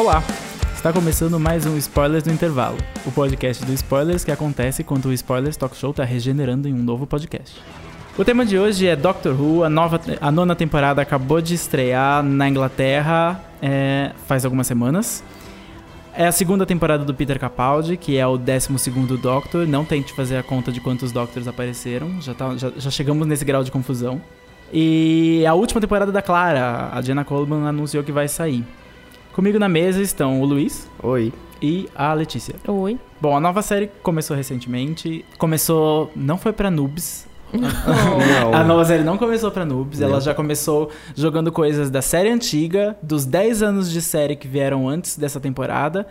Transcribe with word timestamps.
Olá! 0.00 0.24
Está 0.74 0.94
começando 0.94 1.38
mais 1.38 1.66
um 1.66 1.76
Spoilers 1.76 2.24
no 2.24 2.32
Intervalo, 2.32 2.78
o 3.04 3.12
podcast 3.12 3.62
do 3.66 3.72
Spoilers 3.74 4.24
que 4.24 4.30
acontece 4.30 4.82
quando 4.82 5.04
o 5.04 5.12
Spoilers 5.12 5.58
Talk 5.58 5.76
Show 5.76 5.90
está 5.90 6.04
regenerando 6.04 6.66
em 6.66 6.72
um 6.72 6.82
novo 6.82 7.06
podcast. 7.06 7.60
O 8.16 8.24
tema 8.24 8.46
de 8.46 8.58
hoje 8.58 8.86
é 8.86 8.96
Doctor 8.96 9.38
Who, 9.38 9.62
a, 9.62 9.68
nova, 9.68 10.00
a 10.18 10.32
nona 10.32 10.56
temporada 10.56 11.02
acabou 11.02 11.42
de 11.42 11.52
estrear 11.54 12.22
na 12.22 12.48
Inglaterra 12.48 13.44
é, 13.60 14.12
faz 14.26 14.46
algumas 14.46 14.66
semanas. 14.66 15.22
É 16.14 16.26
a 16.26 16.32
segunda 16.32 16.64
temporada 16.64 17.04
do 17.04 17.12
Peter 17.12 17.38
Capaldi, 17.38 17.98
que 17.98 18.16
é 18.16 18.26
o 18.26 18.38
12 18.38 18.70
Doctor. 19.20 19.66
Não 19.66 19.84
tente 19.84 20.14
fazer 20.14 20.38
a 20.38 20.42
conta 20.42 20.72
de 20.72 20.80
quantos 20.80 21.12
Doctors 21.12 21.46
apareceram, 21.46 22.22
já, 22.22 22.32
tá, 22.32 22.56
já, 22.56 22.72
já 22.74 22.90
chegamos 22.90 23.26
nesse 23.26 23.44
grau 23.44 23.62
de 23.62 23.70
confusão. 23.70 24.18
E 24.72 25.44
a 25.46 25.52
última 25.52 25.78
temporada 25.78 26.10
da 26.10 26.22
Clara, 26.22 26.88
a 26.90 27.02
Jenna 27.02 27.22
Coleman 27.22 27.68
anunciou 27.68 28.02
que 28.02 28.10
vai 28.10 28.28
sair. 28.28 28.64
Comigo 29.40 29.58
na 29.58 29.70
mesa 29.70 30.02
estão 30.02 30.38
o 30.42 30.44
Luiz. 30.44 30.86
Oi. 31.02 31.32
E 31.62 31.88
a 31.94 32.12
Letícia. 32.12 32.54
Oi. 32.68 32.98
Bom, 33.18 33.34
a 33.34 33.40
nova 33.40 33.62
série 33.62 33.90
começou 34.02 34.36
recentemente. 34.36 35.24
Começou. 35.38 36.12
Não 36.14 36.36
foi 36.36 36.52
pra 36.52 36.70
noobs. 36.70 37.26
Não. 37.50 38.52
A 38.52 38.62
nova 38.62 38.84
série 38.84 39.02
não 39.02 39.16
começou 39.16 39.50
pra 39.50 39.64
noobs, 39.64 39.98
Não. 39.98 40.08
ela 40.08 40.20
já 40.20 40.34
começou 40.34 40.90
jogando 41.16 41.50
coisas 41.50 41.88
da 41.88 42.02
série 42.02 42.28
antiga, 42.28 42.98
dos 43.02 43.24
10 43.24 43.62
anos 43.62 43.90
de 43.90 44.02
série 44.02 44.36
que 44.36 44.46
vieram 44.46 44.86
antes 44.86 45.16
dessa 45.16 45.40
temporada, 45.40 46.06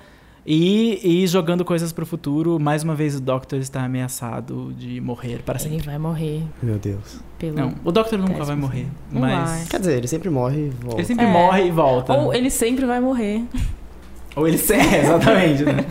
e, 0.45 1.21
e 1.23 1.27
jogando 1.27 1.63
coisas 1.65 1.91
pro 1.93 2.05
futuro. 2.05 2.59
Mais 2.59 2.83
uma 2.83 2.95
vez 2.95 3.15
o 3.15 3.21
Doctor 3.21 3.59
está 3.59 3.83
ameaçado 3.83 4.73
de 4.77 4.99
morrer 5.01 5.41
para 5.43 5.59
Ele 5.59 5.69
sempre. 5.69 5.85
vai 5.85 5.97
morrer 5.97 6.43
Meu 6.61 6.77
Deus. 6.77 7.19
pelo. 7.37 7.55
Não, 7.55 7.75
o 7.83 7.91
Doctor 7.91 8.17
nunca 8.19 8.43
vai 8.43 8.55
morrer, 8.55 8.87
Não 9.11 9.21
mas 9.21 9.49
vai. 9.49 9.65
Quer 9.67 9.79
dizer, 9.79 9.97
ele 9.97 10.07
sempre 10.07 10.29
morre 10.29 10.67
e 10.67 10.69
volta. 10.69 10.97
ele 10.97 11.05
sempre 11.07 11.25
É. 11.25 11.31
morre 11.31 11.65
e 11.67 11.71
volta. 11.71 12.13
Ou 12.13 12.33
ele 12.33 12.49
sempre 12.49 12.85
vai 12.85 12.99
morrer. 12.99 13.43
Ou 14.35 14.47
ele 14.47 14.57
é, 14.57 15.01
exatamente, 15.03 15.63
né? 15.63 15.85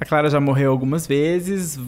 A 0.00 0.04
Clara 0.04 0.28
já 0.30 0.40
morreu 0.40 0.70
algumas 0.70 1.06
vezes, 1.06 1.78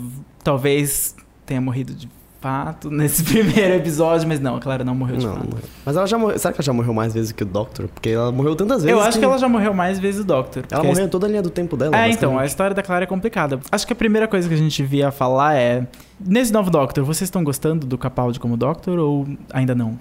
talvez 0.43 1.15
tenha 1.45 1.61
morrido 1.61 1.95
de 1.95 2.09
fato 2.47 2.91
nesse 2.91 3.25
primeiro 3.27 3.75
episódio, 3.75 4.29
mas 4.29 4.39
não, 4.39 4.57
a 4.57 4.61
Clara 4.61 4.85
não 4.85 4.95
morreu 4.95 5.17
de 5.17 5.27
Não, 5.27 5.35
fato. 5.35 5.47
morreu. 5.47 5.65
Mas 5.85 5.97
ela 5.97 6.07
já 6.07 6.17
morreu. 6.17 6.39
Será 6.39 6.53
que 6.55 6.61
ela 6.61 6.65
já 6.65 6.73
morreu 6.73 6.95
mais 6.95 7.13
vezes 7.13 7.33
que 7.33 7.43
o 7.43 7.47
Doctor? 7.47 7.89
Porque 7.89 8.11
ela 8.11 8.31
morreu 8.31 8.55
tantas 8.55 8.85
vezes. 8.85 8.97
Eu 8.97 9.03
acho 9.05 9.19
que 9.19 9.25
ela 9.25 9.37
já 9.37 9.49
morreu 9.49 9.75
mais 9.75 9.99
vezes 9.99 10.25
do 10.25 10.27
Doctor. 10.33 10.65
Ela 10.71 10.85
morreu 10.85 11.07
em 11.07 11.09
toda 11.09 11.27
a 11.27 11.29
linha 11.29 11.43
do 11.43 11.51
tempo 11.51 11.77
dela. 11.77 11.97
É, 11.97 12.09
então, 12.09 12.39
a 12.39 12.47
história 12.47 12.75
da 12.75 12.83
Clara 12.83 13.03
é 13.03 13.07
complicada. 13.07 13.59
Acho 13.73 13.87
que 13.87 13.93
a 13.93 13.97
primeira 13.97 14.29
coisa 14.29 14.49
que 14.49 14.55
a 14.55 14.59
gente 14.59 14.81
via 14.85 15.11
falar 15.11 15.57
é: 15.57 15.87
nesse 16.21 16.53
novo 16.53 16.71
Doctor, 16.71 17.05
vocês 17.05 17.27
estão 17.27 17.43
gostando 17.43 17.85
do 17.85 17.99
Capaldi 17.99 18.39
como 18.39 18.57
Doctor 18.57 18.99
ou 18.99 19.27
ainda 19.53 19.75
não? 19.75 19.99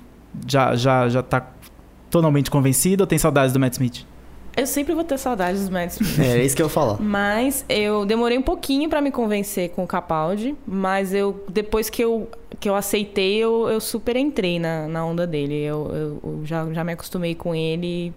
Já, 0.48 0.76
já, 0.76 1.10
já 1.10 1.24
tá 1.24 1.48
totalmente 2.12 2.52
convencido 2.52 3.04
ou 3.04 3.08
tem 3.08 3.18
saudades 3.18 3.54
do 3.54 3.60
Matt 3.60 3.74
Smith? 3.74 4.06
Eu 4.58 4.66
sempre 4.66 4.94
vou 4.96 5.04
ter 5.04 5.18
saudades 5.18 5.68
dos 5.68 5.70
Smith. 5.70 6.00
É, 6.20 6.38
é 6.40 6.46
isso 6.46 6.56
que 6.56 6.62
eu 6.62 6.70
falar. 6.70 7.00
Mas 7.02 7.66
eu 7.68 8.06
demorei 8.06 8.38
um 8.38 8.42
pouquinho 8.42 8.90
pra 8.90 9.02
me 9.02 9.12
convencer 9.12 9.70
com 9.72 9.84
o 9.84 9.88
Capaldi, 9.88 10.56
mas 10.66 11.14
eu 11.14 11.44
depois 11.50 11.90
que 11.90 12.02
eu, 12.04 12.30
que 12.60 12.70
eu 12.70 12.76
aceitei, 12.76 13.36
eu, 13.38 13.68
eu 13.68 13.82
super 13.82 14.16
entrei 14.16 14.58
na, 14.60 14.88
na 14.88 15.06
onda 15.06 15.28
dele. 15.28 15.62
Eu, 15.62 15.92
eu- 15.94 16.20
eu 16.24 16.46
já, 16.46 16.66
já 16.72 16.84
me 16.84 16.94
acostumei 16.94 17.36
com 17.36 17.54
ele. 17.54 18.14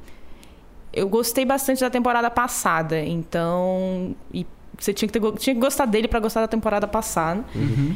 Eu 0.92 1.08
gostei 1.08 1.44
bastante 1.44 1.80
da 1.80 1.90
temporada 1.90 2.30
passada, 2.30 2.98
então. 3.00 4.14
E 4.32 4.46
você 4.78 4.92
tinha 4.94 5.08
que, 5.08 5.18
ter, 5.18 5.32
tinha 5.38 5.54
que 5.54 5.60
gostar 5.60 5.86
dele 5.86 6.06
pra 6.08 6.20
gostar 6.20 6.40
da 6.40 6.48
temporada 6.48 6.86
passada. 6.86 7.44
Uhum. 7.54 7.94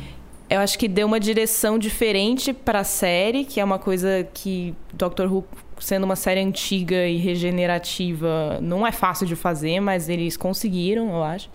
Eu 0.53 0.61
acho 0.61 0.79
que 0.79 0.87
deu 0.87 1.07
uma 1.07 1.19
direção 1.19 1.79
diferente 1.79 2.53
pra 2.53 2.85
série, 2.85 3.43
que 3.43 3.59
é 3.59 3.65
uma 3.65 3.79
coisa 3.79 4.29
que 4.35 4.75
Doctor 4.93 5.33
Who, 5.33 5.47
sendo 5.81 6.05
uma 6.05 6.15
série 6.15 6.41
antiga 6.41 7.09
e 7.09 7.17
regenerativa, 7.17 8.59
não 8.61 8.87
é 8.87 8.93
fácil 8.93 9.27
de 9.27 9.35
fazer, 9.35 9.81
mas 9.81 10.11
eles 10.11 10.37
conseguiram, 10.37 11.09
eu 11.09 11.23
acho. 11.23 11.49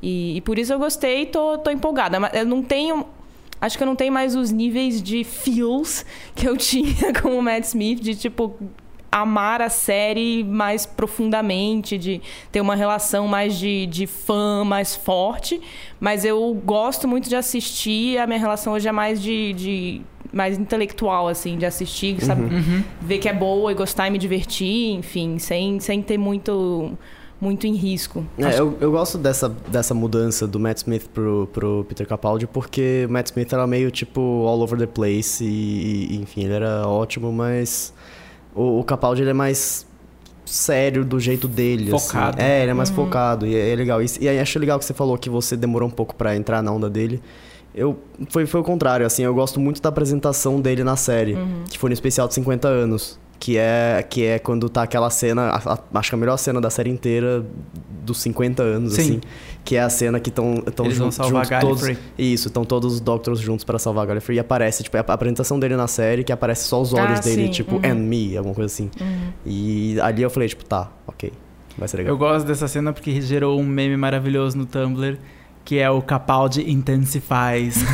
E, 0.00 0.36
e 0.36 0.40
por 0.42 0.60
isso 0.60 0.72
eu 0.72 0.78
gostei 0.78 1.22
e 1.22 1.26
tô, 1.26 1.58
tô 1.58 1.72
empolgada. 1.72 2.20
Mas 2.20 2.32
eu 2.34 2.46
não 2.46 2.62
tenho. 2.62 3.04
Acho 3.60 3.76
que 3.76 3.82
eu 3.82 3.86
não 3.88 3.96
tenho 3.96 4.12
mais 4.12 4.36
os 4.36 4.52
níveis 4.52 5.02
de 5.02 5.24
feels 5.24 6.06
que 6.32 6.48
eu 6.48 6.54
tinha 6.56 7.12
com 7.20 7.36
o 7.36 7.42
Matt 7.42 7.64
Smith, 7.64 8.00
de 8.00 8.14
tipo. 8.14 8.56
Amar 9.10 9.60
a 9.60 9.68
série 9.68 10.44
mais 10.44 10.86
profundamente, 10.86 11.98
de 11.98 12.20
ter 12.52 12.60
uma 12.60 12.74
relação 12.74 13.26
mais 13.26 13.58
de, 13.58 13.86
de 13.86 14.06
fã 14.06 14.64
mais 14.64 14.94
forte. 14.94 15.60
Mas 15.98 16.24
eu 16.24 16.54
gosto 16.64 17.08
muito 17.08 17.28
de 17.28 17.36
assistir. 17.36 18.18
A 18.18 18.26
minha 18.26 18.38
relação 18.38 18.72
hoje 18.72 18.88
é 18.88 18.92
mais 18.92 19.20
de, 19.20 19.52
de 19.52 20.02
mais 20.32 20.58
intelectual, 20.58 21.28
assim, 21.28 21.58
de 21.58 21.66
assistir, 21.66 22.20
sabe? 22.22 22.42
Uhum. 22.42 22.84
Ver 23.00 23.18
que 23.18 23.28
é 23.28 23.32
boa 23.32 23.72
e 23.72 23.74
gostar 23.74 24.08
e 24.08 24.10
me 24.10 24.18
divertir, 24.18 24.92
enfim, 24.92 25.38
sem, 25.38 25.80
sem 25.80 26.00
ter 26.02 26.18
muito, 26.18 26.92
muito 27.40 27.66
em 27.66 27.74
risco. 27.74 28.24
É, 28.38 28.58
eu, 28.58 28.76
eu 28.80 28.92
gosto 28.92 29.18
dessa, 29.18 29.48
dessa 29.48 29.94
mudança 29.94 30.46
do 30.46 30.60
Matt 30.60 30.78
Smith 30.78 31.08
pro, 31.08 31.48
pro 31.52 31.84
Peter 31.88 32.06
Capaldi, 32.06 32.46
porque 32.46 33.06
o 33.08 33.12
Matt 33.12 33.26
Smith 33.26 33.52
era 33.52 33.66
meio 33.66 33.90
tipo 33.90 34.20
all 34.46 34.60
over 34.60 34.78
the 34.78 34.86
place 34.86 35.44
e, 35.44 36.12
e, 36.12 36.16
enfim, 36.16 36.44
ele 36.44 36.54
era 36.54 36.86
ótimo, 36.86 37.32
mas 37.32 37.92
o, 38.54 38.80
o 38.80 38.84
Capaldi 38.84 39.22
ele 39.22 39.30
é 39.30 39.34
mais 39.34 39.86
sério 40.44 41.04
do 41.04 41.20
jeito 41.20 41.46
dele. 41.46 41.94
assim. 41.94 42.08
Focado. 42.08 42.40
É, 42.40 42.62
ele 42.62 42.70
é 42.70 42.74
mais 42.74 42.90
focado 42.90 43.46
e 43.46 43.54
é, 43.54 43.72
é 43.72 43.76
legal. 43.76 44.02
E, 44.02 44.06
e 44.20 44.28
aí 44.28 44.38
acho 44.38 44.58
legal 44.58 44.78
que 44.78 44.84
você 44.84 44.94
falou 44.94 45.16
que 45.16 45.30
você 45.30 45.56
demorou 45.56 45.88
um 45.88 45.92
pouco 45.92 46.14
pra 46.14 46.34
entrar 46.36 46.62
na 46.62 46.72
onda 46.72 46.90
dele. 46.90 47.22
Eu, 47.74 47.96
foi, 48.30 48.46
foi 48.46 48.60
o 48.60 48.64
contrário, 48.64 49.06
assim, 49.06 49.22
eu 49.22 49.32
gosto 49.32 49.60
muito 49.60 49.80
da 49.80 49.88
apresentação 49.88 50.60
dele 50.60 50.82
na 50.82 50.96
série, 50.96 51.36
que 51.70 51.78
foi 51.78 51.88
no 51.88 51.94
especial 51.94 52.26
de 52.26 52.34
50 52.34 52.66
anos. 52.66 53.16
Que 53.40 53.56
é, 53.56 54.04
que 54.08 54.22
é 54.24 54.38
quando 54.38 54.68
tá 54.68 54.82
aquela 54.82 55.08
cena, 55.08 55.48
a- 55.48 55.72
a- 55.72 55.98
acho 55.98 56.10
que 56.10 56.14
a 56.14 56.18
melhor 56.18 56.36
cena 56.36 56.60
da 56.60 56.68
série 56.68 56.90
inteira 56.90 57.42
dos 58.04 58.20
50 58.20 58.62
anos, 58.62 58.92
Sim. 58.92 59.00
assim. 59.00 59.20
Que 59.64 59.76
é 59.76 59.80
a 59.80 59.88
cena 59.88 60.20
que 60.20 60.28
estão 60.28 60.62
Eles 60.84 60.98
vão 60.98 61.06
juntos, 61.06 61.14
salvar 61.16 61.46
juntos 61.46 61.60
todos. 61.60 61.80
Gallifrey. 61.82 61.98
Isso, 62.18 62.48
estão 62.48 62.64
todos 62.66 62.92
os 62.94 63.00
Doctors 63.00 63.40
juntos 63.40 63.64
pra 63.64 63.78
salvar 63.78 64.06
Gallifrey. 64.06 64.36
E 64.36 64.40
aparece, 64.40 64.82
tipo, 64.82 64.94
é 64.94 65.00
a 65.00 65.12
apresentação 65.14 65.58
dele 65.58 65.74
na 65.74 65.86
série, 65.88 66.22
que 66.22 66.32
aparece 66.32 66.64
só 66.68 66.82
os 66.82 66.92
olhos 66.92 67.18
Ah, 67.18 67.22
dele, 67.22 67.46
sim, 67.46 67.50
tipo, 67.50 67.76
uhum. 67.76 67.82
and 67.82 67.94
me, 67.94 68.36
alguma 68.36 68.54
coisa 68.54 68.66
assim. 68.72 68.90
E 69.46 69.98
ali 70.02 70.20
eu 70.22 70.28
falei, 70.28 70.46
tipo, 70.48 70.62
tá, 70.64 70.90
ok, 71.06 71.32
vai 71.78 71.88
ser 71.88 71.96
legal. 71.96 72.12
Eu 72.12 72.18
gosto 72.18 72.46
dessa 72.46 72.68
cena 72.68 72.92
porque 72.92 73.20
gerou 73.22 73.58
um 73.58 73.64
meme 73.66 73.96
maravilhoso 73.96 74.56
no 74.58 74.66
Tumblr. 74.66 75.16
Que 75.70 75.78
é 75.78 75.88
o 75.88 76.02
Capaldi 76.02 76.68
Intensifies. 76.68 77.84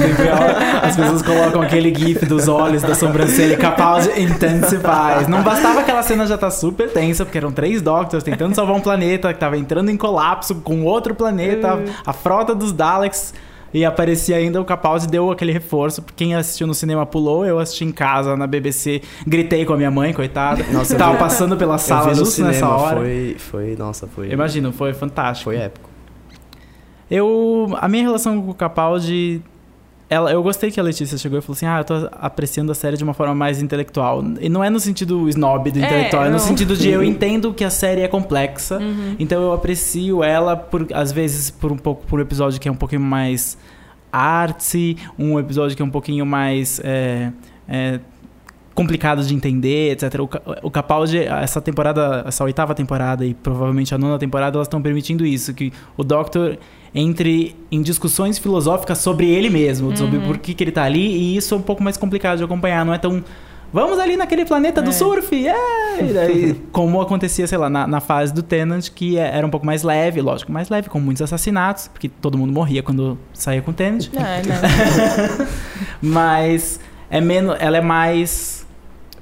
As 0.83 0.97
pessoas 0.97 1.21
colocam 1.21 1.61
aquele 1.61 1.95
gif 1.95 2.25
dos 2.25 2.49
olhos, 2.49 2.81
da 2.81 2.95
sobrancelha. 2.95 3.59
Capaldi 3.59 4.09
Intensifies. 4.19 5.29
Não 5.29 5.43
bastava 5.43 5.81
aquela 5.81 6.03
cena 6.03 6.27
já 6.27 6.39
tá 6.39 6.51
super 6.51 6.91
tensa, 6.91 7.27
porque 7.27 7.37
eram 7.37 7.53
três 7.53 7.83
Doctors 7.83 8.25
tentando 8.25 8.55
salvar 8.55 8.77
um 8.77 8.81
planeta 8.81 9.31
que 9.35 9.39
tava 9.39 9.59
entrando 9.59 9.91
em 9.91 9.97
colapso 9.99 10.55
com 10.55 10.85
outro 10.85 11.15
planeta, 11.15 11.79
a 12.07 12.15
frota 12.15 12.55
dos 12.55 12.73
Daleks. 12.73 13.35
E 13.75 13.85
aparecia 13.85 14.37
ainda 14.37 14.59
o 14.59 14.65
Capaldi, 14.65 15.07
deu 15.07 15.31
aquele 15.31 15.53
reforço. 15.53 16.03
Quem 16.17 16.35
assistiu 16.35 16.67
no 16.67 16.73
cinema 16.73 17.05
pulou, 17.05 17.45
eu 17.45 17.59
assisti 17.59 17.85
em 17.85 17.93
casa 17.93 18.35
na 18.39 18.47
BBC, 18.47 19.03
gritei 19.27 19.67
com 19.67 19.75
a 19.75 19.77
minha 19.77 19.91
mãe, 19.91 20.15
coitada. 20.15 20.65
Nossa, 20.73 20.95
eu 20.95 20.99
tava 20.99 21.13
vi- 21.13 21.19
passando 21.19 21.59
pela 21.59 21.77
sala 21.77 22.15
justo 22.15 22.43
nessa 22.43 22.55
cinema, 22.61 22.75
hora. 22.75 22.97
Foi, 23.01 23.37
foi, 23.39 23.77
nossa, 23.77 24.07
foi... 24.07 24.31
Imagino, 24.33 24.73
foi 24.73 24.95
fantástico. 24.95 25.51
Foi 25.51 25.57
épico. 25.59 25.86
Eu, 27.11 27.77
a 27.79 27.89
minha 27.89 28.03
relação 28.03 28.41
com 28.43 28.51
o 28.51 28.55
Capaldi, 28.55 29.41
ela, 30.09 30.31
eu 30.33 30.43
gostei 30.43 30.71
que 30.71 30.79
a 30.79 30.83
Letícia 30.83 31.17
chegou 31.19 31.39
e 31.39 31.43
falou 31.43 31.55
assim: 31.55 31.67
"Ah, 31.67 31.79
eu 31.79 31.85
tô 31.85 32.09
apreciando 32.13 32.71
a 32.73 32.75
série 32.75 32.97
de 32.97 33.05
uma 33.05 33.15
forma 33.15 33.35
mais 33.35 33.61
intelectual". 33.63 34.25
E 34.41 34.49
não 34.49 34.63
é 34.63 34.71
no 34.71 34.79
sentido 34.81 35.29
snob 35.29 35.71
do 35.71 35.79
É, 35.79 35.83
intelectual, 35.85 36.25
é, 36.25 36.29
no 36.29 36.39
sentido 36.39 36.77
de 36.77 36.89
eu 36.89 37.03
entendo 37.03 37.53
que 37.55 37.65
a 37.65 37.71
série 37.71 38.01
é 38.03 38.09
complexa, 38.09 38.79
Uhum. 38.79 39.17
então 39.19 39.41
eu 39.43 39.53
aprecio 39.53 40.23
ela 40.25 40.57
por 40.57 40.87
às 40.93 41.13
vezes 41.13 41.51
por 41.51 41.71
um 41.73 41.77
pouco 41.77 42.05
por 42.07 42.19
um 42.19 42.23
episódio 42.23 42.61
que 42.61 42.69
é 42.69 42.73
um 42.73 42.77
pouquinho 42.77 43.01
mais 43.03 43.57
artsy, 44.13 44.97
um 45.19 45.39
episódio 45.39 45.77
que 45.77 45.83
é 45.83 45.85
um 45.85 45.91
pouquinho 45.91 46.25
mais 46.25 46.81
é, 46.85 47.31
é, 47.69 48.01
complicado 48.75 49.23
de 49.25 49.35
entender, 49.35 49.93
etc. 49.93 50.21
O, 50.21 50.29
o 50.67 50.71
Capaldi, 50.71 51.19
essa 51.19 51.61
temporada, 51.61 52.25
essa 52.27 52.45
oitava 52.45 52.75
temporada 52.75 53.25
e 53.27 53.35
provavelmente 53.35 53.95
a 53.95 53.99
nona 53.99 54.19
temporada, 54.19 54.57
elas 54.57 54.67
estão 54.67 54.81
permitindo 54.81 55.27
isso, 55.27 55.53
que 55.55 55.73
o 55.97 56.05
Doctor 56.05 56.57
entre 56.99 57.55
em 57.71 57.83
discussões 57.83 58.39
filosóficas 58.39 58.99
sobre 58.99 59.27
ele 59.29 59.51
mesmo, 59.51 59.95
sobre 59.97 60.19
por 60.21 60.39
que, 60.39 60.55
que 60.55 60.65
ele 60.65 60.73
tá 60.73 60.83
ali, 60.85 61.07
e 61.07 61.37
isso 61.37 61.55
é 61.55 61.59
um 61.59 61.63
pouco 61.63 61.83
mais 61.83 61.97
complicado 61.99 62.39
de 62.39 62.45
acompanhar, 62.45 62.85
não 62.85 62.95
é 62.95 62.99
tão 62.99 63.23
Vamos 63.73 63.99
ali 63.99 64.17
naquele 64.17 64.45
planeta 64.47 64.81
do 64.81 64.91
É. 64.91 64.93
surf, 64.93 65.47
é! 65.47 65.55
E 66.01 66.13
daí, 66.13 66.55
como 66.73 67.01
acontecia, 67.01 67.47
sei 67.49 67.59
lá, 67.59 67.69
na, 67.69 67.85
na 67.87 68.01
fase 68.01 68.33
do 68.33 68.41
Tenant, 68.43 68.89
que 68.95 69.19
é- 69.19 69.37
era 69.37 69.45
um 69.47 69.51
pouco 69.51 69.67
mais 69.67 69.83
leve, 69.83 70.23
lógico, 70.23 70.53
mais 70.53 70.69
leve, 70.71 70.89
com 70.89 71.01
muitos 71.01 71.21
assassinatos, 71.21 71.89
porque 71.89 72.09
todo 72.09 72.39
mundo 72.39 72.53
morria 72.53 72.81
quando 72.83 73.19
saía 73.35 73.61
com 73.61 73.73
o 73.73 73.75
Tenant. 73.75 74.07
É, 74.15 74.43
não. 74.47 75.47
Mas 76.01 76.79
é 77.11 77.21
menos, 77.21 77.57
ela 77.59 77.77
é 77.77 77.81
mais 77.81 78.56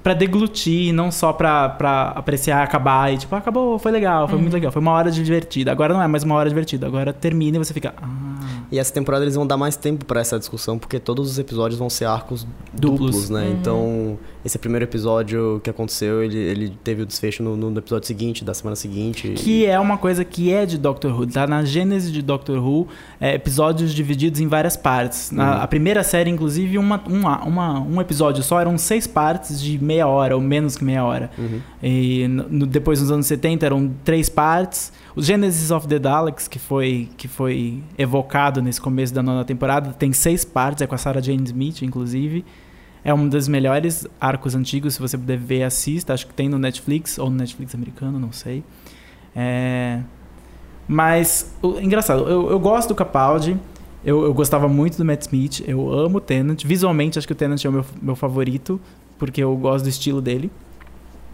pra 0.05 0.13
deglutir, 0.13 0.93
não 0.93 1.11
só 1.11 1.33
pra, 1.33 1.67
pra 1.71 2.09
apreciar, 2.09 2.63
acabar 2.63 3.11
e 3.11 3.17
tipo, 3.17 3.35
ah, 3.35 3.39
acabou, 3.39 3.79
foi 3.79 3.91
legal, 3.91 4.29
foi 4.29 4.39
muito 4.39 4.53
legal, 4.53 4.71
foi 4.71 4.83
uma 4.83 4.93
hora 4.93 5.11
divertida. 5.11 5.73
Agora 5.73 5.95
não 5.95 6.03
é 6.03 6.07
mais 6.07 6.23
uma 6.23 6.35
hora 6.35 6.47
divertida, 6.47 6.87
agora 6.87 7.11
termina 7.11 7.57
e 7.57 7.59
você 7.59 7.73
fica, 7.73 7.95
ah, 7.97 8.34
E 8.75 8.79
essa 8.79 8.93
temporada 8.93 9.25
eles 9.25 9.37
vão 9.37 9.47
dar 9.47 9.57
mais 9.57 9.77
tempo 9.77 10.05
pra 10.05 10.21
essa 10.21 10.37
discussão, 10.39 10.79
porque 10.79 10.99
todos 10.99 11.31
os 11.31 11.39
episódios 11.39 11.79
vão 11.79 11.89
ser 11.89 12.07
arcos 12.07 12.45
Duplos. 12.73 13.11
duplos, 13.13 13.31
né? 13.31 13.49
Então, 13.61 14.19
esse 14.45 14.59
primeiro 14.59 14.85
episódio 14.85 15.61
que 15.63 15.71
aconteceu, 15.71 16.25
ele, 16.25 16.37
ele 16.37 16.73
teve 16.83 17.03
o 17.03 17.07
desfecho 17.07 17.43
no, 17.43 17.57
no 17.57 17.79
episódio 17.79 18.07
seguinte, 18.09 18.45
da 18.45 18.53
semana 18.53 18.75
seguinte. 18.75 19.33
Que 19.37 19.65
é 19.65 19.79
uma 19.79 19.97
coisa 19.97 20.25
que 20.25 20.53
é 20.53 20.67
de 20.67 20.77
Doctor 20.77 21.13
Who. 21.17 21.27
Tá 21.29 21.47
na 21.47 21.65
gênese 21.65 22.11
de 22.11 22.21
Doctor 22.21 22.59
Who, 22.59 22.89
é, 23.21 23.35
episódios 23.35 23.95
divididos 23.95 24.41
em 24.41 24.49
várias 24.49 24.77
partes. 24.77 25.31
Na, 25.31 25.63
A 25.63 25.69
primeira 25.69 26.03
série, 26.03 26.29
inclusive, 26.31 26.77
uma, 26.77 27.01
uma, 27.07 27.45
uma- 27.45 27.81
um 27.81 28.01
episódio 28.01 28.43
só 28.43 28.61
eram 28.61 28.77
seis 28.77 29.07
partes 29.07 29.61
de 29.63 29.79
meia 29.83 30.09
hora, 30.09 30.35
ou 30.35 30.43
menos 30.43 30.77
que 30.77 30.83
meia 30.85 31.05
hora. 31.05 31.31
E 31.83 32.27
no- 32.27 32.49
no- 32.49 32.67
depois, 32.67 33.01
nos 33.01 33.11
anos 33.13 33.27
70, 33.27 33.65
eram 33.67 33.91
três 34.03 34.29
partes. 34.29 34.93
O 35.17 35.23
Genesis 35.23 35.71
of 35.71 35.87
the 35.87 35.99
Daleks, 35.99 36.49
que 36.49 36.59
foi, 36.59 37.09
que 37.17 37.29
foi 37.29 37.79
evocado 37.97 38.61
nesse 38.65 38.81
começo 38.81 39.15
da 39.15 39.23
nona 39.23 39.45
temporada, 39.45 39.93
tem 39.93 40.13
seis 40.13 40.45
partes, 40.45 40.83
é 40.83 40.87
com 40.87 40.95
a 40.95 40.99
Sarah 40.99 41.21
Jane 41.21 41.45
Smith, 41.45 41.83
inclusive. 41.83 42.45
É 43.05 43.13
um 43.13 43.29
dos 43.29 43.47
melhores 43.47 44.07
arcos 44.21 44.55
antigos, 44.55 44.95
se 44.95 45.01
você 45.01 45.17
puder 45.19 45.37
ver, 45.39 45.63
assista. 45.63 46.15
Acho 46.15 46.27
que 46.27 46.33
tem 46.35 46.49
no 46.49 46.59
Netflix, 46.59 47.19
ou 47.19 47.29
no 47.29 47.37
Netflix 47.37 47.75
americano, 47.75 48.19
não 48.19 48.33
sei. 48.33 48.65
É... 49.37 50.01
Mas, 50.89 51.55
o- 51.63 51.79
engraçado, 51.81 52.29
eu, 52.29 52.51
eu 52.51 52.59
gosto 52.59 52.89
do 52.89 52.95
Capaldi, 52.95 53.57
eu, 54.05 54.25
eu 54.25 54.35
gostava 54.35 54.69
muito 54.69 54.97
do 54.99 55.05
Matt 55.05 55.23
Smith, 55.23 55.63
eu 55.67 55.91
amo 55.93 56.19
o 56.19 56.21
Tennant. 56.21 56.65
Visualmente, 56.65 57.19
acho 57.19 57.27
que 57.27 57.33
o 57.33 57.37
Tennant 57.37 57.65
é 57.65 57.69
o 57.69 57.73
meu, 57.73 57.85
meu 58.03 58.17
favorito, 58.17 58.81
porque 59.19 59.43
eu 59.43 59.57
gosto 59.57 59.85
do 59.85 59.89
estilo 59.89 60.21
dele. 60.21 60.51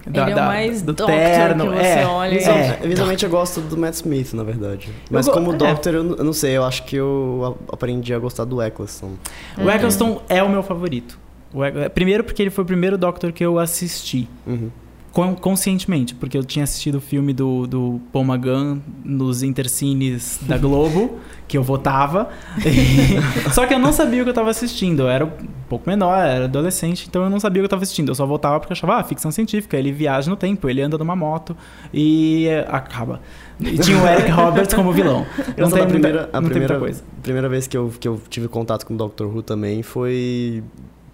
Ele 0.07 0.19
é 0.19 0.35
o 0.35 0.39
mais 0.47 0.83
Doctor 0.83 1.07
que 1.07 1.13
você 1.13 1.87
é, 1.87 2.07
olha 2.07 2.35
é. 2.35 2.79
Visualmente 2.89 3.25
eu 3.25 3.31
gosto 3.31 3.61
do 3.61 3.77
Matt 3.77 3.95
Smith, 3.95 4.33
na 4.33 4.43
verdade. 4.43 4.89
Mas 5.11 5.27
go- 5.27 5.33
como 5.33 5.53
é. 5.53 5.57
Doctor, 5.57 5.95
eu, 5.95 6.05
não- 6.05 6.17
eu 6.17 6.25
não 6.25 6.33
sei, 6.33 6.57
eu 6.57 6.65
acho 6.65 6.85
que 6.85 6.97
eu 6.97 7.59
aprendi 7.73 8.15
a 8.15 8.19
gostar 8.19 8.45
do 8.45 8.63
Eccleston. 8.63 9.13
O 9.59 9.69
Eccleston 9.71 10.23
é 10.29 10.43
o 10.43 10.49
meu 10.49 10.63
favorito. 10.63 11.19
O 11.53 11.65
Eccl- 11.65 11.89
Primeiro 11.91 12.25
porque 12.25 12.43
ele 12.43 12.51
foi 12.51 12.63
o 12.65 12.67
primeiro 12.67 12.97
Doctor 12.97 13.33
que 13.33 13.45
eu 13.45 13.59
assisti. 13.59 14.29
Uhum. 14.47 14.71
Con- 15.13 15.35
conscientemente, 15.35 16.15
porque 16.15 16.37
eu 16.39 16.45
tinha 16.45 16.65
assistido 16.65 16.97
o 16.97 17.01
filme 17.01 17.33
do, 17.33 17.67
do 17.67 18.01
Paul 18.13 18.25
Magan 18.25 18.79
nos 19.05 19.43
intercines 19.43 20.39
da 20.43 20.57
Globo, 20.59 21.19
que 21.49 21.57
eu 21.59 21.63
votava. 21.63 22.29
E- 22.65 23.51
Só 23.53 23.67
que 23.67 23.75
eu 23.75 23.79
não 23.79 23.93
sabia 23.93 24.21
o 24.21 24.25
que 24.25 24.31
eu 24.31 24.35
tava 24.35 24.51
assistindo. 24.51 25.03
Eu 25.03 25.09
era 25.09 25.25
um 25.25 25.31
pouco 25.69 25.89
menor, 25.89 26.17
era 26.19 26.45
adolescente, 26.45 27.07
então 27.09 27.23
eu 27.25 27.31
não 27.31 27.41
sabia 27.41 27.61
o 27.61 27.63
que 27.63 27.67
eu 27.67 27.71
tava 27.71 27.83
assistindo. 27.83 28.09
Eu 28.11 28.15
só 28.15 28.25
votava 28.27 28.59
porque 28.61 28.73
eu 28.73 28.77
achava, 28.77 28.97
ah, 28.97 29.05
ficção 29.05 29.31
científica, 29.31 29.77
ele 29.77 29.93
viaja 29.93 30.31
no 30.31 30.37
tempo, 30.37 30.69
ele 30.69 30.81
anda 30.83 30.97
numa 30.99 31.15
moto 31.17 31.57
e 31.93 32.47
acaba. 32.69 33.21
E 33.61 33.77
tinha 33.79 33.99
o 34.03 34.07
Eric 34.07 34.31
Roberts 34.31 34.73
como 34.75 34.93
vilão. 34.93 35.27
Não 35.59 35.67
Engraçado, 35.69 35.73
tem 35.75 35.83
a 35.83 35.85
muita, 35.85 35.89
primeira, 35.91 36.23
a 36.23 36.33
não 36.35 36.41
muita 36.41 36.51
primeira, 36.51 36.79
coisa. 36.79 37.03
primeira 37.23 37.49
vez 37.49 37.67
que 37.67 37.77
eu, 37.77 37.93
que 38.01 38.09
eu 38.09 38.21
tive 38.31 38.49
contato 38.49 38.87
com 38.87 38.95
o 38.95 38.97
Doctor 38.97 39.27
Who 39.27 39.43
também 39.43 39.83
foi. 39.83 40.63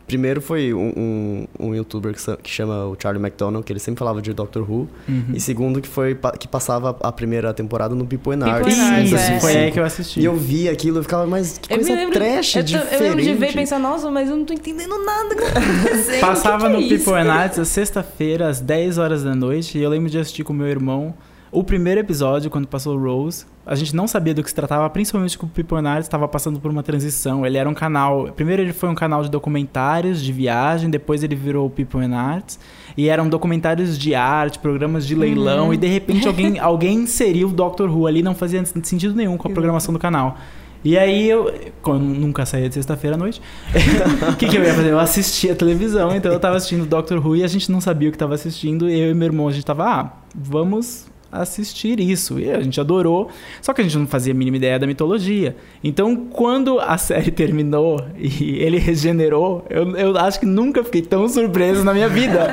Primeiro 0.07 0.41
foi 0.41 0.73
um, 0.73 0.93
um, 0.97 1.47
um 1.69 1.75
youtuber 1.75 2.15
que, 2.15 2.51
chama 2.51 2.85
o 2.87 2.97
Charlie 3.01 3.21
McDonald, 3.21 3.65
que 3.67 3.73
ele 3.73 3.81
sempre 3.81 3.99
falava 3.99 4.23
de 4.23 4.33
Doctor 4.33 4.63
Who. 4.63 4.89
Uhum. 5.09 5.25
E 5.35 5.41
segundo, 5.41 5.81
que 5.81 5.89
foi 5.89 6.17
que 6.39 6.47
passava 6.47 6.97
a 7.01 7.11
primeira 7.11 7.53
temporada 7.53 7.93
no 7.95 8.07
People 8.07 8.35
and 8.35 8.47
Arts. 8.47 8.73
Isso, 8.73 9.17
é. 9.17 9.41
foi 9.41 9.57
aí 9.57 9.73
que 9.73 9.81
eu 9.81 9.85
assisti. 9.85 10.21
E 10.21 10.25
eu 10.25 10.37
vi 10.37 10.69
aquilo 10.69 11.01
e 11.01 11.03
ficava, 11.03 11.27
mas 11.27 11.59
que 11.59 11.73
Eu 11.73 11.79
coisa 11.79 11.91
me 11.91 11.97
lembro, 11.97 12.15
trash, 12.15 12.55
eu, 12.55 12.63
tô- 12.63 12.67
diferente. 12.67 12.95
eu 12.95 13.01
lembro 13.01 13.23
de 13.23 13.35
ver 13.35 13.51
e 13.51 13.53
pensar, 13.55 13.79
nossa, 13.81 14.09
mas 14.11 14.31
eu 14.31 14.37
não 14.37 14.45
tô 14.45 14.53
entendendo 14.53 14.97
nada 15.05 15.35
que 15.35 15.43
tá 15.43 15.59
acontecendo. 15.59 16.21
Passava 16.23 16.59
que 16.59 16.65
que 16.67 16.73
no 16.73 16.79
é 16.79 16.81
isso? 16.83 17.05
People 17.05 17.21
and 17.21 17.33
Arts, 17.33 17.59
às 17.59 17.69
sexta-feira, 17.69 18.49
às 18.49 18.61
10 18.61 18.99
horas 18.99 19.25
da 19.25 19.35
noite, 19.35 19.77
e 19.77 19.83
eu 19.83 19.91
lembro 19.91 20.09
de 20.09 20.19
assistir 20.19 20.45
com 20.45 20.53
meu 20.53 20.69
irmão 20.69 21.15
o 21.57 21.65
primeiro 21.65 21.99
episódio, 21.99 22.51
quando 22.51 22.69
passou 22.69 22.95
o 22.95 23.03
Rose. 23.03 23.47
A 23.65 23.75
gente 23.75 23.97
não 23.97 24.07
sabia 24.07 24.35
do 24.35 24.43
que 24.43 24.51
se 24.51 24.55
tratava, 24.55 24.89
principalmente 24.91 25.39
que 25.39 25.45
o 25.45 25.77
Arts 25.77 26.05
estava 26.05 26.29
passando 26.29 26.61
por 26.61 26.71
uma 26.71 26.83
transição. 26.83 27.47
Ele 27.47 27.57
era 27.57 27.67
um 27.67 27.73
canal... 27.73 28.31
Primeiro 28.37 28.61
ele 28.61 28.75
foi 28.75 28.91
um 28.91 28.95
canal 28.95 29.23
de 29.23 29.31
documentários, 29.31 30.23
de 30.23 30.35
viagem, 30.35 30.91
depois 30.91 31.25
ele 31.25 31.35
virou 31.35 31.67
o 31.67 31.71
People 31.71 32.05
and 32.05 32.15
Arts. 32.15 32.61
E 32.95 33.09
eram 33.09 33.27
documentários 33.27 33.99
de 33.99 34.15
arte, 34.15 34.59
programas 34.59 35.07
de 35.07 35.15
leilão, 35.15 35.73
e 35.73 35.79
de 35.79 35.87
repente 35.87 36.29
alguém, 36.29 36.59
alguém 36.61 36.99
inseriu 36.99 37.49
o 37.49 37.53
Doctor 37.53 37.89
Who 37.91 38.07
ali, 38.07 38.23
não 38.23 38.35
fazia 38.35 38.63
sentido 38.67 39.15
nenhum 39.15 39.39
com 39.39 39.49
a 39.49 39.51
programação 39.51 39.95
do 39.95 39.99
canal. 39.99 40.37
E 40.85 40.99
aí 40.99 41.27
eu, 41.27 41.53
quando 41.81 42.03
eu 42.03 42.21
nunca 42.21 42.45
saía 42.45 42.69
de 42.69 42.75
sexta-feira 42.75 43.17
à 43.17 43.19
noite, 43.19 43.41
o 44.31 44.37
que, 44.37 44.47
que 44.47 44.59
eu 44.59 44.63
ia 44.63 44.75
fazer? 44.75 44.91
Eu 44.91 45.01
assistia 45.01 45.55
a 45.55 45.57
televisão, 45.57 46.15
então 46.15 46.31
eu 46.31 46.39
tava 46.39 46.57
assistindo 46.57 46.85
Doctor 46.85 47.27
Who 47.27 47.37
e 47.37 47.43
a 47.43 47.49
gente 47.49 47.73
não 47.73 47.81
sabia 47.81 48.11
o 48.11 48.13
que 48.13 48.19
tava 48.19 48.35
assistindo, 48.35 48.91
e 48.91 49.01
eu 49.01 49.11
e 49.11 49.15
meu 49.15 49.25
irmão, 49.25 49.49
a 49.49 49.53
gente 49.53 49.65
tava, 49.65 49.85
ah, 49.87 50.13
vamos 50.35 51.07
assistir 51.41 52.01
isso. 52.01 52.39
E 52.39 52.51
a 52.51 52.61
gente 52.61 52.81
adorou, 52.81 53.29
só 53.61 53.73
que 53.73 53.81
a 53.81 53.85
gente 53.85 53.97
não 53.97 54.07
fazia 54.07 54.33
a 54.33 54.37
mínima 54.37 54.57
ideia 54.57 54.79
da 54.79 54.87
mitologia. 54.87 55.57
Então, 55.83 56.17
quando 56.17 56.81
a 56.81 56.97
série 56.99 57.31
terminou 57.31 58.05
e 58.17 58.57
ele 58.59 58.79
regenerou, 58.79 59.65
eu, 59.71 59.97
eu 59.97 60.17
acho 60.17 60.41
que 60.41 60.47
nunca 60.47 60.83
fiquei 60.83 61.03
tão 61.03 61.29
surpreso 61.29 61.85
na 61.85 61.93
minha 61.93 62.09
vida. 62.09 62.51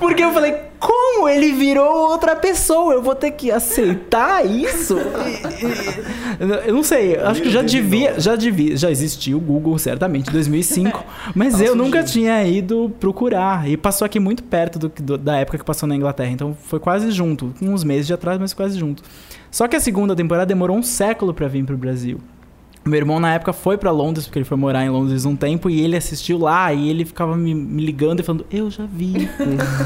Porque 0.00 0.22
eu 0.22 0.32
falei, 0.32 0.54
como 0.78 0.95
ele 1.28 1.52
virou 1.52 2.10
outra 2.10 2.34
pessoa? 2.36 2.94
Eu 2.94 3.02
vou 3.02 3.14
ter 3.14 3.30
que 3.32 3.50
aceitar 3.50 4.44
isso? 4.44 4.96
Eu 6.66 6.74
não 6.74 6.82
sei, 6.82 7.16
acho 7.16 7.40
que 7.42 7.50
já 7.50 7.62
devia, 7.62 8.20
já 8.20 8.36
devia, 8.36 8.76
já 8.76 8.90
existiu 8.90 9.38
o 9.38 9.40
Google 9.40 9.78
certamente 9.78 10.28
em 10.28 10.32
2005, 10.32 11.02
mas 11.34 11.60
eu 11.60 11.74
nunca 11.74 12.02
tinha 12.02 12.44
ido 12.46 12.92
procurar 13.00 13.66
e 13.68 13.76
passou 13.76 14.04
aqui 14.04 14.20
muito 14.20 14.42
perto 14.42 14.78
do, 14.78 14.88
do- 14.88 15.16
da 15.18 15.36
época 15.38 15.56
que 15.58 15.64
passou 15.64 15.88
na 15.88 15.96
Inglaterra, 15.96 16.30
então 16.30 16.54
foi 16.64 16.78
quase 16.78 17.10
junto, 17.10 17.54
uns 17.62 17.82
meses 17.84 18.06
de 18.06 18.12
atrás, 18.12 18.38
mas 18.38 18.52
quase 18.52 18.78
junto. 18.78 19.02
Só 19.50 19.66
que 19.66 19.76
a 19.76 19.80
segunda 19.80 20.14
temporada 20.14 20.46
demorou 20.46 20.76
um 20.76 20.82
século 20.82 21.32
pra 21.32 21.48
vir 21.48 21.64
pro 21.64 21.76
Brasil. 21.76 22.18
Meu 22.86 22.98
irmão, 22.98 23.18
na 23.18 23.34
época, 23.34 23.52
foi 23.52 23.76
pra 23.76 23.90
Londres, 23.90 24.26
porque 24.26 24.38
ele 24.38 24.44
foi 24.44 24.56
morar 24.56 24.84
em 24.84 24.88
Londres 24.90 25.24
um 25.24 25.34
tempo, 25.34 25.68
e 25.68 25.80
ele 25.80 25.96
assistiu 25.96 26.38
lá, 26.38 26.72
e 26.72 26.88
ele 26.88 27.04
ficava 27.04 27.36
me, 27.36 27.54
me 27.54 27.84
ligando 27.84 28.20
e 28.20 28.22
falando, 28.22 28.46
eu 28.50 28.70
já 28.70 28.84
vi. 28.86 29.28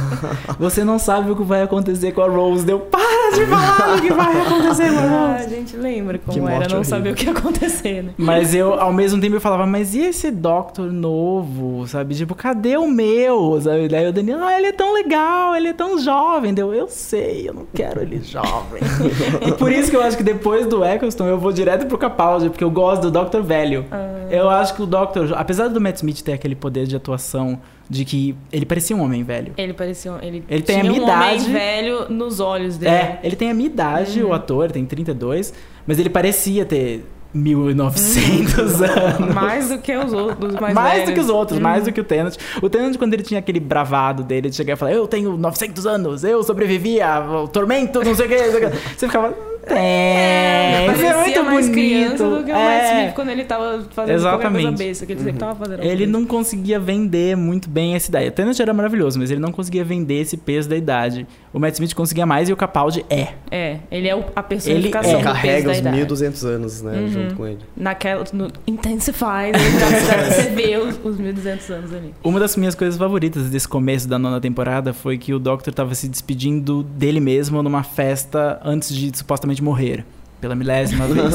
Você 0.59 0.85
não 0.85 0.99
sabe 0.99 1.31
o 1.31 1.37
que 1.37 1.43
vai 1.43 1.63
acontecer 1.63 2.13
com 2.13 2.21
a 2.23 2.29
Rose. 2.29 2.65
Deu, 2.65 2.81
para 2.81 3.31
de 3.35 3.47
falar 3.47 3.97
o 3.97 4.01
que 4.01 4.13
vai 4.13 4.41
acontecer 4.43 4.91
com 4.91 4.99
a 4.99 5.03
Ah, 5.03 5.33
Rose. 5.33 5.45
a 5.45 5.49
gente 5.49 5.77
lembra 5.77 6.19
Que 6.19 6.25
como 6.27 6.49
era 6.49 6.59
não 6.69 6.79
horrível. 6.79 6.85
saber 6.85 7.13
o 7.13 7.15
que 7.15 7.25
ia 7.27 7.33
acontecer, 7.33 8.03
né? 8.03 8.13
Mas 8.19 8.55
eu, 8.55 8.75
ao 8.75 8.93
mesmo 8.93 9.21
tempo, 9.21 9.37
eu 9.37 9.41
falava, 9.41 9.67
mas 9.67 9.95
e 9.95 10.01
esse 10.01 10.31
Doctor 10.31 10.91
novo, 10.93 11.87
sabe? 11.87 12.15
Tipo, 12.15 12.35
cadê 12.35 12.77
o 12.77 12.89
meu, 12.89 13.59
sabe? 13.61 13.89
Daí 13.89 14.09
o 14.09 14.13
Daniel, 14.13 14.39
ah, 14.43 14.57
ele 14.59 14.67
é 14.67 14.73
tão 14.73 14.93
legal, 14.93 15.55
ele 15.57 15.69
é 15.69 15.73
tão 15.73 15.99
jovem. 15.99 16.53
Deu, 16.53 16.75
eu 16.75 16.89
sei, 16.89 17.49
eu 17.49 17.55
não 17.55 17.67
quero 17.73 18.03
ele 18.03 18.21
jovem. 18.23 18.83
e 19.47 19.53
por 19.53 19.71
isso 19.73 19.91
que 19.91 19.97
eu 19.97 20.03
acho 20.03 20.17
que 20.17 20.23
depois 20.23 20.67
do 20.67 20.85
Eccleston, 20.85 21.27
eu 21.27 21.39
vou 21.39 21.53
direto 21.53 21.87
pro 21.87 21.97
Capaldi, 21.97 22.51
porque 22.51 22.65
eu 22.65 22.71
gosto 22.71 22.90
do 22.99 23.11
Doctor 23.11 23.43
velho. 23.43 23.85
Eu 24.31 24.49
acho 24.49 24.75
que 24.75 24.83
o 24.83 24.87
Doctor, 24.87 25.33
apesar 25.37 25.69
do 25.69 25.81
Matt 25.81 25.97
Smith 25.97 26.23
ter 26.23 26.33
aquele 26.33 26.55
poder 26.55 26.87
de 26.87 26.97
atuação 26.97 27.61
de 27.89 28.05
que 28.05 28.37
ele 28.53 28.65
parecia 28.65 28.95
um 28.97 29.03
homem 29.03 29.23
velho. 29.25 29.53
Ele 29.57 29.73
parecia. 29.73 30.13
Ele, 30.23 30.45
Ele 30.49 30.63
tem 30.63 30.81
a 30.81 30.85
minha 30.85 31.01
um 31.01 31.05
idade. 31.05 31.41
homem 31.43 31.53
velho 31.53 32.09
nos 32.09 32.39
olhos 32.41 32.77
dele. 32.77 32.95
É, 32.95 33.21
ele 33.25 33.35
tem 33.37 33.51
a 33.51 33.55
minha 33.55 33.69
idade, 33.69 34.23
o 34.23 34.33
ator, 34.33 34.71
tem 34.71 34.85
32, 34.87 35.53
mas 35.87 35.99
ele 35.99 36.09
parecia 36.09 36.65
ter 36.65 37.05
1900 37.35 38.83
anos. 38.83 39.35
Mais 39.35 39.69
do 39.69 39.79
que 39.79 39.95
os 39.97 40.13
outros 40.13 40.55
mais, 40.55 40.75
mais 40.75 40.93
velhos. 40.93 41.11
do 41.11 41.15
que 41.15 41.21
os 41.21 41.29
outros, 41.31 41.59
mais 41.59 41.85
do 41.85 41.93
que 41.93 42.01
o 42.01 42.05
Tennant. 42.05 42.37
O 42.63 42.69
Tennant, 42.69 42.97
quando 42.97 43.15
ele 43.15 43.23
tinha 43.23 43.41
aquele 43.41 43.61
bravado 43.61 44.23
dele 44.23 44.51
de 44.51 44.57
chegar 44.57 44.75
e 44.75 44.77
falar, 44.77 44.93
eu 44.93 45.07
tenho 45.09 45.37
900 45.37 45.87
anos, 45.87 46.25
eu 46.25 46.43
sobrevivi 46.43 47.01
ao 47.01 47.49
tormento, 47.49 48.03
não 48.05 48.15
sei 48.15 48.27
o 48.27 48.29
que. 48.29 48.37
não 48.37 48.53
sei 48.53 48.67
o 48.67 48.71
quê." 48.71 48.77
Você 48.97 49.07
ficava, 49.07 49.35
tem, 49.67 49.77
isso 49.77 50.83
é 50.83 50.85
Parecia 50.87 51.15
muito 51.21 51.45
mais 51.45 51.69
bonito. 51.69 51.73
criança 51.73 52.25
do 52.31 52.45
que 52.45 52.51
o 52.51 52.55
Matt 52.55 52.83
É. 52.83 52.99
Smith 53.01 53.15
quando 53.15 53.29
ele 53.31 53.45
tava 53.45 53.85
fazendo 53.91 54.15
Exatamente. 54.17 54.43
qualquer 54.43 54.63
coisa 54.63 54.85
besta, 54.85 55.07
que 55.07 55.13
ele 55.13 55.21
sempre 55.23 55.39
tava 55.39 55.55
fazendo. 55.55 55.81
Ele 55.83 55.97
coisa. 55.97 56.13
não 56.13 56.25
conseguia 56.25 56.79
vender 56.81 57.37
muito 57.37 57.69
bem 57.69 57.95
essa 57.95 58.09
ideia. 58.11 58.29
O 58.29 58.33
Tennant 58.33 58.59
era 58.59 58.73
maravilhoso, 58.73 59.19
mas 59.19 59.31
ele 59.31 59.41
não 59.41 59.53
conseguia 59.53 59.85
vender 59.85 60.21
esse 60.21 60.37
peso 60.37 60.69
da 60.69 60.77
idade. 60.77 61.27
O 61.53 61.59
Matt 61.59 61.75
Smith 61.75 61.95
conseguia 61.95 62.25
mais 62.27 62.49
e 62.49 62.53
o 62.53 62.57
Capaldi 62.57 63.05
é. 63.11 63.29
É, 63.51 63.79
ele 63.91 64.09
é 64.09 64.25
a 64.35 64.43
personificação 64.43 65.13
é. 65.13 65.17
do 65.17 65.23
peso 65.23 65.35
Carrega 65.35 65.67
da 65.67 65.73
os 65.73 65.79
idade. 65.79 65.97
1200 65.97 66.45
anos, 66.45 66.83
né, 66.83 67.07
junto 67.09 67.35
com 67.35 67.47
ele. 67.47 67.59
Naquela, 67.77 68.25
no 68.33 68.49
Intensify, 68.67 69.49
ele 69.49 69.59
tá- 69.79 70.25
você 70.31 70.43
vê 70.51 70.77
os, 70.79 70.99
os 71.05 71.19
1200 71.19 71.71
anos 71.71 71.93
ali. 71.95 72.15
Uma 72.23 72.39
das 72.41 72.57
minhas 72.57 72.75
coisas 72.75 72.97
favoritas 72.99 73.51
desse 73.51 73.69
começo 73.69 74.09
da 74.09 74.19
nona 74.19 74.41
temporada 74.41 74.93
foi 74.93 75.19
que 75.19 75.35
o 75.35 75.39
Doctor 75.39 75.73
tava 75.75 75.95
se 75.95 76.09
despedindo 76.09 76.83
dele 76.83 77.21
mesmo 77.21 77.63
numa 77.63 77.83
festa 77.83 78.61
antes 78.65 78.95
de 78.95 79.17
supostamente 79.17 79.50
morrer, 79.59 80.05
pela 80.41 80.55
milésima 80.55 81.07
vez. 81.09 81.35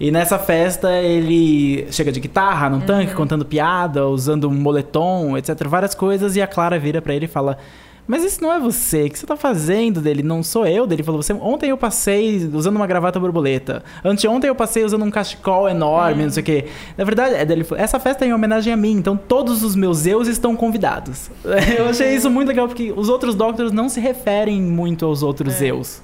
E 0.00 0.10
nessa 0.10 0.36
festa 0.38 0.90
ele 0.98 1.86
chega 1.92 2.10
de 2.10 2.18
guitarra 2.18 2.68
num 2.68 2.80
tanque, 2.80 3.14
contando 3.14 3.44
piada, 3.44 4.08
usando 4.08 4.48
um 4.48 4.54
moletom, 4.54 5.38
etc, 5.38 5.68
várias 5.68 5.94
coisas, 5.94 6.34
e 6.34 6.42
a 6.42 6.46
Clara 6.46 6.76
vira 6.78 7.00
pra 7.00 7.14
ele 7.14 7.26
e 7.26 7.28
fala: 7.28 7.56
"Mas 8.04 8.24
isso 8.24 8.42
não 8.42 8.52
é 8.52 8.58
você, 8.58 9.04
o 9.04 9.10
que 9.10 9.16
você 9.16 9.26
tá 9.26 9.36
fazendo 9.36 10.00
dele? 10.00 10.24
Não 10.24 10.42
sou 10.42 10.66
eu". 10.66 10.88
Dele 10.88 11.04
falou: 11.04 11.22
"Você 11.22 11.32
ontem 11.34 11.70
eu 11.70 11.76
passei 11.76 12.50
usando 12.52 12.74
uma 12.74 12.86
gravata 12.86 13.20
borboleta. 13.20 13.84
Anteontem 14.04 14.48
eu 14.48 14.56
passei 14.56 14.82
usando 14.82 15.04
um 15.04 15.10
cachecol 15.10 15.68
enorme, 15.68 16.24
não 16.24 16.30
sei 16.32 16.42
o 16.42 16.46
quê". 16.46 16.64
Na 16.98 17.04
verdade, 17.04 17.36
é 17.36 17.44
dele, 17.44 17.62
falou, 17.62 17.84
essa 17.84 18.00
festa 18.00 18.24
é 18.24 18.28
em 18.28 18.34
homenagem 18.34 18.72
a 18.72 18.76
mim, 18.76 18.94
então 18.94 19.16
todos 19.16 19.62
os 19.62 19.76
meus 19.76 20.04
eus 20.04 20.26
estão 20.26 20.56
convidados. 20.56 21.30
Eu 21.78 21.86
achei 21.86 22.12
isso 22.12 22.28
muito 22.28 22.48
legal 22.48 22.66
porque 22.66 22.92
os 22.96 23.08
outros 23.08 23.36
Doctors 23.36 23.70
não 23.70 23.88
se 23.88 24.00
referem 24.00 24.60
muito 24.60 25.06
aos 25.06 25.22
outros 25.22 25.62
eus. 25.62 26.02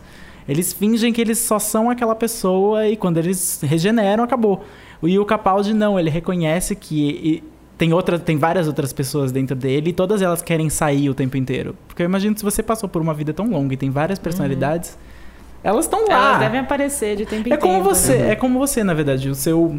Eles 0.49 0.73
fingem 0.73 1.13
que 1.13 1.21
eles 1.21 1.39
só 1.39 1.59
são 1.59 1.91
aquela 1.91 2.15
pessoa 2.15 2.89
e 2.89 2.97
quando 2.97 3.19
eles 3.19 3.61
regeneram, 3.63 4.25
acabou. 4.25 4.65
E 5.03 5.19
o 5.19 5.25
Capaldi 5.25 5.75
não, 5.75 6.01
ele 6.01 6.09
reconhece 6.09 6.75
que 6.75 7.45
tem, 7.77 7.93
outra, 7.93 8.19
tem 8.19 8.37
várias 8.37 8.67
outras 8.67 8.93
pessoas 8.93 9.31
dentro 9.31 9.55
dele 9.55 9.91
e 9.91 9.93
todas 9.93 10.23
elas 10.23 10.43
querem 10.43 10.71
sair 10.71 11.11
o 11.11 11.15
tempo 11.15 11.37
inteiro. 11.37 11.77
Porque 11.87 12.03
eu 12.03 12.07
imagino 12.07 12.35
que 12.35 12.41
se 12.41 12.45
você 12.45 12.63
passou 12.63 12.89
por 12.89 13.01
uma 13.03 13.15
vida 13.15 13.33
tão 13.33 13.49
longa 13.49 13.75
e 13.75 13.77
tem 13.77 13.91
várias 13.91 14.19
personalidades, 14.19 14.91
uhum. 14.91 15.61
elas 15.63 15.85
estão 15.85 16.07
lá. 16.09 16.29
Elas 16.31 16.39
devem 16.41 16.61
aparecer 16.61 17.17
de 17.17 17.27
tempo 17.27 17.49
em 17.49 17.53
é 17.53 17.57
tempo. 17.57 17.63
Como 17.63 17.85
você, 17.85 18.17
né? 18.17 18.31
É 18.33 18.35
como 18.35 18.59
você, 18.59 18.83
na 18.83 18.95
verdade. 18.95 19.29
O 19.29 19.35
seu 19.35 19.79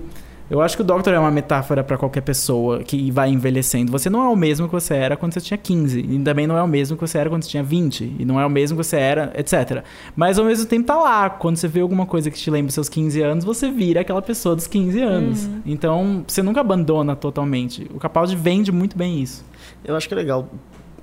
eu 0.50 0.62
acho 0.62 0.76
que 0.76 0.82
o 0.82 0.86
Doctor 0.86 1.14
é 1.14 1.20
uma 1.20 1.30
metáfora 1.30 1.84
para 1.84 1.98
qualquer 1.98 2.22
pessoa 2.22 2.80
que 2.84 3.12
vai 3.12 3.30
envelhecendo. 3.30 3.92
Você 3.92 4.10
não 4.10 4.24
é 4.24 4.28
o 4.28 4.36
mesmo 4.36 4.68
que 4.68 4.74
você 4.74 4.96
era 4.96 5.16
quando 5.16 5.34
você 5.34 5.42
tinha 5.42 5.58
15. 5.58 6.00
E 6.00 6.20
também 6.20 6.48
não 6.48 6.58
é 6.58 6.64
o 6.64 6.68
mesmo 6.68 6.98
que 6.98 7.02
você 7.02 7.20
era 7.20 7.30
quando 7.30 7.44
você 7.44 7.50
tinha 7.50 7.64
20. 7.64 8.16
E 8.20 8.26
não 8.26 8.40
é 8.40 8.46
o 8.46 8.50
mesmo 8.50 8.78
que 8.78 8.84
você 8.84 8.98
era, 8.98 9.32
etc. 9.36 9.84
Mas 10.16 10.40
ao 10.40 10.46
mesmo 10.46 10.66
tempo 10.66 10.88
tá 10.88 10.96
lá. 10.96 11.30
Quando 11.30 11.58
você 11.58 11.68
vê 11.68 11.82
alguma 11.82 12.06
coisa 12.06 12.32
que 12.32 12.38
te 12.38 12.50
lembra 12.50 12.72
seus 12.72 12.90
15 12.90 13.22
anos, 13.22 13.46
você 13.46 13.70
vira 13.70 14.02
aquela 14.02 14.22
pessoa 14.22 14.56
dos 14.56 14.66
15 14.66 15.02
anos. 15.02 15.46
Uhum. 15.46 15.62
Então 15.66 16.24
você 16.28 16.42
nunca 16.42 16.62
abandona 16.62 17.16
totalmente. 17.16 17.88
O 17.94 18.00
Capaldi 18.00 18.36
vende 18.36 18.72
muito 18.72 18.98
bem 18.98 19.22
isso. 19.22 19.46
Eu 19.86 19.96
acho 19.96 20.08
que 20.08 20.14
é 20.14 20.18
legal 20.18 20.50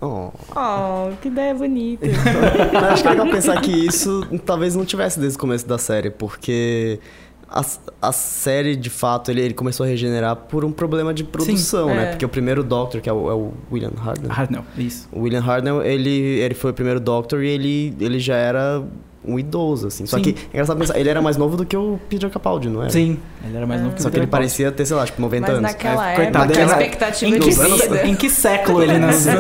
Oh. 0.00 0.31
oh, 0.55 1.17
que 1.23 1.29
ideia 1.29 1.55
bonita. 1.55 2.07
acho 2.93 3.03
que 3.03 3.09
é 3.09 3.12
legal 3.12 3.29
pensar 3.29 3.61
que 3.61 3.71
isso 3.71 4.26
talvez 4.45 4.76
não 4.76 4.85
tivesse 4.85 5.19
desde 5.19 5.37
o 5.37 5.41
começo 5.41 5.67
da 5.67 5.79
série, 5.79 6.11
porque 6.11 7.00
a, 7.49 7.65
a 8.03 8.12
série, 8.12 8.75
de 8.75 8.91
fato, 8.91 9.31
ele, 9.31 9.41
ele 9.41 9.55
começou 9.55 9.85
a 9.85 9.88
regenerar 9.88 10.37
por 10.37 10.65
um 10.65 10.73
problema 10.73 11.15
de 11.15 11.25
produção, 11.25 11.88
Sim, 11.88 11.95
né? 11.95 12.05
É. 12.05 12.11
Porque 12.11 12.25
o 12.25 12.29
primeiro 12.29 12.65
Doctor, 12.65 13.00
que 13.00 13.09
é 13.09 13.12
o, 13.12 13.31
é 13.31 13.35
o 13.35 13.53
William 13.71 13.93
Hartnell. 13.99 14.33
Hartnell, 14.33 14.65
isso. 14.76 15.09
O 15.12 15.21
William 15.21 15.43
Hartnell, 15.43 15.83
ele, 15.83 16.11
ele 16.11 16.55
foi 16.55 16.73
o 16.73 16.75
primeiro 16.75 16.99
Doctor 16.99 17.43
e 17.43 17.49
ele, 17.49 17.97
ele 18.00 18.19
já 18.19 18.37
era 18.37 18.85
um 19.26 19.38
idoso, 19.38 19.88
assim. 19.88 20.06
Só 20.06 20.16
Sim. 20.16 20.23
que, 20.23 20.30
é 20.30 20.54
engraçado 20.54 20.78
pensar, 20.78 20.99
ele 20.99 21.09
era 21.09 21.21
mais 21.21 21.37
novo 21.37 21.56
do 21.56 21.64
que 21.64 21.76
o 21.76 21.99
Peter 22.09 22.30
Capaldi, 22.30 22.68
não 22.68 22.83
é? 22.83 22.88
Sim, 22.88 23.18
ele 23.45 23.56
era 23.56 23.66
mais 23.66 23.80
novo 23.80 23.95
que 23.95 24.00
o 24.00 24.02
Só 24.02 24.11
que 24.11 24.16
ele 24.16 24.26
parecia 24.26 24.71
ter, 24.71 24.87
sei 24.87 24.97
lá, 24.97 25.04
tipo, 25.04 25.21
90 25.21 25.40
Mas 25.40 25.50
anos. 25.50 25.62
naquela 25.62 26.12
é, 26.12 26.23
época, 26.23 26.42
a 26.42 26.64
expectativa 26.64 27.37
em 27.37 27.40
que, 27.40 27.50
vida. 27.50 28.06
Em 28.06 28.14
que 28.14 28.30
século 28.30 28.83
ele 28.83 28.99
nasceu? 28.99 29.35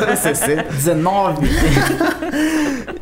19. 0.70 1.46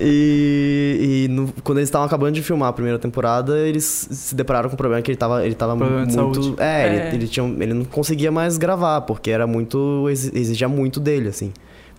e, 0.01 1.27
e 1.27 1.29
no, 1.29 1.53
quando 1.63 1.79
eles 1.79 1.89
estavam 1.89 2.07
acabando 2.07 2.35
de 2.35 2.43
filmar 2.43 2.69
a 2.69 2.73
primeira 2.73 2.99
temporada, 2.99 3.59
eles 3.59 4.09
se 4.11 4.35
depararam 4.35 4.69
com 4.69 4.75
o 4.75 4.79
problema 4.79 5.03
que 5.03 5.11
ele 5.11 5.19
tava, 5.19 5.45
ele 5.45 5.55
tava 5.55 5.77
problema 5.77 6.07
muito... 6.07 6.57
É, 6.59 6.65
é. 6.65 6.87
Ele, 7.09 7.17
ele, 7.17 7.29
tinha, 7.29 7.47
ele 7.47 7.75
não 7.75 7.85
conseguia 7.85 8.31
mais 8.31 8.59
gravar, 8.59 9.01
porque 9.03 9.31
era 9.31 9.47
muito... 9.47 10.07
exigia 10.09 10.69
muito 10.69 11.01
dele, 11.01 11.29
assim. 11.29 11.53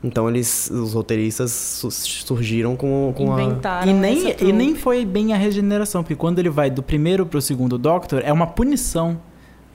Então 0.04 0.30
eles, 0.30 0.70
os 0.70 0.94
roteiristas 0.94 1.52
surgiram 1.92 2.76
com, 2.76 3.14
com 3.16 3.34
Inventaram 3.34 3.88
a... 3.88 3.92
E 3.92 3.94
nem, 3.94 4.36
e 4.40 4.54
nem 4.54 4.76
foi 4.76 5.06
bem 5.06 5.34
a 5.34 5.38
regeneração, 5.38 6.04
porque 6.04 6.16
quando 6.16 6.40
ele 6.40 6.50
vai 6.50 6.70
do 6.70 6.84
primeiro 6.84 7.26
pro 7.26 7.42
segundo 7.42 7.78
Doctor, 7.78 8.22
é 8.24 8.32
uma 8.32 8.48
punição 8.48 9.20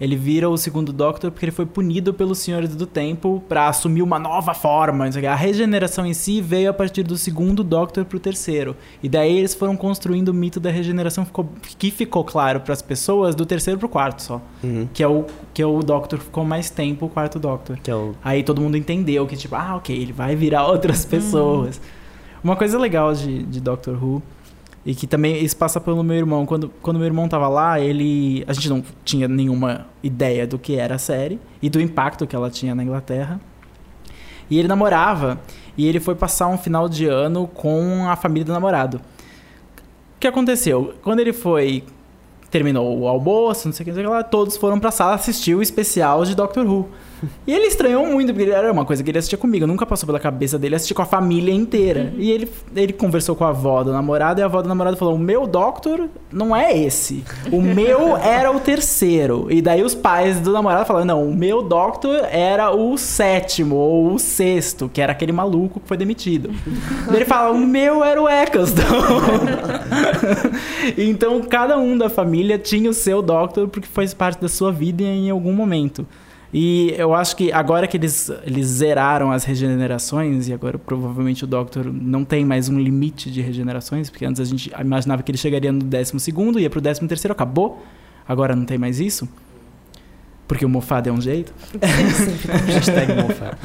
ele 0.00 0.16
vira 0.16 0.49
o 0.49 0.57
segundo 0.57 0.92
Doctor 0.92 1.30
porque 1.30 1.45
ele 1.45 1.52
foi 1.52 1.66
punido 1.66 2.14
pelos 2.14 2.38
Senhores 2.38 2.75
do 2.75 2.87
Tempo 2.87 3.42
para 3.49 3.69
assumir 3.69 4.02
uma 4.02 4.19
nova 4.19 4.54
forma. 4.54 5.09
A 5.30 5.35
regeneração 5.35 6.07
em 6.07 6.14
si 6.14 6.40
veio 6.40 6.71
a 6.71 6.73
partir 6.73 7.02
do 7.02 7.19
segundo 7.19 7.62
Doctor 7.62 8.04
pro 8.07 8.19
terceiro. 8.19 8.75
E 9.02 9.09
daí 9.09 9.37
eles 9.37 9.54
foram 9.54 9.76
construindo 9.76 10.30
o 10.30 10.35
mito 10.35 10.59
da 10.59 10.71
regeneração 10.71 11.26
ficou, 11.26 11.49
que 11.78 11.90
ficou 11.90 12.25
claro 12.25 12.61
para 12.61 12.73
as 12.73 12.80
pessoas 12.80 13.35
do 13.35 13.45
terceiro 13.45 13.78
pro 13.78 13.88
quarto 13.88 14.23
só. 14.23 14.40
Uhum. 14.64 14.88
Que, 14.92 15.02
é 15.02 15.09
o, 15.09 15.26
que 15.52 15.61
é 15.61 15.66
o 15.66 15.83
Doctor 15.83 16.19
ficou 16.19 16.45
mais 16.45 16.71
tempo, 16.71 17.07
o 17.07 17.09
quarto 17.09 17.38
Doctor. 17.38 17.78
É 17.87 17.95
o... 17.95 18.14
Aí 18.25 18.42
todo 18.42 18.61
mundo 18.61 18.76
entendeu 18.76 19.26
que, 19.26 19.37
tipo, 19.37 19.54
ah, 19.54 19.76
ok, 19.76 19.95
ele 19.95 20.12
vai 20.12 20.35
virar 20.35 20.64
outras 20.71 21.04
uhum. 21.04 21.11
pessoas. 21.11 21.76
Uhum. 21.76 21.83
Uma 22.42 22.57
coisa 22.57 22.78
legal 22.78 23.12
de, 23.12 23.42
de 23.42 23.61
Doctor 23.61 24.02
Who 24.02 24.23
e 24.85 24.95
que 24.95 25.07
também 25.07 25.43
isso 25.45 25.57
passa 25.57 25.81
pelo 25.81 26.03
meu 26.03 26.17
irmão. 26.17 26.47
Quando, 26.47 26.71
quando 26.81 26.99
meu 26.99 27.07
irmão 27.07 27.29
tava 27.29 27.49
lá, 27.49 27.79
ele. 27.79 28.45
A 28.47 28.53
gente 28.53 28.69
não 28.69 28.83
tinha 29.05 29.29
nenhuma 29.29 29.87
ideia 30.03 30.47
do 30.47 30.59
que 30.59 30.77
era 30.77 30.95
a 30.95 30.99
série 30.99 31.39
e 31.61 31.69
do 31.69 31.81
impacto 31.81 32.27
que 32.27 32.35
ela 32.35 32.51
tinha 32.51 32.75
na 32.75 32.83
Inglaterra. 32.83 33.41
E 34.49 34.59
ele 34.59 34.69
namorava. 34.69 35.39
E 35.77 35.87
ele 35.87 36.01
foi 36.01 36.15
passar 36.15 36.49
um 36.49 36.59
final 36.59 36.89
de 36.89 37.07
ano 37.07 37.47
com 37.47 38.09
a 38.09 38.17
família 38.17 38.45
do 38.45 38.53
namorado. 38.53 38.99
O 40.17 40.21
que 40.21 40.27
aconteceu? 40.27 40.95
Quando 41.03 41.21
ele 41.21 41.33
foi. 41.33 41.85
Terminou 42.50 42.99
o 42.99 43.07
almoço, 43.07 43.69
não 43.69 43.73
sei 43.73 43.83
o 43.83 43.85
que, 43.85 43.90
não 43.90 43.97
sei 43.97 44.04
o 44.04 44.09
que 44.09 44.14
lá, 44.14 44.23
todos 44.23 44.57
foram 44.57 44.80
pra 44.80 44.90
sala 44.90 45.14
assistir 45.14 45.54
o 45.54 45.62
especial 45.62 46.25
de 46.25 46.35
Doctor 46.35 46.66
Who. 46.66 46.88
E 47.47 47.52
ele 47.52 47.66
estranhou 47.66 48.07
muito, 48.07 48.33
porque 48.33 48.50
era 48.50 48.73
uma 48.73 48.85
coisa 48.85 49.02
que 49.02 49.11
ele 49.11 49.19
assistia 49.19 49.38
comigo. 49.38 49.66
Nunca 49.66 49.85
passou 49.85 50.07
pela 50.07 50.19
cabeça 50.19 50.59
dele 50.59 50.75
assistir 50.75 50.95
com 50.95 51.02
a 51.02 51.07
família 51.07 51.52
inteira. 51.52 52.12
E 52.16 52.30
ele, 52.30 52.50
ele 52.75 52.92
conversou 52.92 53.35
com 53.37 53.45
a 53.45 53.49
avó 53.49 53.83
do 53.83 53.92
namorado 53.92 54.40
e 54.40 54.42
a 54.42 54.47
avó 54.47 54.62
do 54.62 54.69
namorado 54.69 54.97
falou: 54.97 55.14
O 55.14 55.19
meu 55.19 55.47
Doctor 55.47 56.09
não 56.33 56.54
é 56.54 56.76
esse. 56.76 57.25
O 57.50 57.61
meu 57.61 58.16
era 58.19 58.50
o 58.50 58.61
terceiro. 58.61 59.47
E 59.50 59.61
daí 59.61 59.83
os 59.83 59.95
pais 59.95 60.40
do 60.40 60.52
namorado 60.52 60.87
falaram: 60.87 61.07
Não, 61.07 61.25
o 61.25 61.35
meu 61.35 61.62
Doctor 61.62 62.25
era 62.30 62.71
o 62.71 62.97
sétimo 62.97 63.76
ou 63.76 64.14
o 64.14 64.19
sexto, 64.19 64.90
que 64.92 65.00
era 65.00 65.12
aquele 65.12 65.33
maluco 65.33 65.80
que 65.80 65.88
foi 65.88 65.97
demitido. 65.97 66.50
ele 67.12 67.25
fala: 67.25 67.50
O 67.50 67.59
meu 67.59 68.02
era 68.04 68.21
o 68.21 68.28
Eccleston. 68.28 68.80
então 70.97 71.40
cada 71.42 71.78
um 71.78 71.97
da 71.99 72.09
família 72.09 72.39
tinha 72.59 72.90
o 72.90 72.94
seu 72.94 73.23
Doctor 73.23 73.68
porque 73.68 73.88
faz 73.88 74.14
parte 74.14 74.40
da 74.40 74.49
sua 74.49 74.73
vida 74.73 75.02
em 75.02 75.30
algum 75.30 75.52
momento. 75.52 76.06
E 76.52 76.94
eu 76.99 77.14
acho 77.14 77.37
que 77.37 77.52
agora 77.52 77.87
que 77.87 77.97
eles, 77.97 78.28
eles 78.44 78.66
zeraram 78.66 79.30
as 79.30 79.44
regenerações, 79.44 80.49
e 80.49 80.52
agora 80.52 80.78
provavelmente 80.78 81.44
o 81.44 81.47
Doctor 81.47 81.92
não 81.92 82.25
tem 82.25 82.44
mais 82.44 82.68
um 82.68 82.78
limite 82.78 83.30
de 83.30 83.40
regenerações, 83.40 84.11
porque 84.11 84.25
antes 84.25 84.40
a 84.40 84.44
gente 84.44 84.73
imaginava 84.80 85.23
que 85.23 85.30
ele 85.30 85.38
chegaria 85.38 85.70
no 85.70 85.78
12 85.78 86.18
segundo, 86.18 86.59
ia 86.59 86.68
pro 86.68 86.80
13 86.80 87.06
terceiro, 87.06 87.32
acabou. 87.32 87.85
Agora 88.28 88.56
não 88.56 88.64
tem 88.64 88.78
mais 88.78 88.99
isso. 88.99 89.28
Porque 90.49 90.64
o 90.64 90.68
mofado 90.68 91.09
é 91.09 91.12
um 91.12 91.20
jeito. 91.20 91.54
Hashtag 92.66 93.23
mofado. 93.23 93.56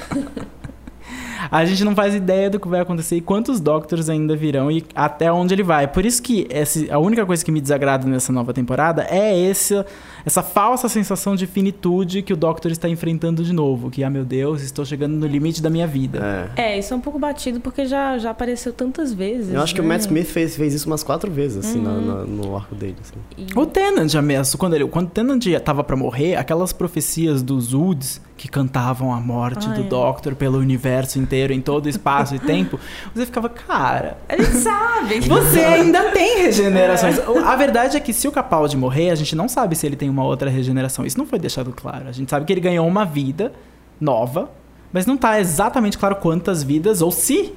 A 1.51 1.65
gente 1.65 1.83
não 1.83 1.95
faz 1.95 2.15
ideia 2.15 2.49
do 2.49 2.59
que 2.59 2.67
vai 2.67 2.79
acontecer 2.81 3.15
e 3.17 3.21
quantos 3.21 3.59
Doctors 3.59 4.09
ainda 4.09 4.35
virão 4.35 4.71
e 4.71 4.83
até 4.93 5.31
onde 5.31 5.53
ele 5.53 5.63
vai. 5.63 5.87
Por 5.87 6.05
isso 6.05 6.21
que 6.21 6.47
esse, 6.49 6.89
a 6.91 6.99
única 6.99 7.25
coisa 7.25 7.43
que 7.43 7.51
me 7.51 7.61
desagrada 7.61 8.07
nessa 8.07 8.31
nova 8.31 8.53
temporada 8.53 9.05
é 9.09 9.37
esse, 9.37 9.83
essa 10.25 10.41
falsa 10.43 10.87
sensação 10.89 11.35
de 11.35 11.47
finitude 11.47 12.21
que 12.21 12.33
o 12.33 12.37
Doctor 12.37 12.71
está 12.71 12.89
enfrentando 12.89 13.43
de 13.43 13.53
novo. 13.53 13.89
Que, 13.89 14.03
ah, 14.03 14.09
meu 14.09 14.25
Deus, 14.25 14.61
estou 14.61 14.85
chegando 14.85 15.15
no 15.15 15.27
limite 15.27 15.61
da 15.61 15.69
minha 15.69 15.87
vida. 15.87 16.51
É, 16.55 16.73
é 16.73 16.79
isso 16.79 16.93
é 16.93 16.97
um 16.97 17.01
pouco 17.01 17.19
batido 17.19 17.59
porque 17.59 17.85
já, 17.85 18.17
já 18.17 18.31
apareceu 18.31 18.73
tantas 18.73 19.13
vezes. 19.13 19.53
Eu 19.53 19.61
acho 19.61 19.73
né? 19.73 19.79
que 19.79 19.85
o 19.85 19.87
Matt 19.87 20.01
né? 20.01 20.07
Smith 20.07 20.27
fez, 20.27 20.55
fez 20.55 20.73
isso 20.73 20.87
umas 20.87 21.03
quatro 21.03 21.31
vezes, 21.31 21.65
assim, 21.65 21.79
uhum. 21.79 22.05
na, 22.05 22.15
na, 22.15 22.25
no 22.25 22.55
arco 22.55 22.75
dele. 22.75 22.95
Assim. 23.01 23.13
E... 23.37 23.59
O 23.59 23.65
Tennant 23.65 24.09
já 24.09 24.21
mesmo, 24.21 24.57
quando, 24.57 24.73
ele, 24.75 24.87
quando 24.87 25.07
o 25.07 25.11
Tennant 25.11 25.43
já 25.43 25.59
tava 25.59 25.83
pra 25.83 25.95
morrer, 25.95 26.35
aquelas 26.35 26.73
profecias 26.73 27.41
dos 27.41 27.73
Woods 27.73 28.21
que 28.37 28.49
cantavam 28.49 29.13
a 29.13 29.19
morte 29.19 29.67
do 29.69 29.83
Doctor 29.83 30.35
pelo 30.35 30.57
universo 30.57 31.17
inteiro, 31.17 31.53
em 31.53 31.61
todo 31.61 31.87
espaço 31.87 32.35
e 32.35 32.39
tempo, 32.39 32.79
você 33.15 33.25
ficava, 33.25 33.47
cara. 33.47 34.17
A 34.27 34.35
gente 34.35 34.57
sabe. 34.57 35.19
Você 35.21 35.59
ainda 35.59 36.11
tem 36.11 36.43
regenerações. 36.43 37.17
É. 37.17 37.39
A 37.39 37.55
verdade 37.55 37.95
é 37.95 37.99
que 37.99 38.11
se 38.11 38.27
o 38.27 38.31
Capaldi 38.31 38.75
morrer, 38.75 39.09
a 39.09 39.15
gente 39.15 39.35
não 39.35 39.47
sabe 39.47 39.75
se 39.75 39.85
ele 39.85 39.95
tem 39.95 40.09
uma 40.09 40.23
outra 40.23 40.49
regeneração. 40.49 41.05
Isso 41.05 41.17
não 41.17 41.25
foi 41.25 41.39
deixado 41.39 41.71
claro. 41.71 42.09
A 42.09 42.11
gente 42.11 42.29
sabe 42.29 42.45
que 42.45 42.51
ele 42.51 42.61
ganhou 42.61 42.85
uma 42.85 43.05
vida 43.05 43.53
nova, 43.99 44.51
mas 44.91 45.05
não 45.05 45.15
tá 45.15 45.39
exatamente 45.39 45.97
claro 45.97 46.17
quantas 46.17 46.61
vidas 46.61 47.01
ou 47.01 47.11
se 47.11 47.53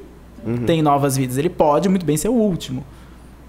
uhum. 0.47 0.59
tem 0.65 0.81
novas 0.81 1.17
vidas. 1.17 1.39
Ele 1.39 1.51
pode 1.51 1.89
muito 1.89 2.07
bem 2.07 2.17
ser 2.17 2.29
o 2.29 2.35
último. 2.35 2.85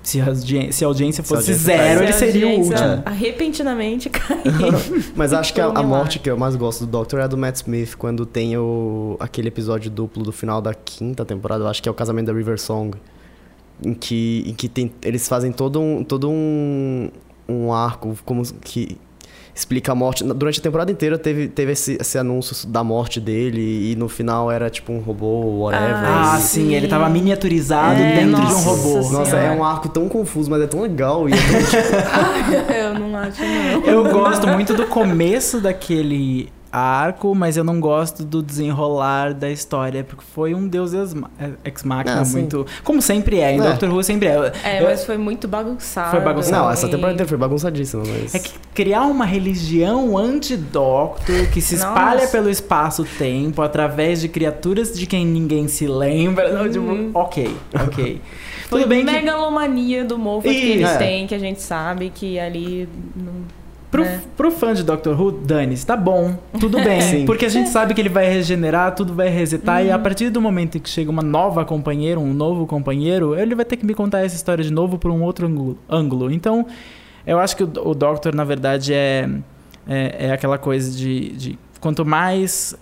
Se 0.02 0.20
a, 0.22 0.28
audiência, 0.28 0.72
se 0.72 0.84
a 0.84 0.88
audiência 0.88 1.24
fosse 1.24 1.52
a 1.52 1.54
audiência 1.54 1.78
zero, 1.78 2.04
ele 2.04 2.14
seria 2.14 2.48
o 2.48 2.52
último. 2.60 2.78
É. 2.78 3.12
Repentinamente 3.12 4.10
caiu. 4.10 4.42
Mas 5.16 5.34
acho 5.34 5.54
que 5.54 5.62
a, 5.62 5.66
a, 5.66 5.84
morte 5.84 6.20
que 6.20 6.30
eu 6.30 6.38
mais 6.38 6.56
gosto 6.56 6.86
do 6.86 6.92
Doctor 6.92 7.20
é 7.20 7.24
a 7.24 7.28
do 7.28 7.38
Matt 7.38 7.58
Smith, 7.58 7.96
quando 7.96 8.26
tem 8.26 8.58
o, 8.58 9.18
aquele 9.20 9.50
episódio 9.50 9.92
duplo 9.92 10.24
do 10.24 10.32
final 10.32 10.62
da 10.62 10.74
quinta 10.74 11.26
temporada, 11.26 11.64
eu 11.64 11.68
acho 11.68 11.84
que 11.84 11.90
é 11.90 11.92
o 11.92 11.96
casamento 11.96 12.28
da 12.28 12.34
River 12.34 12.60
Song. 12.60 12.98
Em 13.84 13.94
que, 13.94 14.44
em 14.46 14.54
que 14.54 14.68
tem, 14.68 14.92
eles 15.02 15.28
fazem 15.28 15.54
todo 15.54 15.80
um, 15.80 16.04
todo 16.04 16.30
um, 16.30 17.10
um 17.48 17.72
arco 17.72 18.14
como 18.26 18.44
que 18.62 18.98
explica 19.60 19.92
a 19.92 19.96
morte. 19.96 20.24
Durante 20.24 20.60
a 20.60 20.64
temporada 20.64 20.92
inteira 20.92 21.18
teve, 21.18 21.48
teve 21.48 21.74
esse, 21.74 21.98
esse 22.00 22.18
anúncio 22.18 22.68
da 22.68 22.84
morte 22.84 23.20
dele 23.20 23.92
e 23.92 23.96
no 23.96 24.08
final 24.08 24.52
era 24.52 24.70
tipo 24.70 24.92
um 24.92 25.00
robô, 25.00 25.64
whatever. 25.64 25.96
Ah, 25.96 26.38
e... 26.38 26.42
sim, 26.42 26.74
ele 26.74 26.88
tava 26.88 27.10
miniaturizado 27.10 28.02
é, 28.02 28.16
dentro 28.16 28.46
de 28.46 28.54
um 28.54 28.60
robô. 28.62 29.04
Senhora. 29.04 29.10
Nossa, 29.12 29.38
é 29.38 29.52
um 29.52 29.64
arco 29.64 29.90
tão 29.90 30.08
confuso, 30.08 30.50
mas 30.50 30.62
é 30.62 30.68
tão 30.68 30.82
legal. 30.82 31.28
E 31.28 31.34
é 31.34 31.36
tão, 31.36 31.60
tipo... 32.62 32.72
eu 32.72 32.94
não 33.00 33.16
acho, 33.18 33.42
não. 33.42 33.84
Eu 33.86 34.04
gosto 34.12 34.48
muito 34.48 34.74
do 34.74 34.86
começo 34.88 35.60
daquele 35.60 36.50
arco, 36.72 37.34
mas 37.36 37.58
eu 37.58 37.64
não 37.64 37.80
gosto 37.80 38.24
do 38.24 38.42
desenrolar 38.42 39.34
da 39.34 39.50
história, 39.50 40.04
porque 40.04 40.24
foi 40.34 40.54
um 40.54 40.68
deus 40.68 40.94
ex 40.94 41.14
machina 41.84 42.22
Ah, 42.22 42.26
muito. 42.26 42.66
Como 42.84 43.02
sempre 43.02 43.40
é, 43.40 43.54
em 43.54 43.60
É. 43.60 43.64
Doctor 43.64 43.90
Who 43.94 44.04
sempre 44.04 44.28
é. 44.28 44.52
É, 44.64 44.82
Eu- 44.82 44.86
mas 44.86 45.06
foi 45.06 45.18
muito 45.18 45.48
bagunçado. 45.48 46.12
Foi 46.12 46.20
bagunçado. 46.20 46.64
Não, 46.64 46.72
essa 46.72 46.88
e- 46.88 46.90
temporada 46.90 47.14
inteira 47.14 47.28
foi 47.30 47.38
bagunçadíssima, 47.38 48.04
mas. 48.06 48.36
É 48.36 48.40
que 48.40 48.52
criar 48.74 49.04
uma 49.04 49.26
religião 49.26 50.18
anti-Doctor 50.18 51.48
que 51.52 51.62
se 51.62 51.76
espalha 51.76 52.22
Nossa. 52.22 52.32
pelo 52.32 52.50
espaço-tempo 52.50 53.62
através 53.62 54.22
de 54.22 54.28
criaturas 54.30 54.94
de 54.94 55.06
quem 55.06 55.26
ninguém 55.26 55.68
se 55.68 55.88
lembra. 55.88 56.52
Não, 56.52 56.70
tipo, 56.70 57.18
ok, 57.18 57.56
ok. 57.86 58.22
Foi 58.70 58.82
Tudo 58.82 58.90
bem 58.90 59.04
que 59.04 59.12
megalomania 59.12 60.06
do 60.06 60.16
Moffat 60.18 60.54
que 60.54 60.72
eles 60.74 60.88
É. 60.90 60.98
têm, 60.98 61.26
que 61.26 61.34
a 61.34 61.40
gente 61.40 61.60
sabe 61.60 62.12
que 62.14 62.40
ali... 62.40 62.88
Não... 63.16 63.34
pro, 63.92 64.04
né? 64.04 64.22
pro 64.38 64.52
fã 64.52 64.74
de 64.74 64.84
Doctor 64.84 65.20
Who, 65.20 65.32
dane-se, 65.32 65.86
tá 65.86 65.96
bom, 65.98 66.36
tudo 66.60 66.78
bem. 66.84 67.02
Sim. 67.02 67.26
Porque 67.26 67.46
a 67.46 67.50
gente 67.50 67.70
sabe 67.70 67.94
que 67.94 68.02
ele 68.02 68.10
vai 68.10 68.28
regenerar, 68.30 68.94
tudo 68.96 69.14
vai 69.14 69.30
resetar, 69.30 69.84
e 69.84 69.92
a 69.92 69.98
Uhum. 69.98 70.04
partir 70.04 70.30
do 70.30 70.40
momento 70.42 70.78
em 70.78 70.80
que 70.82 70.90
chega 70.90 71.10
uma 71.10 71.22
nova 71.24 71.66
companheira, 71.66 72.20
um 72.20 72.34
novo 72.34 72.66
companheiro, 72.68 73.36
ele 73.38 73.56
vai 73.56 73.66
ter 73.66 73.78
que 73.78 73.86
me 73.86 73.94
contar 73.94 74.20
essa 74.26 74.36
história 74.36 74.64
de 74.64 74.72
novo 74.72 74.98
por 74.98 75.10
um 75.12 75.22
outro 75.24 75.48
ângulo. 75.48 75.78
ângulo. 75.90 76.32
Então, 76.32 76.66
eu 77.26 77.40
acho 77.40 77.56
que 77.56 77.64
o, 77.64 77.72
o 77.86 77.94
Doctor, 77.96 78.34
na 78.36 78.44
verdade, 78.44 78.94
é, 78.94 79.30
é, 79.88 80.28
é 80.28 80.32
aquela 80.32 80.58
coisa 80.58 80.92
de, 80.96 81.30
de 81.32 81.60
quanto 81.80 82.06
mais 82.06 82.76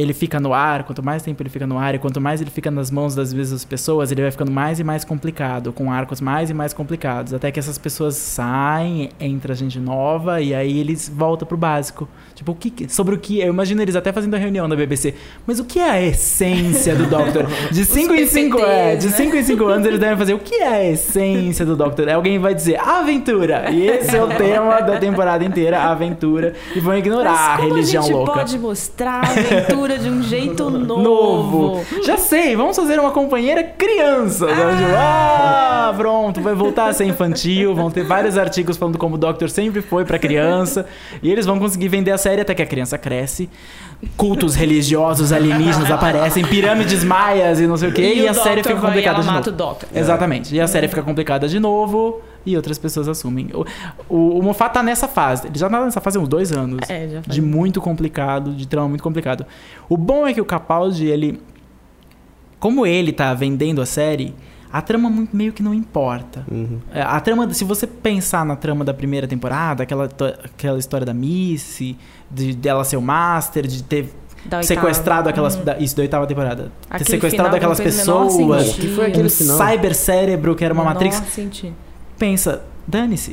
ele 0.00 0.14
fica 0.14 0.40
no 0.40 0.54
ar, 0.54 0.84
quanto 0.84 1.02
mais 1.02 1.22
tempo 1.22 1.42
ele 1.42 1.50
fica 1.50 1.66
no 1.66 1.78
ar 1.78 1.94
e 1.94 1.98
quanto 1.98 2.20
mais 2.20 2.40
ele 2.40 2.50
fica 2.50 2.70
nas 2.70 2.90
mãos 2.90 3.14
das 3.14 3.32
mesmas 3.34 3.64
pessoas, 3.64 4.10
ele 4.10 4.22
vai 4.22 4.30
ficando 4.30 4.50
mais 4.50 4.80
e 4.80 4.84
mais 4.84 5.04
complicado, 5.04 5.72
com 5.72 5.92
arcos 5.92 6.20
mais 6.20 6.48
e 6.50 6.54
mais 6.54 6.72
complicados, 6.72 7.34
até 7.34 7.50
que 7.50 7.58
essas 7.58 7.76
pessoas 7.76 8.16
saem, 8.16 9.10
entra 9.20 9.54
gente 9.54 9.78
nova 9.78 10.40
e 10.40 10.54
aí 10.54 10.78
eles 10.78 11.08
voltam 11.14 11.46
pro 11.46 11.56
básico. 11.56 12.08
Tipo, 12.34 12.52
o 12.52 12.54
que 12.54 12.88
sobre 12.88 13.14
o 13.14 13.18
que? 13.18 13.40
Eu 13.40 13.48
imagino 13.48 13.82
eles 13.82 13.94
até 13.94 14.12
fazendo 14.12 14.34
a 14.34 14.38
reunião 14.38 14.66
na 14.66 14.74
BBC. 14.74 15.14
Mas 15.46 15.60
o 15.60 15.64
que 15.64 15.78
é 15.78 15.90
a 15.90 16.02
essência 16.02 16.94
do 16.96 17.04
Doctor? 17.06 17.46
De 17.70 17.84
5 17.84 18.14
em 18.14 18.26
5 18.26 18.58
é, 18.60 18.96
de 18.96 19.10
PPTs, 19.10 19.16
5 19.16 19.36
em 19.36 19.42
5 19.42 19.64
anos 19.66 19.86
eles 19.86 20.00
devem 20.00 20.16
fazer 20.16 20.34
o 20.34 20.38
que 20.38 20.54
é 20.54 20.68
a 20.68 20.90
essência 20.90 21.66
do 21.66 21.76
Doctor? 21.76 22.08
Aí 22.08 22.14
Alguém 22.14 22.38
vai 22.38 22.54
dizer 22.54 22.80
aventura. 22.80 23.70
E 23.70 23.86
esse 23.86 24.16
é 24.16 24.22
o 24.22 24.28
tema 24.28 24.80
da 24.80 24.98
temporada 24.98 25.44
inteira, 25.44 25.82
aventura, 25.82 26.54
e 26.74 26.80
vão 26.80 26.96
ignorar 26.96 27.32
a 27.32 27.56
religião 27.56 28.02
a 28.02 28.06
gente 28.06 28.14
louca. 28.14 28.32
pode 28.32 28.58
mostrar 28.58 29.22
a 29.22 29.72
aventura 29.90 29.98
de 29.98 30.10
um 30.10 30.22
jeito 30.22 30.68
novo? 30.70 31.02
Novo. 31.02 31.84
Já 32.04 32.16
sei, 32.16 32.54
vamos 32.56 32.76
fazer 32.76 32.98
uma 32.98 33.10
companheira 33.10 33.62
criança. 33.62 34.48
sabe? 34.48 34.76
Tipo, 34.76 34.90
Ah, 34.96 35.94
pronto, 35.96 36.40
vai 36.40 36.54
voltar 36.54 36.86
a 36.86 36.92
ser 36.92 37.04
infantil. 37.04 37.74
Vão 37.74 37.90
ter 37.90 38.04
vários 38.04 38.36
artigos 38.38 38.76
falando 38.76 38.98
como 38.98 39.14
o 39.16 39.18
Doctor 39.18 39.50
sempre 39.50 39.80
foi 39.82 40.04
pra 40.04 40.18
criança. 40.18 40.86
E 41.22 41.30
eles 41.30 41.46
vão 41.46 41.58
conseguir 41.58 41.88
vender 41.88 42.10
a 42.12 42.18
série 42.18 42.40
até 42.40 42.54
que 42.54 42.62
a 42.62 42.66
criança 42.66 42.96
cresce. 42.98 43.48
Cultos 44.16 44.54
religiosos 44.54 45.30
alienígenas 45.32 45.88
aparecem, 45.92 46.42
pirâmides 46.44 47.04
maias 47.04 47.60
e 47.60 47.66
não 47.66 47.76
sei 47.76 47.90
o 47.90 47.92
quê. 47.92 48.14
E, 48.14 48.26
a 48.28 48.30
o 48.30 48.34
série 48.34 48.62
Doctor 48.62 48.76
fica 48.76 48.78
e 48.78 48.80
complicada 48.88 49.20
de 49.20 49.26
novo. 49.26 49.48
o 49.48 49.52
Doctor. 49.52 49.88
Exatamente. 49.94 50.54
E 50.54 50.60
a 50.60 50.66
série 50.66 50.88
fica 50.88 51.02
complicada 51.02 51.46
de 51.46 51.60
novo 51.60 52.22
e 52.46 52.56
outras 52.56 52.78
pessoas 52.78 53.08
assumem. 53.08 53.50
O, 53.52 53.64
o, 54.08 54.38
o 54.38 54.42
Moffat 54.42 54.72
tá 54.72 54.82
nessa 54.82 55.06
fase. 55.06 55.48
Ele 55.48 55.58
já 55.58 55.68
tá 55.68 55.84
nessa 55.84 56.00
fase 56.00 56.16
há 56.16 56.20
uns 56.22 56.28
dois 56.28 56.50
anos. 56.50 56.88
É, 56.88 57.08
já 57.08 57.22
faz 57.22 57.34
De 57.34 57.42
muito 57.42 57.78
complicado, 57.80 58.54
de 58.54 58.66
trama 58.66 58.88
muito 58.88 59.02
complicado. 59.02 59.44
O 59.88 59.98
bom 59.98 60.26
é 60.26 60.32
que 60.32 60.40
o 60.40 60.44
Capaldi, 60.46 61.06
ele. 61.06 61.38
Como 62.58 62.86
ele 62.86 63.12
tá 63.12 63.32
vendendo 63.34 63.80
a 63.80 63.86
série, 63.86 64.34
a 64.72 64.82
trama 64.82 65.26
meio 65.32 65.52
que 65.52 65.62
não 65.62 65.72
importa. 65.74 66.44
Uhum. 66.50 66.78
É, 66.92 67.00
A 67.02 67.18
trama, 67.20 67.52
se 67.52 67.64
você 67.64 67.86
pensar 67.86 68.44
na 68.44 68.54
trama 68.56 68.84
da 68.84 68.92
primeira 68.94 69.26
temporada, 69.26 69.82
aquela, 69.82 70.08
to- 70.08 70.24
aquela 70.44 70.78
história 70.78 71.06
da 71.06 71.14
Missy, 71.14 71.96
de 72.30 72.54
dela 72.54 72.84
ser 72.84 72.96
o 72.96 73.02
Master, 73.02 73.66
de 73.66 73.82
ter 73.82 74.14
sequestrado 74.62 75.28
aquelas. 75.28 75.56
Hum. 75.56 75.64
da- 75.64 75.78
isso, 75.78 75.94
da 75.96 76.02
oitava 76.02 76.26
temporada. 76.26 76.64
ter 76.64 76.70
Aquele 76.96 77.04
sequestrado 77.10 77.48
final 77.50 77.56
aquelas 77.56 77.80
pessoas. 77.80 78.72
que 78.74 78.88
foi 78.94 79.06
aquele 79.06 79.26
um 79.26 79.30
final? 79.30 79.56
cybercérebro 79.58 80.54
que 80.54 80.64
era 80.64 80.72
uma 80.72 80.82
Menor 80.84 80.94
Matrix. 80.94 81.16
sentido. 81.32 81.74
Pensa, 82.18 82.62
dane-se. 82.86 83.32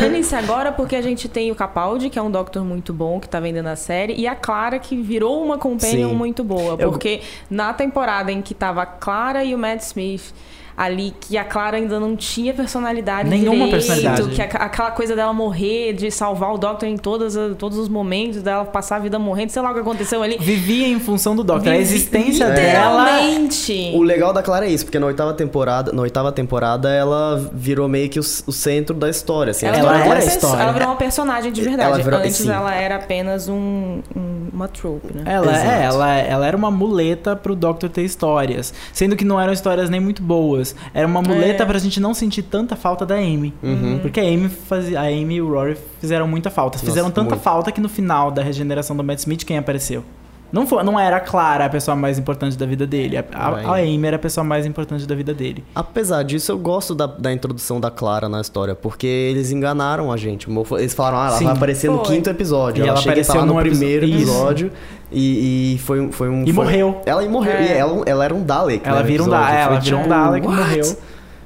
Dane-se 0.00 0.34
agora 0.34 0.72
porque 0.72 0.96
a 0.96 1.02
gente 1.02 1.28
tem 1.28 1.50
o 1.50 1.54
Capaldi, 1.54 2.08
que 2.10 2.18
é 2.18 2.22
um 2.22 2.30
Doctor 2.30 2.64
muito 2.64 2.92
bom, 2.92 3.20
que 3.20 3.28
tá 3.28 3.38
vendendo 3.40 3.66
a 3.68 3.76
série, 3.76 4.14
e 4.14 4.26
a 4.26 4.34
Clara, 4.34 4.78
que 4.78 5.00
virou 5.00 5.42
uma 5.44 5.58
companion 5.58 6.10
Sim. 6.10 6.14
muito 6.16 6.42
boa. 6.44 6.76
Eu- 6.78 6.90
Porque 6.90 7.20
na 7.50 7.72
temporada 7.72 8.30
em 8.32 8.40
que 8.42 8.54
tava 8.54 8.82
a 8.82 8.86
Clara 8.86 9.44
e 9.44 9.54
o 9.54 9.58
Matt 9.58 9.80
Smith 9.82 10.32
ali, 10.76 11.14
que 11.20 11.36
a 11.36 11.44
Clara 11.44 11.76
ainda 11.76 11.98
não 12.00 12.16
tinha 12.16 12.54
personalidade 12.54 13.28
Nenhuma 13.28 13.66
direito, 13.66 13.70
personalidade. 13.70 14.30
que 14.30 14.42
a- 14.42 14.64
aquela 14.64 14.90
coisa 14.90 15.14
dela 15.16 15.32
morrer, 15.32 15.92
de 15.92 16.10
salvar 16.10 16.52
o 16.54 16.58
Doctor 16.58 16.88
em 16.88 16.96
todas, 16.96 17.36
as- 17.36 17.56
todos 17.56 17.76
os 17.78 17.88
momentos, 17.88 18.42
dela 18.42 18.64
passar 18.64 18.96
a 18.96 18.98
vida 18.98 19.18
morrendo, 19.18 19.50
sei 19.50 19.60
lá 19.62 19.70
o 19.70 19.74
que 19.74 19.80
aconteceu 19.80 20.22
ali. 20.22 20.38
Vivia 20.38 20.86
em 20.88 20.98
função 21.00 21.34
do 21.36 21.42
Doctor. 21.44 21.68
A 21.68 21.72
Vivi- 21.76 21.82
existência 21.82 22.48
dela. 22.50 23.04
Literalmente. 23.10 23.92
O 23.94 24.02
legal 24.02 24.32
da 24.32 24.42
Clara 24.42 24.66
é 24.66 24.70
isso, 24.70 24.84
porque 24.84 24.98
na 24.98 25.06
oitava 25.06 25.32
temporada, 25.34 25.92
na 25.92 26.02
oitava 26.02 26.32
temporada 26.32 26.88
ela 26.90 27.50
virou 27.52 27.88
meio 27.88 28.08
que 28.08 28.18
o, 28.18 28.22
o 28.22 28.52
centro 28.52 28.94
da 28.94 29.08
história, 29.08 29.50
assim. 29.50 29.66
a 29.66 29.70
Ela, 29.70 29.78
Ela 29.78 29.94
era 29.96 30.04
uma 30.06 30.14
a 30.14 30.18
história. 30.18 30.62
ela 30.62 30.72
virou 30.72 30.88
uma 30.88 30.96
personagem 30.96 31.52
de 31.52 31.60
verdade. 31.62 31.88
Ela 31.90 31.98
virou- 32.02 32.20
Antes 32.20 32.36
sim. 32.36 32.50
ela 32.50 32.74
era 32.74 32.96
apenas 32.96 33.48
um, 33.48 34.00
um- 34.16 34.48
uma 34.52 34.68
trope, 34.68 35.14
né? 35.14 35.22
Ela, 35.26 35.52
Exato. 35.52 35.70
é, 35.70 35.84
ela, 35.84 36.14
ela 36.18 36.46
era 36.46 36.56
uma 36.56 36.70
muleta 36.70 37.34
pro 37.36 37.54
Doctor 37.54 37.88
ter 37.88 38.02
histórias. 38.02 38.72
Sendo 38.92 39.16
que 39.16 39.24
não 39.24 39.40
eram 39.40 39.52
histórias 39.52 39.88
nem 39.88 40.00
muito 40.00 40.22
boas. 40.22 40.59
Era 40.94 41.06
uma 41.06 41.22
muleta 41.22 41.62
É. 41.62 41.66
pra 41.66 41.78
gente 41.78 42.00
não 42.00 42.12
sentir 42.14 42.42
tanta 42.42 42.76
falta 42.76 43.04
da 43.06 43.14
Amy. 43.16 43.52
Uhum. 43.62 43.98
Porque 44.00 44.20
a 44.20 44.22
Amy, 44.22 44.48
fazia, 44.48 45.00
a 45.00 45.04
Amy 45.04 45.36
e 45.36 45.42
o 45.42 45.48
Rory 45.50 45.76
fizeram 46.00 46.26
muita 46.28 46.50
falta. 46.50 46.78
Fizeram 46.78 47.08
Nossa, 47.08 47.14
tanta 47.14 47.30
muito. 47.30 47.42
falta 47.42 47.72
que 47.72 47.80
no 47.80 47.88
final 47.88 48.30
da 48.30 48.42
regeneração 48.42 48.96
do 48.96 49.02
Matt 49.04 49.18
Smith, 49.20 49.44
quem 49.44 49.58
apareceu? 49.58 50.04
Não, 50.52 50.66
foi, 50.66 50.82
não 50.82 50.98
era 50.98 51.16
a 51.16 51.20
Clara 51.20 51.64
a 51.66 51.68
pessoa 51.68 51.96
mais 51.96 52.18
importante 52.18 52.56
da 52.58 52.66
vida 52.66 52.86
dele. 52.86 53.16
A, 53.16 53.24
a, 53.32 53.48
a 53.48 53.74
Amy 53.76 54.04
era 54.06 54.16
a 54.16 54.18
pessoa 54.18 54.42
mais 54.44 54.66
importante 54.66 55.06
da 55.06 55.14
vida 55.14 55.32
dele. 55.32 55.64
Apesar 55.74 56.22
disso, 56.24 56.50
eu 56.52 56.58
gosto 56.58 56.94
da, 56.94 57.06
da 57.06 57.32
introdução 57.32 57.80
da 57.80 57.90
Clara 57.90 58.28
na 58.28 58.40
história, 58.40 58.74
porque 58.74 59.06
eles 59.06 59.50
enganaram 59.52 60.10
a 60.10 60.16
gente. 60.16 60.48
Eles 60.78 60.94
falaram, 60.94 61.18
ah, 61.18 61.26
ela 61.28 61.36
Sim. 61.38 61.44
vai 61.44 61.54
aparecer 61.54 61.90
no 61.90 61.98
Foi. 62.04 62.06
quinto 62.16 62.30
episódio. 62.30 62.84
E 62.84 62.88
ela 62.88 62.96
chega 62.98 63.10
apareceu 63.10 63.34
tá 63.34 63.40
lá 63.40 63.46
no 63.46 63.54
no 63.54 63.60
primeiro 63.60 64.04
Isso. 64.06 64.16
episódio 64.16 64.72
e, 65.12 65.74
e 65.74 65.78
foi, 65.78 66.00
um- 66.00 66.12
foi 66.12 66.28
um... 66.28 66.42
E 66.44 66.52
foi- 66.52 66.64
morreu. 66.64 67.00
Ela 67.06 67.24
e 67.24 67.28
morreu. 67.28 67.52
É. 67.54 67.62
E 67.66 67.72
ela, 67.72 68.02
ela 68.06 68.24
era 68.24 68.34
um 68.34 68.42
Dalek, 68.42 68.86
Ela 68.86 68.96
né, 68.96 69.02
no 69.02 69.08
vira 69.08 69.22
um. 69.24 69.28
Dalek, 69.28 69.52
ela 69.56 69.80
virou 69.80 70.00
um 70.00 70.02
tipo, 70.02 70.14
Dalek 70.14 70.46
e 70.46 70.48
morreu. 70.50 70.96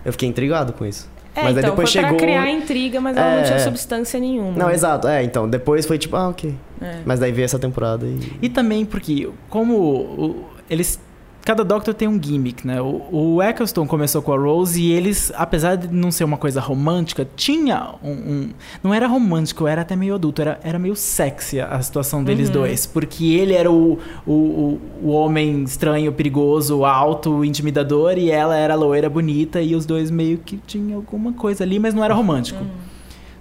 Eu 0.05 0.13
fiquei 0.13 0.29
intrigado 0.29 0.73
com 0.73 0.85
isso. 0.87 1.09
É, 1.35 1.43
Mas 1.43 1.57
aí 1.57 1.59
então, 1.59 1.71
depois 1.71 1.93
foi 1.93 2.01
chegou... 2.01 2.17
pra 2.17 2.27
criar 2.27 2.51
intriga, 2.51 3.01
mas 3.01 3.17
ela 3.17 3.27
É, 3.27 3.37
não 3.39 3.43
tinha 3.45 3.57
é. 3.57 3.59
substância 3.59 4.21
nenhuma. 4.21 4.53
Não, 4.57 4.71
exato. 4.71 5.09
É, 5.09 5.23
então, 5.25 5.49
depois 5.49 5.85
foi 5.85 5.99
tipo, 5.99 6.15
ah, 6.15 6.29
ok. 6.29 6.55
É. 6.81 6.99
Mas 7.05 7.19
daí 7.19 7.33
veio 7.33 7.45
essa 7.45 7.59
temporada 7.59 8.07
e... 8.07 8.21
E 8.43 8.49
também 8.49 8.85
porque, 8.85 9.29
como 9.49 10.45
eles. 10.71 11.01
Cada 11.45 11.63
Doctor 11.63 11.93
tem 11.93 12.09
um 12.09 12.21
gimmick, 12.21 12.67
né? 12.67 12.81
O, 12.81 13.35
o 13.37 13.43
Eccleston 13.43 13.87
começou 13.87 14.23
com 14.23 14.33
a 14.33 14.39
Rose 14.39 14.81
e 14.81 14.93
eles, 14.93 15.31
apesar 15.37 15.77
de 15.77 15.89
não 15.89 16.11
ser 16.11 16.25
uma 16.25 16.39
coisa 16.39 16.59
romântica, 16.59 17.29
tinha 17.37 17.91
um. 18.03 18.13
um- 18.13 18.51
não 18.83 18.95
era 18.95 19.07
romântico, 19.07 19.67
era 19.67 19.83
até 19.83 19.95
meio 19.95 20.15
adulto, 20.15 20.41
era, 20.41 20.59
era 20.65 20.79
meio 20.79 20.97
sexy 20.97 21.61
a 21.61 21.81
situação 21.83 22.25
deles 22.25 22.49
dois. 22.49 22.87
Porque 22.87 23.35
ele 23.35 23.53
era 23.53 23.71
o, 23.71 23.99
o, 24.27 24.81
o, 25.03 25.11
homem 25.11 25.65
estranho, 25.65 26.11
perigoso, 26.13 26.83
alto, 26.83 27.45
intimidador, 27.45 28.17
e 28.17 28.31
ela 28.31 28.57
era 28.57 28.75
loira 28.75 29.11
bonita, 29.11 29.61
e 29.61 29.75
os 29.75 29.85
dois 29.85 30.11
meio 30.11 30.39
que 30.39 30.57
tinham 30.67 30.97
alguma 30.97 31.35
coisa 31.35 31.63
ali, 31.63 31.79
mas 31.79 31.93
não 31.93 32.03
era 32.03 32.15
romântico. 32.15 32.65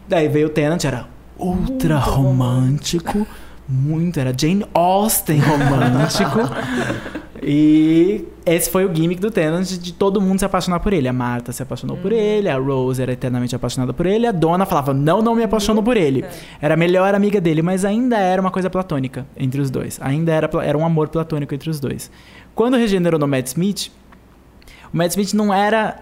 Daí 0.10 0.28
veio 0.28 0.48
o 0.48 0.50
Tenant, 0.50 0.84
era 0.84 1.08
ultra 1.40 2.00
romântico. 2.00 3.26
Muito, 3.68 4.20
era 4.20 4.34
Jane 4.38 4.66
Austen 4.74 5.40
romântico. 5.40 6.40
e 7.46 8.26
esse 8.46 8.70
foi 8.70 8.86
o 8.86 8.94
gimmick 8.94 9.22
do 9.22 9.30
Tenant 9.32 9.66
de 9.66 9.94
todo 9.94 10.22
mundo 10.22 10.40
se 10.40 10.46
apaixonar 10.46 10.80
por 10.80 10.94
ele. 10.94 11.08
A 11.08 11.14
Marta 11.14 11.52
se 11.52 11.62
apaixonou 11.62 11.98
por 11.98 12.12
ele, 12.12 12.50
a 12.50 12.58
Rose 12.58 13.02
era 13.02 13.12
eternamente 13.12 13.56
apaixonada 13.56 13.94
por 13.94 14.06
ele, 14.06 14.26
a 14.28 14.32
Dona 14.32 14.66
falava, 14.66 14.94
não, 14.94 15.22
não 15.22 15.36
me 15.36 15.44
apaixono 15.44 15.82
por 15.82 15.98
ele. 15.98 16.26
Era 16.62 16.74
a 16.74 16.78
melhor 16.78 17.14
amiga 17.14 17.40
dele, 17.40 17.62
mas 17.62 17.86
ainda 17.86 18.18
era 18.18 18.42
uma 18.42 18.52
coisa 18.52 18.70
platônica 18.70 19.26
entre 19.38 19.62
os 19.62 19.70
dois. 19.70 20.00
Ainda 20.02 20.32
era, 20.32 20.50
era 20.64 20.78
um 20.78 20.86
amor 20.86 21.10
platônico 21.10 21.54
entre 21.54 21.70
os 21.70 21.80
dois. 21.80 22.10
Quando 22.56 22.78
regenerou 22.78 23.20
no 23.20 23.28
Matt 23.28 23.48
Smith, 23.48 23.92
o 24.94 24.98
Matt 24.98 25.12
Smith 25.12 25.34
não 25.34 25.54
era 25.54 26.00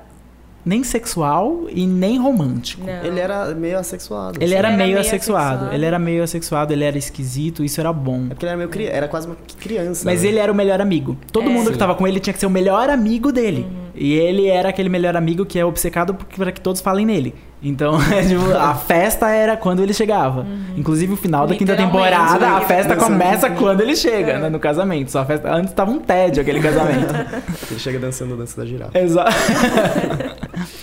nem 0.66 0.84
sexual 0.84 1.66
e 1.70 1.86
nem 1.88 2.18
romântico. 2.20 2.86
Não. 2.86 3.04
Ele 3.06 3.20
era 3.20 3.54
meio 3.56 3.78
assexuado. 3.80 4.38
Ele 4.38 4.46
assim. 4.46 4.56
era, 4.56 4.68
era 4.68 4.78
meio 4.78 4.90
meio 4.90 5.00
assexuado. 5.00 5.48
assexuado. 5.48 5.76
Ele 5.76 5.86
era 5.86 6.00
meio 6.00 6.24
assexuado, 6.24 6.74
ele 6.74 6.84
era 6.84 6.98
esquisito, 6.98 7.64
isso 7.64 7.80
era 7.80 7.92
bom. 7.92 8.26
É 8.26 8.30
porque 8.30 8.46
ele 8.46 8.50
era 8.52 8.58
meio 8.58 8.70
cri... 8.70 8.86
era 8.86 9.08
quase 9.08 9.28
uma 9.28 9.36
criança. 9.60 10.06
Mas 10.06 10.22
né? 10.24 10.30
ele 10.30 10.40
era 10.40 10.52
o 10.52 10.56
melhor 10.56 10.80
amigo. 10.82 11.18
Todo 11.32 11.50
É. 11.50 11.54
mundo 11.54 11.72
que 11.72 11.78
tava 11.78 11.96
com 11.96 12.08
ele 12.08 12.20
tinha 12.20 12.34
que 12.34 12.40
ser 12.40 12.46
o 12.46 12.50
melhor 12.50 12.90
amigo 12.90 13.32
dele. 13.32 13.66
Uhum. 13.70 13.81
E 13.96 14.14
ele 14.14 14.48
era 14.48 14.70
aquele 14.70 14.90
melhor 14.90 15.16
amigo 15.16 15.46
que 15.46 15.60
é 15.60 15.66
obcecado 15.66 16.14
por- 16.14 16.26
para 16.28 16.52
que 16.52 16.62
todos 16.62 16.82
falem 16.82 17.06
nele. 17.06 17.34
Então, 17.64 18.00
é, 18.12 18.24
tipo, 18.26 18.52
a 18.58 18.74
festa 18.74 19.30
era 19.30 19.56
quando 19.56 19.82
ele 19.84 19.94
chegava. 19.94 20.46
Inclusive, 20.76 21.14
o 21.14 21.16
final 21.18 21.46
da 21.46 21.56
quinta 21.56 21.74
Uhum. 21.74 21.78
Temporada, 21.78 22.48
a 22.50 22.62
festa 22.62 22.96
começa 22.96 23.50
quando 23.52 23.82
ele 23.82 23.96
chega, 23.96 24.32
É. 24.34 24.40
né, 24.40 24.50
no 24.50 24.60
casamento. 24.60 25.12
Só 25.12 25.20
a 25.20 25.26
festa... 25.26 25.54
Antes 25.54 25.74
tava 25.74 25.92
um 25.92 26.00
tédio 26.00 26.42
aquele 26.42 26.60
casamento. 26.60 27.14
Ele 27.70 27.80
chega 27.80 28.00
dançando 28.00 28.34
a 28.34 28.38
dança 28.38 28.60
da 28.60 28.66
girafa. 28.66 28.98
Exato. 28.98 29.32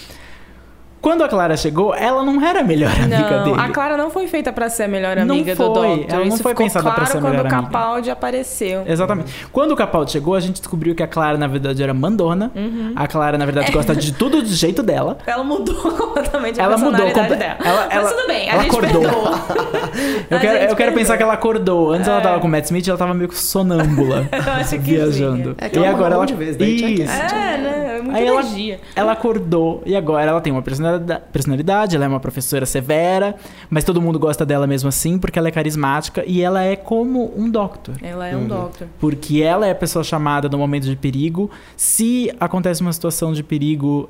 quando 1.01 1.23
a 1.25 1.29
Clara 1.29 1.57
chegou, 1.57 1.95
ela 1.95 2.23
não 2.23 2.45
era 2.45 2.61
a 2.61 2.63
melhor 2.65 2.91
amiga 3.01 3.31
Não, 3.39 3.45
dele. 3.45 3.61
a 3.61 3.69
Clara 3.71 3.97
não 3.97 4.11
foi 4.11 4.27
feita 4.27 4.53
pra 4.53 4.69
ser 4.69 4.85
a 4.85 4.89
melhor 4.89 5.17
Não 5.17 5.35
amiga 5.35 5.55
do 5.55 5.57
foi, 5.57 5.67
Doctor. 5.67 6.07
ela 6.09 6.19
não 6.25 6.29
Isso 6.35 6.43
foi 6.43 6.53
ficou 6.53 6.67
pensada 6.67 6.83
claro 6.83 6.97
pra 6.97 7.07
ser 7.07 7.19
a 7.19 7.21
quando 7.21 7.31
melhor 7.33 7.45
o 7.45 7.49
amiga. 7.55 7.63
Capaldi 7.71 8.11
apareceu. 8.11 8.83
Exatamente. 8.87 9.33
Quando 9.53 9.73
o 9.73 9.77
Capaldi 9.77 10.13
chegou, 10.13 10.35
a 10.35 10.41
gente 10.41 10.59
descobriu 10.61 10.95
que 10.95 11.03
a 11.03 11.07
Clara, 11.07 11.37
na 11.39 11.47
verdade, 11.47 11.83
era 11.83 11.95
mandona. 11.95 12.51
Uhum. 12.55 12.93
A 12.97 13.07
Clara, 13.07 13.39
na 13.39 13.45
verdade, 13.45 13.71
gosta 13.73 13.95
de 13.95 14.13
tudo 14.13 14.43
do 14.43 14.49
jeito 14.49 14.83
dela. 14.83 15.19
Ela 15.27 15.45
mudou 15.45 15.75
completamente 15.75 16.61
a 16.61 16.65
Ela 16.65 16.77
mudou 16.77 16.93
personalidade 16.93 17.29
comple- 17.31 17.37
dela. 17.37 17.59
ela- 17.65 17.87
Mas 17.87 17.95
ela- 17.97 18.11
tudo 18.11 18.27
bem, 18.27 18.51
a 18.51 18.53
ela 18.55 18.63
gente 18.63 18.71
acordou. 18.77 19.01
perdoa. 19.03 19.39
Eu 20.31 20.39
quero, 20.41 20.71
eu 20.71 20.77
quero 20.77 20.93
pensar 20.93 21.17
que 21.17 21.23
ela 21.23 21.33
acordou. 21.33 21.93
Antes 21.93 22.07
ela 22.07 22.19
É. 22.19 22.21
tava 22.21 22.39
com 22.41 22.47
o 22.47 22.51
Matt 22.51 22.65
Smith 22.67 22.87
e 22.87 22.91
ela 22.91 22.99
tava 22.99 23.15
meio 23.15 23.33
sonâmbula. 23.33 24.29
Eu 24.31 24.53
acho 24.53 24.71
que 24.71 24.79
viajando. 24.79 25.55
É 25.59 25.69
que 25.69 25.79
e 25.79 25.83
ela 25.83 25.91
agora 25.95 26.15
ela. 26.15 26.27
de 26.27 26.35
vez, 26.35 26.57
daí 26.57 26.77
tinha 26.77 26.95
que- 26.95 27.03
Isso. 27.03 27.13
É, 27.13 27.57
né? 27.59 27.88
Muita 28.09 28.21
Aí 28.21 28.27
ela, 28.27 28.41
energia. 28.41 28.81
ela 28.97 29.13
acordou 29.13 29.83
e 29.85 29.95
agora 29.95 30.31
ela 30.31 30.41
tem 30.41 30.53
uma 30.53 30.63
personalidade, 30.63 31.23
personalidade, 31.33 31.97
ela 31.97 32.05
é 32.05 32.09
uma 32.09 32.21
professora 32.21 32.65
severa, 32.67 33.37
mas 33.69 33.85
todo 33.85 34.01
mundo 34.01 34.19
gosta 34.19 34.45
dela 34.45 34.67
mesmo 34.67 34.89
assim 34.89 35.19
porque 35.19 35.39
ela 35.39 35.49
é 35.49 35.51
carismática 35.51 36.25
e 36.27 36.41
ela 36.43 36.63
é 36.63 36.75
como 36.77 37.33
um 37.37 37.51
doctor. 37.51 37.97
Ela 38.03 38.27
é 38.27 38.37
um 38.37 38.49
Doctor. 38.49 38.89
Porque 38.99 39.43
ela 39.43 39.67
é 39.67 39.71
a 39.71 39.75
pessoa 39.75 40.03
chamada 40.03 40.49
no 40.49 40.59
momento 40.59 40.85
de 40.85 40.97
perigo. 40.97 41.51
Se 41.77 42.33
acontece 42.41 42.81
uma 42.81 42.93
situação 42.93 43.33
de 43.33 43.43
perigo, 43.43 44.09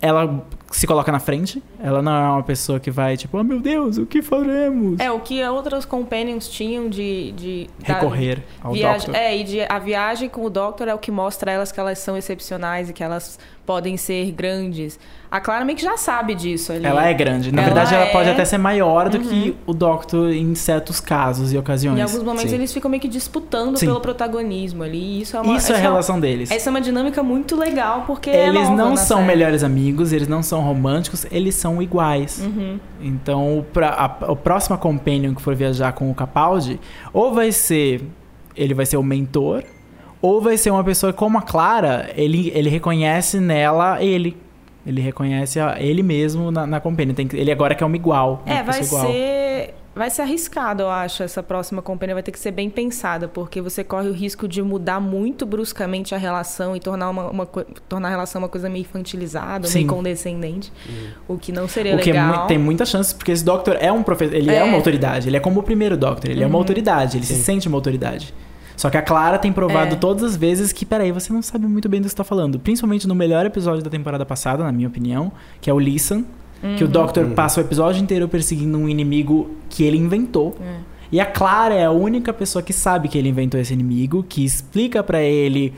ela 0.00 0.44
se 0.70 0.86
coloca 0.86 1.10
na 1.12 1.18
frente. 1.20 1.62
Ela 1.82 2.00
não 2.00 2.12
é 2.12 2.28
uma 2.30 2.42
pessoa 2.42 2.78
que 2.80 2.90
vai 2.90 3.16
tipo, 3.16 3.36
oh 3.38 3.42
meu 3.44 3.60
Deus, 3.60 3.98
o 3.98 4.06
que 4.06 4.22
faremos? 4.22 4.98
É, 5.00 5.10
o 5.10 5.20
que 5.20 5.42
outros 5.44 5.84
companions 5.84 6.48
tinham 6.48 6.88
de... 6.88 7.32
de 7.32 7.70
da- 7.86 7.94
Recorrer 7.94 8.42
ao 8.62 8.72
viagem- 8.72 9.06
doctor. 9.08 9.14
É, 9.22 9.36
e 9.36 9.44
de, 9.44 9.60
a 9.62 9.78
viagem 9.78 10.28
com 10.28 10.44
o 10.44 10.50
Doctor 10.50 10.88
é 10.88 10.94
o 10.94 10.98
que 10.98 11.10
mostra 11.10 11.50
a 11.50 11.54
elas 11.54 11.70
que 11.72 11.78
elas 11.80 11.98
são 11.98 12.16
excepcionais 12.16 12.88
e 12.88 12.92
que 12.92 13.02
elas 13.02 13.38
podem 13.70 13.96
ser 13.96 14.32
grandes. 14.32 14.98
A 15.30 15.40
Clara 15.40 15.64
meio 15.64 15.78
que 15.78 15.84
já 15.84 15.96
sabe 15.96 16.34
disso 16.34 16.72
ali. 16.72 16.84
Ela 16.84 17.06
é 17.06 17.14
grande. 17.14 17.52
Na 17.52 17.62
Ela 17.62 17.66
verdade, 17.72 17.94
ela 17.94 18.06
pode 18.06 18.28
é- 18.28 18.32
até 18.32 18.44
ser 18.44 18.58
maior 18.58 19.08
do 19.08 19.20
que 19.20 19.54
o 19.64 19.72
Doctor 19.72 20.32
em 20.32 20.56
certos 20.56 20.98
casos 20.98 21.52
e 21.52 21.56
ocasiões. 21.56 21.96
Em 21.96 22.02
alguns 22.02 22.24
momentos 22.24 22.50
Sim. 22.50 22.56
eles 22.56 22.72
ficam 22.72 22.90
meio 22.90 23.00
que 23.00 23.06
disputando 23.06 23.76
Sim. 23.76 23.86
pelo 23.86 24.00
protagonismo 24.00 24.82
ali. 24.82 24.98
E 24.98 25.20
isso 25.22 25.36
é 25.36 25.40
uma, 25.40 25.56
Isso 25.56 25.70
é 25.70 25.76
a 25.76 25.78
uma- 25.78 25.82
relação 25.82 26.18
deles. 26.18 26.50
Essa 26.50 26.68
é 26.68 26.70
uma 26.72 26.80
dinâmica 26.80 27.22
muito 27.22 27.54
legal, 27.56 28.02
porque 28.08 28.28
é 28.28 28.48
Eles 28.48 28.68
nova 28.68 28.74
não 28.74 28.96
são 28.96 29.18
série. 29.18 29.28
melhores 29.28 29.62
amigos, 29.62 30.12
eles 30.12 30.26
não 30.26 30.42
são 30.42 30.62
românticos, 30.62 31.24
eles 31.30 31.54
são 31.54 31.80
iguais. 31.80 32.42
Uhum. 32.44 32.80
Então, 33.00 33.58
o, 33.60 33.62
pra, 33.62 33.90
a, 34.20 34.32
o 34.32 34.34
próximo 34.34 34.76
companion 34.78 35.32
que 35.32 35.40
for 35.40 35.54
viajar 35.54 35.92
com 35.92 36.10
o 36.10 36.14
Capaldi, 36.14 36.80
ou 37.12 37.32
vai 37.32 37.52
ser. 37.52 38.02
Ele 38.56 38.74
vai 38.74 38.84
ser 38.84 38.96
o 38.96 39.02
mentor, 39.02 39.62
ou 40.22 40.40
vai 40.40 40.56
ser 40.56 40.70
uma 40.70 40.84
pessoa 40.84 41.12
como 41.12 41.38
a 41.38 41.42
Clara, 41.42 42.10
ele, 42.16 42.50
ele 42.54 42.68
reconhece 42.68 43.38
nela 43.40 44.02
ele. 44.02 44.36
Ele 44.86 45.00
reconhece 45.02 45.60
a- 45.60 45.76
ele 45.78 46.02
mesmo 46.02 46.50
na, 46.50 46.66
na 46.66 46.80
companion. 46.80 47.14
Tem 47.14 47.28
que- 47.28 47.36
ele 47.36 47.52
agora 47.52 47.74
quer 47.74 47.84
uma 47.84 47.96
igual. 47.96 48.42
uma 48.46 48.54
É, 48.54 48.62
vai 48.62 48.80
igual. 48.80 49.06
ser. 49.06 49.74
Vai 49.94 50.08
ser 50.08 50.22
arriscado, 50.22 50.84
eu 50.84 50.88
acho. 50.88 51.22
Essa 51.22 51.42
próxima 51.42 51.82
companhia 51.82 52.14
vai 52.14 52.22
ter 52.22 52.30
que 52.30 52.38
ser 52.38 52.52
bem 52.52 52.70
pensada, 52.70 53.26
porque 53.28 53.60
você 53.60 53.82
corre 53.84 54.08
o 54.08 54.12
risco 54.12 54.46
de 54.48 54.62
mudar 54.62 55.00
muito 55.00 55.44
bruscamente 55.44 56.14
a 56.14 56.18
relação 56.18 56.74
e 56.76 56.80
tornar, 56.80 57.10
uma, 57.10 57.28
uma 57.28 57.44
tornar 57.88 58.08
a 58.08 58.10
relação 58.10 58.40
uma 58.40 58.48
coisa 58.48 58.70
meio 58.70 58.82
infantilizada, 58.82 59.66
Sim. 59.66 59.80
meio 59.80 59.88
condescendente. 59.88 60.72
O 61.28 61.36
que 61.36 61.50
não 61.52 61.68
seria 61.68 61.96
O 61.96 61.98
que 61.98 62.10
é 62.10 62.12
legal. 62.14 62.46
tem 62.46 62.56
muita 62.56 62.86
chance, 62.86 63.14
porque 63.14 63.32
esse 63.32 63.44
Doctor 63.44 63.76
é 63.80 63.90
um 63.92 64.02
professor. 64.02 64.34
Ele 64.34 64.50
é. 64.50 64.58
É. 64.58 64.64
uma 64.64 64.76
autoridade. 64.76 65.28
Ele 65.28 65.36
é 65.36 65.40
como 65.40 65.60
o 65.60 65.62
primeiro 65.62 65.96
Doctor. 65.96 66.30
Ele 66.30 66.42
é 66.42 66.46
uma 66.46 66.54
Uhum. 66.54 66.60
autoridade. 66.60 67.18
Ele 67.18 67.26
se 67.26 67.34
Sim. 67.34 67.42
sente 67.42 67.68
uma 67.68 67.76
autoridade. 67.76 68.32
Só 68.80 68.88
que 68.88 68.96
a 68.96 69.02
Clara 69.02 69.38
tem 69.38 69.52
provado 69.52 69.92
É. 69.92 69.98
todas 69.98 70.24
as 70.24 70.36
vezes 70.36 70.72
que, 70.72 70.86
peraí, 70.86 71.12
você 71.12 71.30
não 71.30 71.42
sabe 71.42 71.66
muito 71.66 71.86
bem 71.86 72.00
do 72.00 72.04
que 72.04 72.08
você 72.10 72.16
tá 72.16 72.24
falando. 72.24 72.58
Principalmente 72.58 73.06
no 73.06 73.14
melhor 73.14 73.44
episódio 73.44 73.82
da 73.82 73.90
temporada 73.90 74.24
passada, 74.24 74.64
na 74.64 74.72
minha 74.72 74.88
opinião, 74.88 75.30
que 75.60 75.68
é 75.68 75.74
o 75.74 75.78
Listen. 75.78 76.24
Que 76.78 76.82
o 76.82 76.86
Uhum. 76.86 76.92
Doctor 76.92 77.24
Uhum. 77.24 77.34
passa 77.34 77.60
o 77.60 77.62
episódio 77.62 78.02
inteiro 78.02 78.26
perseguindo 78.26 78.78
um 78.78 78.88
inimigo 78.88 79.50
que 79.68 79.84
ele 79.84 79.98
inventou. 79.98 80.56
É. 80.62 80.76
E 81.12 81.20
a 81.20 81.26
Clara 81.26 81.74
é 81.74 81.84
a 81.84 81.90
única 81.90 82.32
pessoa 82.32 82.62
que 82.62 82.72
sabe 82.72 83.06
que 83.08 83.18
ele 83.18 83.28
inventou 83.28 83.60
esse 83.60 83.72
inimigo, 83.74 84.24
que 84.26 84.44
explica 84.46 85.02
pra 85.02 85.20
ele, 85.20 85.74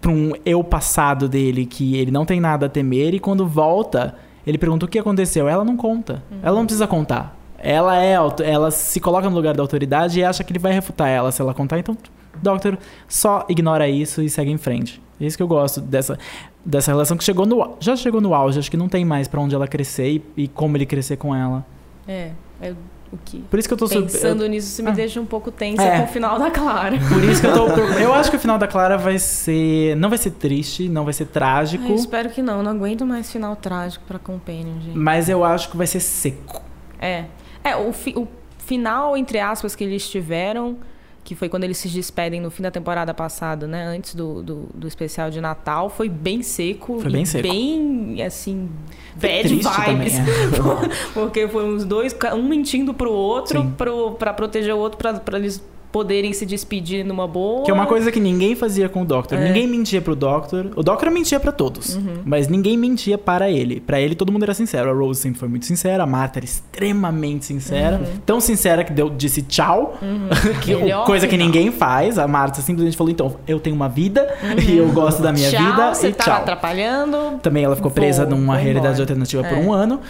pra 0.00 0.10
um 0.10 0.32
eu 0.44 0.64
passado 0.64 1.28
dele, 1.28 1.64
que 1.66 1.96
ele 1.96 2.10
não 2.10 2.24
tem 2.24 2.40
nada 2.40 2.66
a 2.66 2.68
temer, 2.68 3.14
e 3.14 3.20
quando 3.20 3.46
volta, 3.46 4.14
ele 4.44 4.58
pergunta 4.58 4.86
o 4.86 4.88
que 4.88 4.98
aconteceu. 4.98 5.48
Ela 5.48 5.64
não 5.64 5.76
conta. 5.76 6.22
Ela 6.42 6.56
não 6.56 6.64
precisa 6.66 6.86
contar. 6.88 7.36
Ela 7.58 7.96
é, 8.02 8.16
auto- 8.16 8.42
ela 8.42 8.70
se 8.72 8.98
coloca 8.98 9.28
no 9.30 9.36
lugar 9.36 9.54
da 9.54 9.62
autoridade 9.62 10.18
e 10.18 10.24
acha 10.24 10.42
que 10.42 10.50
ele 10.50 10.58
vai 10.58 10.72
refutar 10.72 11.08
ela 11.08 11.30
se 11.30 11.40
ela 11.42 11.52
contar. 11.54 11.78
Então, 11.78 11.96
Doctor 12.42 12.78
só 13.08 13.44
ignora 13.48 13.88
isso 13.88 14.22
e 14.22 14.28
segue 14.30 14.50
em 14.50 14.58
frente. 14.58 15.00
É 15.20 15.26
isso 15.26 15.36
que 15.36 15.42
eu 15.42 15.48
gosto 15.48 15.80
dessa, 15.80 16.18
dessa 16.64 16.90
relação 16.90 17.16
que 17.16 17.24
chegou 17.24 17.44
no, 17.46 17.76
já 17.80 17.94
chegou 17.96 18.20
no 18.20 18.34
auge. 18.34 18.58
Acho 18.58 18.70
que 18.70 18.76
não 18.76 18.88
tem 18.88 19.04
mais 19.04 19.28
pra 19.28 19.40
onde 19.40 19.54
ela 19.54 19.66
crescer 19.68 20.08
e, 20.08 20.24
e 20.44 20.48
como 20.48 20.76
ele 20.76 20.86
crescer 20.86 21.16
com 21.16 21.34
ela. 21.34 21.64
É, 22.08 22.30
é 22.62 22.74
o 23.12 23.18
que. 23.24 23.40
Por 23.42 23.58
isso 23.58 23.68
que 23.68 23.74
eu 23.74 23.78
tô 23.78 23.88
Pensando 23.88 24.46
nisso, 24.48 24.68
isso 24.68 24.82
me 24.82 24.88
Ah. 24.90 24.92
deixa 24.94 25.20
um 25.20 25.26
pouco 25.26 25.50
tensa 25.50 25.82
É. 25.82 25.98
com 25.98 26.04
o 26.04 26.08
final 26.08 26.38
da 26.38 26.50
Clara. 26.50 26.96
Por 27.08 27.22
isso 27.24 27.40
que 27.42 27.46
eu 27.48 27.52
tô. 27.54 27.66
Eu 28.00 28.14
acho 28.14 28.30
que 28.30 28.36
o 28.36 28.40
final 28.40 28.56
da 28.56 28.66
Clara 28.68 28.96
vai 28.96 29.18
ser. 29.18 29.94
Não 29.96 30.08
vai 30.08 30.16
ser 30.16 30.30
triste, 30.30 30.88
não 30.88 31.04
vai 31.04 31.12
ser 31.12 31.26
trágico. 31.26 31.84
Ai, 31.84 31.90
eu 31.90 31.96
espero 31.96 32.30
que 32.30 32.40
não. 32.40 32.62
Não 32.62 32.70
aguento 32.70 33.04
mais 33.04 33.30
final 33.30 33.54
trágico 33.56 34.04
pra 34.06 34.18
Companion, 34.18 34.80
gente. 34.80 34.96
Mas 34.96 35.28
eu 35.28 35.44
acho 35.44 35.70
que 35.70 35.76
vai 35.76 35.86
ser 35.88 36.00
seco. 36.00 36.62
É. 37.00 37.24
É, 37.64 37.76
o, 37.76 37.92
fi- 37.92 38.14
o 38.16 38.26
final, 38.58 39.16
entre 39.16 39.38
aspas, 39.38 39.74
que 39.74 39.82
eles 39.84 40.08
tiveram, 40.08 40.78
que 41.22 41.34
foi 41.34 41.48
quando 41.48 41.64
eles 41.64 41.78
se 41.78 41.88
despedem 41.88 42.40
no 42.40 42.50
fim 42.50 42.62
da 42.62 42.70
temporada 42.70 43.12
passada, 43.12 43.66
né? 43.66 43.84
Antes 43.84 44.14
do, 44.14 44.42
do, 44.42 44.68
do 44.74 44.88
especial 44.88 45.30
de 45.30 45.40
Natal, 45.40 45.90
foi 45.90 46.08
bem 46.08 46.42
seco. 46.42 47.00
Foi 47.00 47.10
e 47.10 47.12
bem 47.12 47.24
seco. 47.24 47.48
Bem, 47.48 48.22
assim, 48.22 48.68
bad 49.16 49.48
vibes. 49.48 49.64
também, 49.64 50.08
é. 50.08 50.96
Porque 51.12 51.46
foram 51.48 51.76
os 51.76 51.84
dois, 51.84 52.16
um 52.34 52.48
mentindo 52.48 52.94
pro 52.94 53.12
outro, 53.12 53.60
Sim. 53.60 53.70
pro, 53.76 54.12
pra 54.12 54.32
proteger 54.32 54.74
o 54.74 54.78
outro, 54.78 54.98
pra, 54.98 55.14
pra 55.14 55.38
eles 55.38 55.62
poderem 55.92 56.32
se 56.32 56.46
despedir 56.46 57.04
numa 57.04 57.26
boa. 57.26 57.64
Que 57.64 57.70
é 57.70 57.74
uma 57.74 57.86
coisa 57.86 58.12
que 58.12 58.20
ninguém 58.20 58.54
fazia 58.54 58.88
com 58.88 59.02
o 59.02 59.04
Doctor. 59.04 59.36
É. 59.38 59.40
Uhum. 59.40 59.46
Ninguém 59.48 59.66
mentia 59.66 60.00
pro 60.00 60.14
Doctor. 60.14 60.70
O 60.76 60.82
Doctor 60.82 61.10
mentia 61.10 61.40
pra 61.40 61.50
todos. 61.52 61.98
Mas 62.24 62.46
ninguém 62.48 62.76
mentia 62.76 63.18
para 63.18 63.50
ele. 63.50 63.80
Pra 63.80 64.00
ele 64.00 64.14
todo 64.14 64.32
mundo 64.32 64.42
era 64.44 64.54
sincero. 64.54 64.90
A 64.90 64.92
Rose 64.92 65.20
sempre 65.20 65.38
foi 65.38 65.48
muito 65.48 65.66
sincera. 65.66 66.02
A 66.02 66.06
Martha 66.06 66.38
era 66.38 66.44
extremamente 66.44 67.44
sincera. 67.46 67.96
Uhum. 67.98 68.18
Tão 68.24 68.40
sincera 68.40 68.84
que 68.84 68.92
deu, 68.92 69.10
disse 69.10 69.42
tchau. 69.42 69.98
que, 70.62 70.74
Melhor 70.76 71.04
coisa 71.04 71.26
que 71.26 71.36
ninguém 71.36 71.70
faz. 71.72 72.18
A 72.18 72.26
Martha 72.28 72.60
simplesmente 72.62 72.96
falou: 72.96 73.10
então, 73.10 73.36
eu 73.46 73.58
tenho 73.58 73.74
uma 73.76 73.88
vida 73.88 74.32
e 74.66 74.76
eu 74.76 74.88
gosto 74.92 75.22
da 75.22 75.32
minha 75.32 75.48
Uhum. 75.48 75.54
tchau, 75.56 75.64
vida. 75.70 75.94
você 75.94 76.08
e 76.08 76.12
tá 76.12 76.24
tchau. 76.24 76.34
atrapalhando. 76.36 77.38
Também 77.42 77.64
ela 77.64 77.74
ficou 77.76 77.90
Vou- 77.90 77.94
presa 77.96 78.24
numa 78.24 78.56
realidade 78.56 78.94
embora. 78.94 79.02
alternativa 79.02 79.42
por 79.44 79.58
É. 79.58 79.60
um 79.60 79.72
ano. 79.72 80.00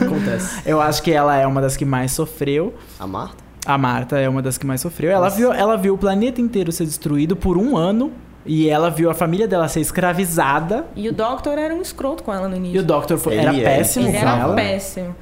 Acontece. 0.00 0.60
Eu 0.66 0.80
acho 0.80 1.02
que 1.02 1.10
ela 1.10 1.36
é 1.36 1.46
uma 1.46 1.60
das 1.60 1.76
que 1.76 1.84
mais 1.84 2.12
sofreu. 2.12 2.74
A 2.98 3.06
Marta? 3.06 3.43
A 3.66 3.78
Marta 3.78 4.18
é 4.18 4.28
uma 4.28 4.42
das 4.42 4.58
que 4.58 4.66
mais 4.66 4.80
sofreu. 4.80 5.10
Ela 5.10 5.24
Nossa. 5.26 5.36
viu, 5.36 5.52
ela 5.52 5.76
viu 5.76 5.94
o 5.94 5.98
planeta 5.98 6.40
inteiro 6.40 6.70
ser 6.70 6.84
destruído 6.84 7.34
por 7.36 7.56
um 7.56 7.76
ano. 7.76 8.12
E 8.46 8.68
ela 8.68 8.90
viu 8.90 9.08
a 9.10 9.14
família 9.14 9.48
dela 9.48 9.68
ser 9.68 9.80
escravizada. 9.80 10.84
E 10.94 11.08
o 11.08 11.12
Doctor 11.14 11.56
era 11.58 11.74
um 11.74 11.80
escroto 11.80 12.22
com 12.22 12.32
ela 12.32 12.46
no 12.46 12.54
início. 12.56 12.76
E 12.76 12.78
o 12.78 12.82
Doctor 12.82 13.16
foi, 13.16 13.34
Ele 13.34 13.40
era 13.42 13.56
é. 13.56 13.62
péssimo 13.78 14.06
Ele 14.06 14.12
com 14.18 14.18
era 14.22 14.38
ela. 14.38 14.54
péssimo. 14.54 15.16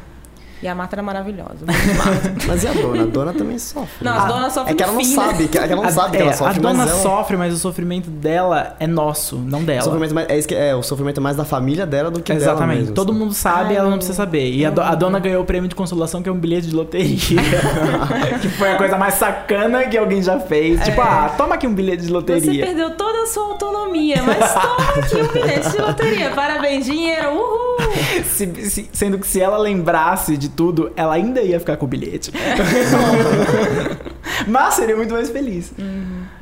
E 0.62 0.68
a 0.68 0.75
Marta 0.77 0.94
era 0.94 1.03
maravilhosa. 1.03 1.64
Mas 2.46 2.62
e 2.62 2.68
a 2.68 2.72
dona? 2.72 3.03
A 3.03 3.07
dona 3.07 3.33
também 3.33 3.59
sofre. 3.59 3.88
Não, 4.05 4.12
né? 4.12 4.18
as 4.18 4.27
donas 4.29 4.53
sofrem 4.53 4.72
É 4.72 4.77
que 4.77 4.83
ela 4.85 4.92
não 4.92 5.01
fim, 5.05 5.09
né? 5.09 5.14
sabe, 5.27 5.48
que, 5.48 5.59
é 5.59 5.66
que 5.66 5.72
ela 5.72 5.83
não 5.83 5.88
A- 5.88 5.92
sabe 5.92 6.11
que 6.12 6.16
é, 6.18 6.20
ela 6.27 6.33
sofre, 6.33 6.59
a 6.59 6.62
dona 6.62 6.75
mas 6.75 6.90
ela... 6.90 7.01
sofre, 7.01 7.37
mas 7.37 7.53
o 7.55 7.59
sofrimento 7.59 8.09
dela 8.11 8.77
é 8.79 8.87
nosso, 8.87 9.37
não 9.38 9.59
O 9.61 9.62
dela. 9.64 9.83
sofrimento 9.83 10.14
mais- 10.14 10.29
é, 10.31 10.38
isso 10.38 10.46
que- 10.46 10.55
é, 10.55 10.72
o 10.75 10.83
sofrimento 10.83 11.18
é 11.18 11.20
mais 11.20 11.37
da 11.37 11.44
família 11.44 11.85
dela 11.85 12.11
do 12.12 12.22
que 12.22 12.33
dela 12.33 12.44
Exatamente. 12.44 12.79
mesmo, 12.81 12.94
Todo 12.94 13.11
assim. 13.11 13.18
mundo 13.18 13.35
sabe, 13.35 13.70
Ai, 13.70 13.77
ela 13.77 13.90
não 13.90 13.96
precisa 13.96 14.16
saber. 14.16 14.53
E 14.53 14.64
a, 14.64 14.70
do- 14.70 14.81
a 14.81 14.94
dona 14.94 15.18
ganhou 15.18 15.42
o 15.42 15.44
prêmio 15.44 15.68
de 15.68 15.75
consolação, 15.75 16.22
que 16.22 16.29
é 16.29 16.33
um 16.33 16.38
bilhete 16.38 16.68
de 16.68 16.75
loteria. 16.77 17.18
que 18.40 18.48
foi 18.51 18.70
a 18.72 18.77
coisa 18.77 18.96
mais 18.96 19.14
sacana 19.14 19.85
que 19.88 19.98
alguém 19.98 20.22
já 20.22 20.38
fez. 20.38 20.81
Tipo, 20.85 21.01
ah, 21.01 21.33
toma 21.37 21.57
aqui 21.57 21.66
um 21.66 21.75
bilhete 21.75 22.03
de 22.03 22.07
Você 22.09 22.12
loteria. 22.12 22.66
perdeu 22.66 22.90
toda 22.96 23.22
a 23.25 23.27
sua 23.27 23.44
autonomia, 23.46 24.22
mas 24.22 24.53
toma 24.55 24.90
aqui 25.01 25.16
um 25.16 25.27
bilhete 25.33 25.70
de 25.70 25.79
loteria. 25.79 26.31
Parabéns, 26.31 26.85
dinheiro. 26.85 27.31
Uhul! 27.33 27.71
Se- 28.25 28.71
se- 28.71 28.88
sendo 28.92 29.18
que 29.18 29.27
se 29.27 29.40
ela 29.40 29.59
lembrasse 29.59 30.37
de 30.37 30.49
tudo, 30.49 30.92
ela 30.97 31.14
ainda 31.14 31.40
ia 31.42 31.61
ficar 31.61 31.77
com 31.77 31.85
o 31.85 31.88
bilhete. 31.88 32.33
Mas 34.49 34.75
seria 34.75 34.97
muito 34.97 35.12
mais 35.14 35.31
feliz. 35.31 35.73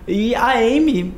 E 0.06 0.34
a 0.34 0.52
Amy. 0.58 1.14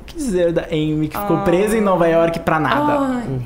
O 0.00 0.04
que 0.06 0.16
dizer 0.16 0.52
da 0.52 0.62
Amy 0.66 1.08
que 1.08 1.18
ficou 1.18 1.38
Ah. 1.38 1.42
presa 1.42 1.76
em 1.76 1.80
Nova 1.80 2.06
York 2.08 2.40
pra 2.40 2.60
nada? 2.60 2.98
Ai. 3.00 3.40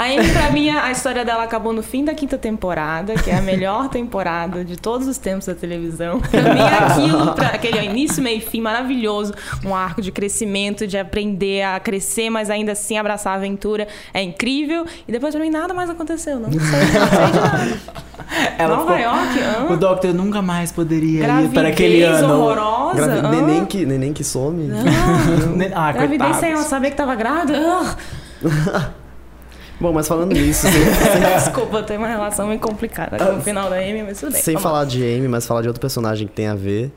A 0.00 0.04
Amy, 0.04 0.30
pra 0.32 0.50
mim, 0.50 0.70
a 0.70 0.90
história 0.90 1.26
dela 1.26 1.42
acabou 1.44 1.74
no 1.74 1.82
fim 1.82 2.02
da 2.02 2.14
quinta 2.14 2.38
temporada, 2.38 3.12
que 3.16 3.28
é 3.30 3.36
a 3.36 3.42
melhor 3.42 3.88
temporada 3.90 4.64
de 4.64 4.78
todos 4.78 5.06
os 5.06 5.18
tempos 5.18 5.44
da 5.44 5.54
televisão. 5.54 6.20
Pra 6.20 6.40
mim, 6.54 6.60
aquilo, 6.62 7.32
pra, 7.34 7.48
aquele 7.48 7.78
início, 7.84 8.22
meio 8.22 8.38
e 8.38 8.40
fim 8.40 8.62
maravilhoso, 8.62 9.34
um 9.62 9.74
arco 9.74 10.00
de 10.00 10.10
crescimento, 10.10 10.86
de 10.86 10.96
aprender 10.96 11.62
a 11.64 11.78
crescer, 11.78 12.30
mas 12.30 12.48
ainda 12.48 12.72
assim 12.72 12.96
abraçar 12.96 13.34
a 13.34 13.36
aventura, 13.36 13.86
é 14.14 14.22
incrível. 14.22 14.86
E 15.06 15.12
depois, 15.12 15.34
pra 15.34 15.44
mim, 15.44 15.50
nada 15.50 15.74
mais 15.74 15.90
aconteceu. 15.90 16.40
Não 16.40 16.50
sei, 16.50 16.60
não 16.60 16.68
sei 16.68 17.26
de 17.26 17.40
nada. 17.40 17.78
Ela 18.56 18.76
Nova 18.76 18.96
ficou- 18.96 19.12
York, 19.12 19.38
hã? 19.38 19.72
O 19.72 19.76
Doctor 19.76 20.14
nunca 20.14 20.40
mais 20.40 20.72
poderia 20.72 21.18
ir 21.20 21.22
Gravidez 21.24 21.52
para 21.52 21.68
aquele 21.68 22.02
ano. 22.04 22.34
horrorosa. 22.40 22.94
Gravi- 23.06 23.26
hã? 23.26 23.30
neném, 23.30 23.64
que, 23.66 23.84
neném 23.84 24.12
que 24.14 24.24
some. 24.24 24.70
Ah, 25.74 25.76
Ah, 25.88 25.92
gravidez 25.92 26.36
sem 26.36 26.52
ela 26.52 26.62
coitados. 26.62 26.66
saber 26.70 26.90
que 26.92 26.96
tava 26.96 27.14
grávida. 27.14 27.58
Ah. 28.42 28.90
Bom, 29.80 29.92
mas 29.92 30.06
falando 30.06 30.32
nisso, 30.32 30.66
sem, 30.70 31.20
Desculpa, 31.34 31.78
eu 31.78 31.82
tenho 31.82 32.00
uma 32.00 32.08
relação 32.08 32.46
meio 32.46 32.60
complicada 32.60 33.16
com 33.16 33.38
o 33.38 33.40
final 33.40 33.70
da 33.70 33.76
Amy, 33.76 34.02
mas 34.02 34.20
tudo 34.20 34.32
bem. 34.32 34.42
sem 34.42 34.56
falar 34.58 34.84
de 34.84 35.02
Amy, 35.02 35.26
mas 35.28 35.46
falar 35.46 35.62
de 35.62 35.68
outro 35.68 35.80
personagem 35.80 36.26
que 36.28 36.34
tem 36.34 36.48
a 36.48 36.54
ver, 36.54 36.92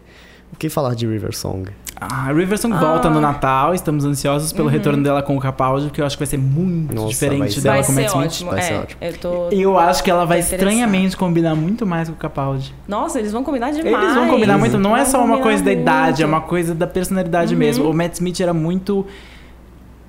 o 0.52 0.56
que 0.58 0.69
falar 0.69 0.93
de 0.93 1.08
River 1.08 1.36
Song? 1.36 1.69
Ah, 1.96 2.28
a 2.30 2.34
Riversong 2.34 2.76
volta 2.78 3.10
no 3.10 3.22
Natal, 3.22 3.74
estamos 3.74 4.04
ansiosos 4.04 4.52
pelo 4.52 4.67
retorno 4.67 5.02
dela 5.02 5.22
com 5.24 5.38
o 5.38 5.39
Capaldi, 5.39 5.86
porque 5.86 6.02
eu 6.02 6.06
acho 6.06 6.17
que 6.17 6.22
vai 6.24 6.28
ser 6.28 6.38
muito 6.38 6.93
Nossa, 6.93 7.08
diferente 7.10 7.62
dela 7.62 7.78
Vai 7.78 7.86
com 7.86 7.91
o 7.91 7.96
Matt 7.96 8.08
Smith. 8.08 8.26
ótimo. 8.26 8.50
Vai 8.52 8.60
é, 8.60 8.63
ser 8.63 8.74
ótimo. 8.74 8.98
Eu 9.02 9.13
tô... 9.13 9.50
Eu 9.52 9.80
acho 9.80 10.04
que 10.04 10.12
ela 10.12 10.26
vai 10.26 10.39
estranhamente 10.39 11.15
combinar 11.15 11.56
muito 11.56 11.86
mais 11.86 12.10
com 12.10 12.15
o 12.15 12.17
Capaldi. 12.17 12.74
Nossa, 12.88 13.19
eles 13.19 13.32
vão 13.32 13.43
combinar 13.43 13.72
demais. 13.72 14.04
Eles 14.04 14.15
vão 14.15 14.28
combinar 14.28 14.58
muito, 14.58 14.78
não 14.78 14.98
é 14.98 15.06
só 15.06 15.24
uma 15.24 15.38
coisa 15.38 15.63
da 15.63 15.72
idade, 15.72 16.24
é 16.24 16.26
muito. 16.26 16.38
uma 16.41 16.48
coisa 16.48 16.76
da 16.76 16.88
personalidade 16.88 17.54
Uhum. 17.54 17.60
mesmo. 17.60 17.89
O 17.89 17.93
Matt 17.93 18.15
Smith 18.15 18.39
era 18.41 18.54
muito. 18.54 19.06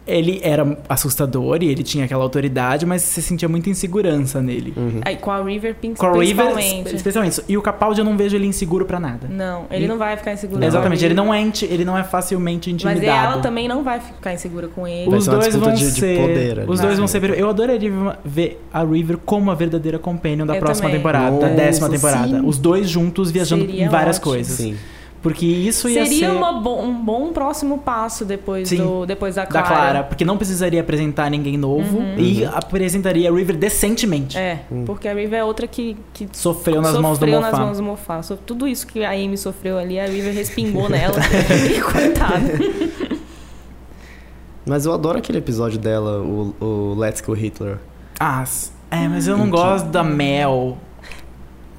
Ele 0.06 0.38
era 0.42 0.76
assustador 0.86 1.62
e 1.62 1.68
ele 1.68 1.82
tinha 1.82 2.04
aquela 2.04 2.22
autoridade, 2.22 2.84
mas 2.84 3.00
você 3.00 3.22
sentia 3.22 3.48
muita 3.48 3.70
insegurança 3.70 4.42
nele. 4.42 4.74
Aí, 5.02 5.16
com 5.16 5.30
a 5.30 5.42
River 5.42 5.74
Pink, 5.76 5.98
Com 5.98 6.06
o 6.08 6.18
River, 6.20 6.44
principalmente. 6.52 6.94
especialmente. 6.96 7.42
E 7.48 7.56
o 7.56 7.62
Capaldi 7.62 8.00
eu 8.00 8.04
não 8.04 8.14
vejo 8.14 8.36
ele 8.36 8.46
inseguro 8.46 8.84
pra 8.84 9.00
nada. 9.00 9.26
Não, 9.30 9.64
ele 9.70 9.86
não 9.88 9.96
vai 9.96 10.14
ficar 10.18 10.34
inseguro. 10.34 10.58
com 10.60 10.64
a 10.64 10.68
Exatamente, 10.68 11.04
ele 11.04 11.14
não 11.14 11.32
é, 11.32 11.42
ele 11.62 11.84
não 11.86 11.96
é 11.96 12.04
facilmente 12.04 12.70
Mas 12.70 12.82
intimidado. 12.96 13.32
ela 13.32 13.42
também 13.42 13.66
não 13.66 13.82
vai 13.82 13.98
ficar 13.98 14.34
insegura 14.34 14.68
com 14.68 14.86
ele. 14.86 15.08
Vai 15.08 15.18
Os 15.18 15.26
dois 15.26 15.56
vão 15.56 15.72
de- 15.72 15.78
de 15.80 15.90
ser. 15.92 16.20
poder 16.20 16.60
ali. 16.60 16.70
os 16.70 16.80
dois 16.80 16.92
Ah, 16.94 16.96
vão 16.98 17.06
ser. 17.08 17.38
Eu 17.38 17.48
adoraria 17.48 17.90
ver 18.24 18.62
a 18.72 18.84
River 18.84 19.16
como 19.24 19.50
a 19.50 19.54
verdadeira 19.54 19.98
companion 19.98 20.44
da 20.44 20.56
Eu 20.56 20.60
próxima 20.60 20.88
também. 20.88 20.98
temporada, 21.00 21.30
da 21.38 21.46
Nossa, 21.46 21.54
décima 21.54 21.88
temporada. 21.88 22.28
sim. 22.40 22.42
Os 22.46 22.58
dois 22.58 22.90
juntos 22.90 23.30
viajando 23.30 23.64
Seria 23.64 23.84
em 23.84 23.88
várias 23.88 24.16
ótimo. 24.18 24.32
coisas. 24.32 24.54
Sim. 24.56 24.76
Porque 25.24 25.46
isso 25.46 25.88
ia 25.88 26.04
Seria 26.04 26.30
ser. 26.30 26.38
bo- 26.60 26.80
um 26.82 26.94
bom 27.02 27.32
próximo 27.32 27.78
passo 27.78 28.26
depois, 28.26 28.68
Sim, 28.68 28.76
do, 28.76 29.06
depois 29.06 29.34
da 29.36 29.42
da 29.44 29.48
Clara. 29.50 29.66
Clara, 29.66 30.02
porque 30.04 30.22
não 30.22 30.36
precisaria 30.36 30.80
apresentar 30.82 31.30
ninguém 31.30 31.56
novo 31.56 31.98
e 32.18 32.44
apresentaria 32.44 33.30
a 33.30 33.34
River 33.34 33.56
decentemente. 33.56 34.36
É, 34.36 34.60
porque 34.84 35.08
a 35.08 35.14
River 35.14 35.38
é 35.40 35.42
outra 35.44 35.66
que, 35.66 35.96
que 36.12 36.28
Sofreu 36.30 36.82
nas 36.82 36.98
mãos 36.98 37.18
do 37.18 37.24
sofreu 37.24 37.40
nas 37.40 37.58
mãos 37.58 37.76
do 37.78 37.82
Moffat. 37.82 38.26
So- 38.26 38.36
Tudo 38.36 38.68
isso 38.68 38.86
que 38.86 39.02
a 39.02 39.12
Amy 39.12 39.38
sofreu 39.38 39.78
ali, 39.78 39.98
a 39.98 40.04
River 40.04 40.34
respingou 40.34 40.90
nela. 40.90 41.16
e 41.74 41.80
coitada. 41.80 43.14
Mas 44.66 44.86
eu 44.86 44.92
adoro 44.92 45.18
aquele 45.18 45.38
episódio 45.38 45.78
dela, 45.78 46.20
o, 46.22 46.54
o 46.60 46.94
Let's 46.98 47.20
Go 47.20 47.32
Hitler. 47.34 47.78
Ah, 48.18 48.44
é, 48.90 49.08
mas 49.08 49.26
eu 49.26 49.36
não 49.36 49.46
Que- 49.46 49.50
gosto 49.50 49.86
da 49.88 50.02
Mel. 50.04 50.78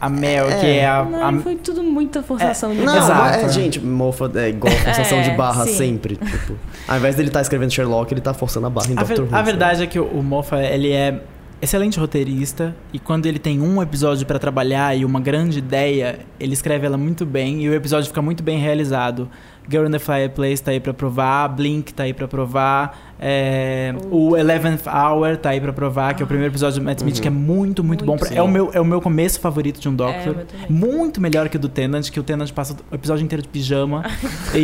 A 0.05 0.09
Mel, 0.09 0.47
que 0.59 0.65
é 0.65 0.87
a. 0.87 1.03
Não, 1.03 1.27
a- 1.39 1.41
foi 1.41 1.55
tudo 1.55 1.83
muita 1.83 2.21
forçação 2.23 2.73
de 2.73 2.81
Não, 2.81 2.95
Exato. 2.97 3.13
mas 3.21 3.43
é, 3.43 3.49
gente, 3.49 3.79
Moffat 3.79 4.37
é 4.37 4.49
igual 4.49 4.73
forçação 4.73 5.17
É, 5.19 5.21
de 5.23 5.31
barra 5.31 5.65
sim. 5.65 5.73
sempre. 5.73 6.15
Tipo, 6.15 6.53
ao 6.87 6.97
invés 6.97 7.15
dele 7.15 7.29
estar 7.29 7.41
escrevendo 7.41 7.71
Sherlock, 7.71 8.13
ele 8.13 8.21
tá 8.21 8.33
forçando 8.33 8.67
a 8.67 8.69
barra 8.69 8.87
em 8.91 8.97
a, 8.97 9.03
Dr. 9.03 9.07
ver- 9.07 9.21
Who. 9.21 9.27
a 9.35 9.41
verdade 9.41 9.83
é 9.83 9.87
que 9.87 9.99
o, 9.99 10.05
o 10.05 10.23
Moffat, 10.23 10.61
ele 10.63 10.91
é 10.91 11.19
excelente 11.61 11.97
roteirista 11.99 12.75
e 12.93 12.99
quando 12.99 13.25
ele 13.25 13.39
tem 13.39 13.59
um 13.61 13.81
episódio 13.81 14.25
pra 14.27 14.37
trabalhar 14.37 14.95
e 14.95 15.03
uma 15.05 15.19
grande 15.19 15.57
ideia, 15.59 16.19
ele 16.39 16.53
escreve 16.53 16.85
ela 16.85 16.97
muito 16.97 17.25
bem 17.25 17.63
e 17.63 17.69
o 17.69 17.73
episódio 17.73 18.07
fica 18.07 18.21
muito 18.21 18.43
bem 18.43 18.59
realizado. 18.59 19.27
Girl 19.67 19.87
in 19.87 19.91
the 19.91 19.97
Fireplace 19.97 20.61
tá 20.61 20.69
aí 20.71 20.79
pra 20.79 20.93
provar, 20.93 21.47
Blink 21.47 21.91
tá 21.91 22.03
aí 22.03 22.13
pra 22.13 22.27
provar, 22.27 23.14
é, 23.19 23.93
o 24.11 24.35
Eleventh 24.35 24.81
Hour 24.87 25.37
tá 25.37 25.49
aí 25.49 25.61
pra 25.61 25.71
provar, 25.73 26.13
que 26.13 26.21
é 26.21 26.25
o 26.25 26.27
primeiro 26.27 26.51
episódio 26.51 26.79
do 26.79 26.85
Matt 26.85 26.99
Smith, 26.99 27.19
que 27.21 27.27
é 27.27 27.31
muito, 27.31 27.83
muito, 27.83 28.03
bom. 28.05 28.13
Muito 28.13 28.27
pra- 28.27 28.35
é, 28.35 28.41
o 28.41 28.47
meu, 28.47 28.69
é 28.73 28.79
o 28.81 28.85
meu 28.85 28.99
começo 29.01 29.39
favorito 29.39 29.79
de 29.79 29.87
um 29.89 29.95
Doctor. 29.95 30.33
o 30.33 30.35
meu 30.37 30.45
também. 30.45 30.65
muito 30.69 31.21
melhor 31.21 31.47
que 31.49 31.57
o 31.57 31.59
do 31.59 31.69
Tennant, 31.69 32.09
que 32.09 32.19
o 32.19 32.23
Tennant 32.23 32.51
passa 32.51 32.75
o 32.91 32.95
episódio 32.95 33.23
inteiro 33.23 33.41
de 33.41 33.47
pijama 33.47 34.03
e, 34.53 34.59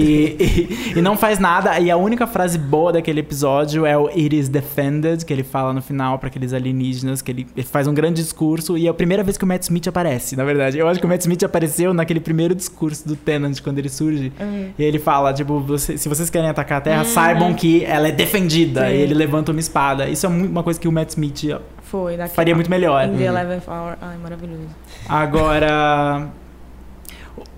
e, 0.93 0.99
e 0.99 1.01
não 1.01 1.15
faz 1.17 1.39
nada. 1.39 1.79
E 1.79 1.89
a 1.89 1.97
única 1.97 2.27
frase 2.27 2.57
boa 2.57 2.91
daquele 2.93 3.19
episódio 3.21 3.85
é 3.85 3.97
o 3.97 4.07
It 4.07 4.35
is 4.37 4.49
defended, 4.49 5.23
que 5.25 5.31
ele 5.33 5.43
fala 5.43 5.73
no 5.73 5.81
final 5.81 6.19
pra 6.19 6.27
aqueles 6.27 6.53
alienígenas, 6.53 7.21
que 7.21 7.31
ele, 7.31 7.47
ele 7.55 7.65
faz 7.65 7.87
um 7.87 7.93
grande 7.93 8.21
discurso. 8.21 8.77
E 8.77 8.87
é 8.87 8.89
a 8.89 8.93
primeira 8.93 9.23
vez 9.23 9.37
que 9.37 9.43
o 9.43 9.47
Matt 9.47 9.63
Smith 9.63 9.87
aparece, 9.87 10.35
na 10.35 10.43
verdade. 10.43 10.77
Eu 10.77 10.87
acho 10.87 10.99
que 10.99 11.05
o 11.05 11.09
Matt 11.09 11.21
Smith 11.21 11.43
apareceu 11.43 11.93
naquele 11.93 12.19
primeiro 12.19 12.53
discurso 12.55 13.07
do 13.07 13.15
Tennant, 13.15 13.59
quando 13.61 13.79
ele 13.79 13.89
surge. 13.89 14.31
Uhum. 14.39 14.69
E 14.77 14.83
ele 14.83 14.99
fala, 14.99 15.33
tipo, 15.33 15.59
você- 15.59 15.97
se 15.97 16.07
vocês 16.09 16.29
querem 16.29 16.49
atacar 16.49 16.79
a 16.79 16.81
Terra, 16.81 17.05
saibam 17.05 17.53
que 17.53 17.83
ela 17.85 18.07
é 18.07 18.11
defendida. 18.11 18.40
Sim. 18.87 18.93
E 18.95 19.01
ele 19.01 19.13
levanta 19.13 19.51
uma 19.51 19.59
espada. 19.59 20.07
Isso 20.09 20.25
é 20.25 20.29
uma 20.29 20.63
coisa 20.63 20.79
que 20.79 20.87
o 20.87 20.91
Matt 20.91 21.09
Smith 21.09 21.43
Foi. 21.83 22.17
Daqui, 22.17 22.35
faria 22.35 22.55
muito 22.55 22.69
melhor. 22.69 23.05
In 23.07 23.17
the 23.17 23.23
Eleventh 23.25 23.67
Hour. 23.67 23.97
Ai, 24.01 24.17
maravilhoso. 24.17 24.67
Agora, 25.07 26.27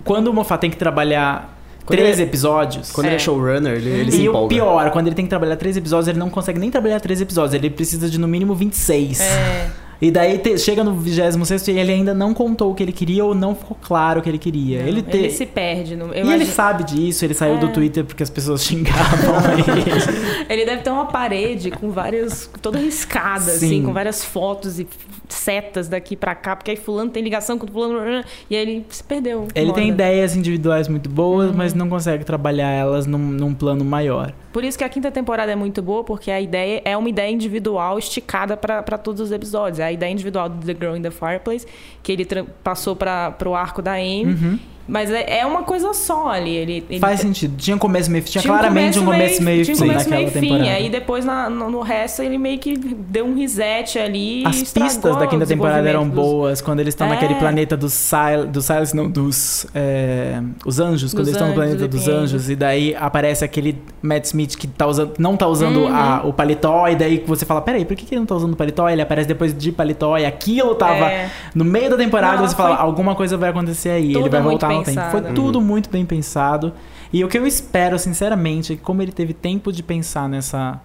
quando 0.04 0.28
o 0.28 0.32
Moffat 0.32 0.60
tem 0.60 0.70
que 0.70 0.76
trabalhar 0.76 1.56
Quando 1.84 1.98
três 1.98 2.18
ele- 2.18 2.28
episódios... 2.28 2.90
Quando 2.92 3.06
ele 3.06 3.14
é 3.14 3.16
É. 3.16 3.20
showrunner, 3.20 3.74
ele, 3.74 3.90
ele 3.90 4.10
se 4.12 4.22
e 4.22 4.28
o 4.28 4.32
empolga. 4.32 4.54
pior, 4.54 4.90
quando 4.90 5.06
ele 5.06 5.14
tem 5.16 5.24
que 5.24 5.28
trabalhar 5.30 5.56
três 5.56 5.76
episódios, 5.76 6.08
ele 6.08 6.18
não 6.18 6.30
consegue 6.30 6.58
nem 6.58 6.70
trabalhar 6.70 7.00
três 7.00 7.20
episódios. 7.20 7.54
Ele 7.54 7.70
precisa 7.70 8.08
de 8.08 8.18
no 8.18 8.26
mínimo 8.28 8.54
26. 8.54 9.20
É. 9.20 9.70
E 10.04 10.10
daí 10.10 10.36
te- 10.38 10.58
chega 10.58 10.84
no 10.84 10.92
26 10.94 11.68
e 11.68 11.70
ele 11.72 11.92
ainda 11.92 12.12
não 12.12 12.34
contou 12.34 12.70
o 12.72 12.74
que 12.74 12.82
ele 12.82 12.92
queria 12.92 13.24
ou 13.24 13.34
não 13.34 13.54
ficou 13.54 13.76
claro 13.80 14.20
o 14.20 14.22
que 14.22 14.28
ele 14.28 14.38
queria. 14.38 14.80
Não, 14.82 14.88
ele, 14.88 15.02
te... 15.02 15.16
ele 15.16 15.30
se 15.30 15.46
perde. 15.46 15.96
No, 15.96 16.08
E 16.08 16.18
ele 16.18 16.20
imagino- 16.28 16.52
sabe 16.52 16.84
disso, 16.84 17.24
ele 17.24 17.32
saiu 17.34 17.56
do 17.58 17.66
É. 17.66 17.70
Twitter 17.70 18.04
porque 18.04 18.22
as 18.22 18.28
pessoas 18.30 18.62
xingavam 18.64 19.34
ele. 19.56 20.44
Ele 20.52 20.64
deve 20.66 20.82
ter 20.82 20.90
uma 20.90 21.06
parede 21.06 21.70
com 21.70 21.90
várias. 21.90 22.50
toda 22.60 22.78
riscada, 22.78 23.50
Sim. 23.52 23.66
assim, 23.66 23.82
com 23.82 23.92
várias 23.92 24.22
fotos 24.24 24.78
e 24.78 24.86
setas 25.34 25.88
daqui 25.88 26.16
pra 26.16 26.34
cá, 26.34 26.54
porque 26.56 26.70
aí 26.70 26.76
fulano 26.76 27.10
tem 27.10 27.22
ligação 27.22 27.58
com 27.58 27.66
fulano. 27.66 28.24
E 28.48 28.56
aí 28.56 28.62
ele 28.62 28.86
se 28.88 29.02
perdeu. 29.02 29.48
Ele 29.54 29.66
uma 29.66 29.74
tem 29.74 29.88
ideias 29.88 30.36
individuais 30.36 30.88
muito 30.88 31.08
boas, 31.08 31.50
Uhum. 31.50 31.56
mas 31.56 31.74
não 31.74 31.88
consegue 31.88 32.24
trabalhar 32.24 32.70
elas 32.70 33.06
num, 33.06 33.18
num 33.18 33.54
plano 33.54 33.84
maior. 33.84 34.32
Por 34.52 34.62
isso 34.64 34.78
que 34.78 34.84
a 34.84 34.88
quinta 34.88 35.10
temporada 35.10 35.50
é 35.50 35.56
muito 35.56 35.82
boa, 35.82 36.04
porque 36.04 36.30
a 36.30 36.40
ideia 36.40 36.80
é 36.84 36.96
uma 36.96 37.08
ideia 37.08 37.30
individual 37.30 37.98
esticada 37.98 38.56
pra 38.56 38.82
pra 38.82 38.96
todos 38.98 39.20
os 39.20 39.32
episódios. 39.32 39.78
É 39.80 39.84
a 39.84 39.92
ideia 39.92 40.10
individual 40.12 40.48
do 40.48 40.64
The 40.64 40.74
Girl 40.78 40.96
in 40.96 41.02
the 41.02 41.10
Fireplace, 41.10 41.66
que 42.02 42.12
ele 42.12 42.24
passou 42.62 42.94
para 42.94 43.30
pro 43.32 43.54
arco 43.54 43.80
da 43.82 43.94
Amy. 43.94 44.26
Uhum. 44.26 44.58
Mas 44.86 45.10
é, 45.10 45.38
é 45.40 45.46
uma 45.46 45.62
coisa 45.62 45.92
só 45.94 46.28
ali. 46.28 46.54
Ele, 46.54 46.84
ele 46.90 47.00
Faz 47.00 47.20
sentido. 47.20 47.56
Tinha 47.56 47.76
começo, 47.78 48.10
meio 48.10 48.22
Tinha, 48.24 48.42
Tinha 48.42 48.52
claramente 48.54 48.98
um 48.98 49.04
começo, 49.04 49.42
meio, 49.42 49.62
um 49.62 49.64
fim 49.64 49.76
começo, 49.76 49.98
naquela 49.98 50.16
meio 50.16 50.30
fim. 50.30 50.40
temporada. 50.40 50.70
Aí 50.70 50.88
depois 50.90 51.24
na- 51.24 51.48
no, 51.50 51.70
no 51.70 51.80
resto 51.80 52.22
ele 52.22 52.36
meio 52.36 52.58
que 52.58 52.76
deu 52.76 53.24
um 53.26 53.34
reset 53.34 53.98
ali. 53.98 54.44
As 54.46 54.72
pistas 54.72 55.16
da 55.16 55.26
quinta 55.26 55.46
temporada 55.46 55.88
eram 55.88 56.04
dos- 56.06 56.14
boas 56.14 56.60
quando 56.60 56.80
eles 56.80 56.92
estão 56.92 57.06
É. 57.06 57.10
naquele 57.10 57.34
planeta 57.36 57.76
dos 57.76 57.92
Sil 57.94 58.44
dos 58.50 58.64
Silence, 58.66 58.94
não, 58.94 59.08
dos 59.10 59.66
é, 59.74 60.40
os 60.66 60.78
anjos, 60.80 61.12
quando 61.12 61.24
Dos 61.24 61.28
eles 61.28 61.36
estão 61.36 61.48
no 61.48 61.54
planeta 61.54 61.78
do 61.78 61.88
dos 61.88 62.06
anjos 62.08 62.50
e 62.50 62.56
daí 62.56 62.94
aparece 62.98 63.44
aquele 63.44 63.78
Matt 64.02 64.24
Smith 64.26 64.56
que 64.56 64.66
tá 64.66 64.86
usando, 64.86 65.12
não 65.18 65.36
tá 65.36 65.46
usando 65.46 65.80
Uhum. 65.80 65.94
a- 65.94 66.20
o 66.24 66.32
paletó 66.32 66.88
e 66.88 66.94
daí 66.96 67.24
você 67.26 67.46
fala, 67.46 67.60
peraí, 67.62 67.84
por 67.84 67.96
que, 67.96 68.04
que 68.04 68.14
ele 68.14 68.20
não 68.20 68.26
tá 68.26 68.34
usando 68.34 68.52
o 68.52 68.56
paletó? 68.56 68.88
Ele 68.88 69.00
aparece 69.02 69.26
depois 69.28 69.56
de 69.56 69.72
paletó 69.72 70.18
e 70.18 70.26
aquilo 70.26 70.74
tava 70.74 71.10
É. 71.10 71.30
no 71.54 71.64
meio 71.64 71.88
da 71.90 71.96
temporada 71.96 72.36
Não, 72.38 72.46
você 72.48 72.54
fala, 72.54 72.76
alguma 72.76 73.14
coisa 73.14 73.36
vai 73.36 73.50
acontecer 73.50 73.90
aí, 73.90 74.14
ele 74.14 74.28
vai 74.28 74.42
voltar 74.42 74.73
Foi 74.82 74.94
pensado. 75.20 75.34
tudo 75.34 75.60
muito 75.60 75.90
bem 75.90 76.04
pensado. 76.06 76.72
E 77.12 77.22
o 77.24 77.28
que 77.28 77.38
eu 77.38 77.46
espero, 77.46 77.98
sinceramente, 77.98 78.72
é 78.72 78.76
que 78.76 78.82
como 78.82 79.00
ele 79.02 79.12
teve 79.12 79.32
tempo 79.34 79.70
de 79.72 79.82
pensar 79.82 80.28
nessa 80.28 80.80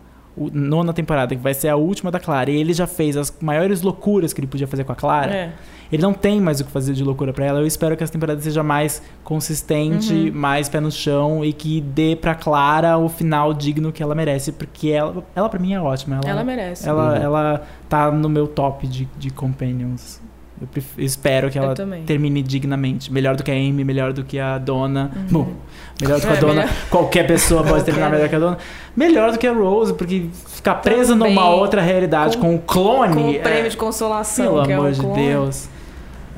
nona 0.54 0.94
temporada, 0.94 1.36
que 1.36 1.42
vai 1.42 1.54
ser 1.54 1.68
a 1.68 1.76
última 1.76 2.10
da 2.12 2.20
Clara, 2.20 2.50
e 2.50 2.56
ele 2.56 2.72
já 2.72 2.88
fez 2.88 3.18
as 3.18 3.34
maiores 3.42 3.82
loucuras 3.82 4.32
que 4.32 4.40
ele 4.40 4.48
podia 4.48 4.68
fazer 4.68 4.86
com 4.86 4.92
a 4.94 4.96
Clara, 4.96 5.34
É. 5.36 5.52
ele 5.92 6.02
não 6.02 6.14
tem 6.14 6.40
mais 6.40 6.62
o 6.62 6.66
que 6.66 6.72
fazer 6.72 6.94
de 6.94 7.04
loucura 7.04 7.34
pra 7.34 7.46
ela. 7.46 7.60
Eu 7.60 7.66
espero 7.68 7.98
que 7.98 8.04
essa 8.04 8.14
temporada 8.14 8.40
seja 8.40 8.64
mais 8.64 9.02
consistente, 9.22 10.14
Uhum. 10.14 10.32
mais 10.34 10.70
pé 10.70 10.80
no 10.80 10.92
chão 10.92 11.44
e 11.44 11.52
que 11.52 11.82
dê 11.82 12.16
pra 12.16 12.36
Clara 12.36 12.98
o 12.98 13.10
final 13.10 13.54
digno 13.54 13.92
que 13.92 14.02
ela 14.02 14.16
merece, 14.16 14.52
porque 14.54 14.90
ela, 14.90 15.24
ela 15.36 15.50
para 15.50 15.60
mim 15.60 15.74
é 15.74 15.82
ótima. 15.82 16.18
Ela, 16.24 16.30
Ela 16.30 16.44
merece. 16.46 16.88
ela, 16.88 17.10
Uhum. 17.10 17.16
ela 17.22 17.64
tá 17.90 18.10
no 18.12 18.30
meu 18.30 18.48
top 18.48 18.88
de, 18.88 19.10
de 19.18 19.30
companions. 19.32 20.22
Eu 20.62 20.84
espero 20.98 21.50
que 21.50 21.58
ela 21.58 21.74
termine 22.06 22.42
dignamente. 22.44 23.12
Melhor 23.14 23.36
do 23.36 23.44
que 23.44 23.50
a 23.52 23.54
Amy, 23.54 23.84
melhor 23.84 24.12
do 24.12 24.24
que 24.26 24.38
a 24.38 24.58
Dona. 24.58 25.10
Bom, 25.32 25.54
melhor 26.02 26.20
do 26.20 26.28
que 26.28 26.34
a 26.34 26.36
É, 26.36 26.40
Dona. 26.40 26.54
melhor- 26.54 26.70
Qualquer 26.90 27.26
pessoa 27.28 27.64
pode 27.64 27.84
terminar 27.86 28.10
melhor 28.12 28.28
que 28.28 28.36
a 28.36 28.40
Dona. 28.40 28.58
Melhor 28.96 29.32
do 29.32 29.38
que 29.40 29.48
a 29.48 29.54
Rose, 29.54 29.94
porque 29.94 30.26
ficar 30.48 30.76
presa 30.76 31.14
Também. 31.14 31.34
numa 31.34 31.50
outra 31.50 31.82
realidade 31.82 32.38
com, 32.38 32.48
Com- 32.50 32.56
o 32.56 32.60
clone. 32.60 33.14
Com 33.14 33.30
o 33.30 33.36
é- 33.36 33.40
prêmio 33.40 33.70
de 33.72 33.78
consolação, 33.78 34.46
pelo 34.54 34.66
que 34.66 34.72
é 34.72 34.76
amor 34.76 34.90
o 34.90 34.92
de 34.94 35.00
clone. 35.00 35.28
Deus. 35.28 35.70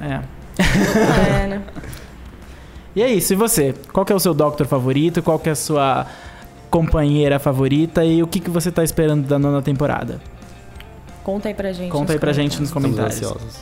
É. 0.01 0.19
É, 1.43 1.47
né? 1.47 1.61
E 2.95 3.01
é 3.01 3.07
isso, 3.09 3.31
e 3.31 3.35
você? 3.37 3.73
Qual 3.93 4.05
que 4.05 4.11
é 4.11 4.15
o 4.15 4.19
seu 4.19 4.33
Doctor 4.33 4.67
favorito? 4.67 5.23
Qual 5.23 5.39
que 5.39 5.47
é 5.47 5.53
a 5.53 5.55
sua 5.55 6.05
companheira 6.69 7.39
favorita? 7.39 8.03
E 8.03 8.21
o 8.21 8.27
que, 8.27 8.37
que 8.39 8.49
você 8.49 8.69
tá 8.69 8.83
esperando 8.83 9.25
da 9.25 9.39
nona 9.39 9.61
temporada? 9.61 10.19
Conta 11.23 11.47
aí 11.47 11.53
pra 11.53 11.71
gente. 11.71 11.89
Conta 11.89 12.11
aí 12.11 12.19
pra 12.19 12.33
gente 12.33 12.59
nos 12.59 12.67
Estamos 12.67 12.89
comentários. 12.89 13.15
ansiosos. 13.23 13.59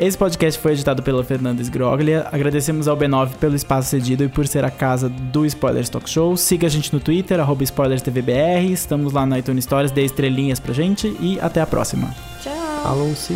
Esse 0.00 0.16
podcast 0.16 0.58
foi 0.58 0.72
editado 0.72 1.02
pela 1.02 1.22
Fernanda 1.22 1.60
Sgroglia. 1.60 2.26
Agradecemos 2.32 2.88
ao 2.88 2.96
B9 2.96 3.34
pelo 3.34 3.54
espaço 3.54 3.90
cedido 3.90 4.24
e 4.24 4.28
por 4.28 4.46
ser 4.46 4.64
a 4.64 4.70
casa 4.70 5.10
do 5.10 5.44
Spoilers 5.44 5.90
Talk 5.90 6.08
Show. 6.08 6.38
Siga 6.38 6.68
a 6.68 6.70
gente 6.70 6.90
no 6.90 6.98
Twitter, 6.98 7.38
arroba 7.38 7.62
SpoilersTVBR. 7.62 8.72
Estamos 8.72 9.12
lá 9.12 9.26
no 9.26 9.36
iTunes 9.36 9.64
Stories, 9.64 9.90
dê 9.90 10.02
estrelinhas 10.02 10.58
pra 10.58 10.72
gente 10.72 11.14
e 11.20 11.38
até 11.38 11.60
a 11.60 11.66
próxima. 11.66 12.14
Tchau. 12.42 12.54
Alonso. 12.82 13.34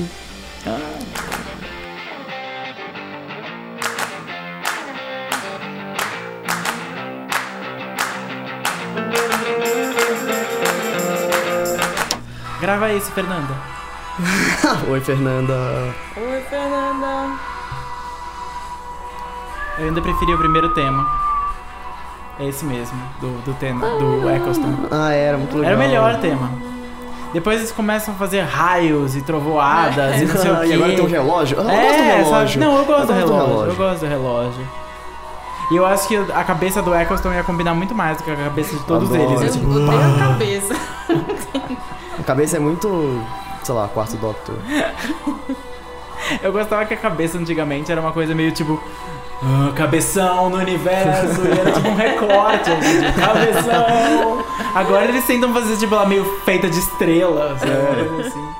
Grava 12.58 12.90
isso, 12.94 13.12
Fernanda. 13.12 13.83
Oi, 14.88 15.00
Fernanda. 15.00 15.54
Oi, 16.16 16.40
Fernanda. 16.48 17.32
Eu 19.78 19.86
ainda 19.88 20.00
preferi 20.00 20.32
o 20.34 20.38
primeiro 20.38 20.72
tema. 20.72 21.08
É 22.38 22.46
esse 22.48 22.64
mesmo, 22.64 22.96
do, 23.20 23.28
do 23.44 23.54
tema, 23.54 23.86
do 23.98 24.28
Eccleston. 24.30 24.88
Ah, 24.90 25.12
era 25.12 25.36
muito 25.38 25.56
legal. 25.56 25.72
Era 25.72 25.76
o 25.76 25.78
melhor 25.78 26.20
tema. 26.20 26.50
Depois 27.32 27.58
eles 27.58 27.72
começam 27.72 28.14
a 28.14 28.16
fazer 28.16 28.42
raios 28.42 29.16
e 29.16 29.22
trovoadas 29.22 30.20
e 30.20 30.24
não 30.26 30.36
sei 30.36 30.50
o 30.50 30.56
quê. 30.62 30.66
e 30.66 30.72
agora 30.74 30.92
tem 30.94 31.04
um 31.04 31.08
relógio? 31.08 31.56
Ah, 31.60 31.62
eu 31.62 31.70
é, 31.70 31.84
gosto 31.84 31.96
do 31.96 32.12
relógio. 32.24 32.48
sabe? 32.48 32.58
Não, 32.58 32.78
eu 32.78 32.84
gosto, 32.84 33.06
do, 33.06 33.12
gosto 33.14 33.18
relógio, 33.26 33.70
Eu 33.72 33.76
gosto 33.76 34.00
do 34.00 34.06
relógio. 34.06 34.68
E 35.70 35.76
eu 35.76 35.86
acho 35.86 36.06
que 36.08 36.16
a 36.16 36.44
cabeça 36.44 36.82
do 36.82 36.94
Eccleston 36.94 37.32
ia 37.32 37.42
combinar 37.42 37.74
muito 37.74 37.94
mais 37.94 38.18
do 38.18 38.22
que 38.24 38.30
a 38.30 38.36
cabeça 38.36 38.76
de 38.76 38.82
todos 38.84 39.12
Adoro. 39.12 39.30
eles. 39.30 39.40
Eu 39.42 39.48
É 39.48 39.50
tipo, 39.50 39.70
odeio 39.70 39.86
pá. 39.86 40.14
a 40.24 40.28
cabeça. 40.28 40.74
A 42.16 42.22
cabeça 42.22 42.56
é 42.56 42.60
muito, 42.60 43.20
sei 43.64 43.74
lá, 43.74 43.88
quarto 43.88 44.16
Doctor. 44.16 44.56
Eu 46.42 46.52
gostava 46.52 46.84
que 46.86 46.94
a 46.94 46.96
cabeça 46.96 47.36
antigamente 47.38 47.90
era 47.92 48.00
uma 48.00 48.12
coisa 48.12 48.34
meio 48.34 48.50
tipo. 48.52 48.82
"Ah, 49.42 49.72
cabeção 49.74 50.48
no 50.48 50.56
universo, 50.56 51.42
e 51.46 51.58
era 51.60 51.72
tipo 51.72 51.88
um 51.88 51.94
recorte, 51.94 52.70
assim, 52.70 53.00
tipo, 53.02 53.20
cabeção. 53.20 54.44
Agora 54.74 55.04
eles 55.04 55.24
tentam 55.26 55.52
fazer 55.52 55.76
tipo 55.76 55.94
ela 55.94 56.06
meio 56.06 56.24
feita 56.44 56.68
de 56.68 56.78
estrelas, 56.78 57.60
né? 57.60 58.06
Coisa 58.08 58.28
assim. 58.28 58.53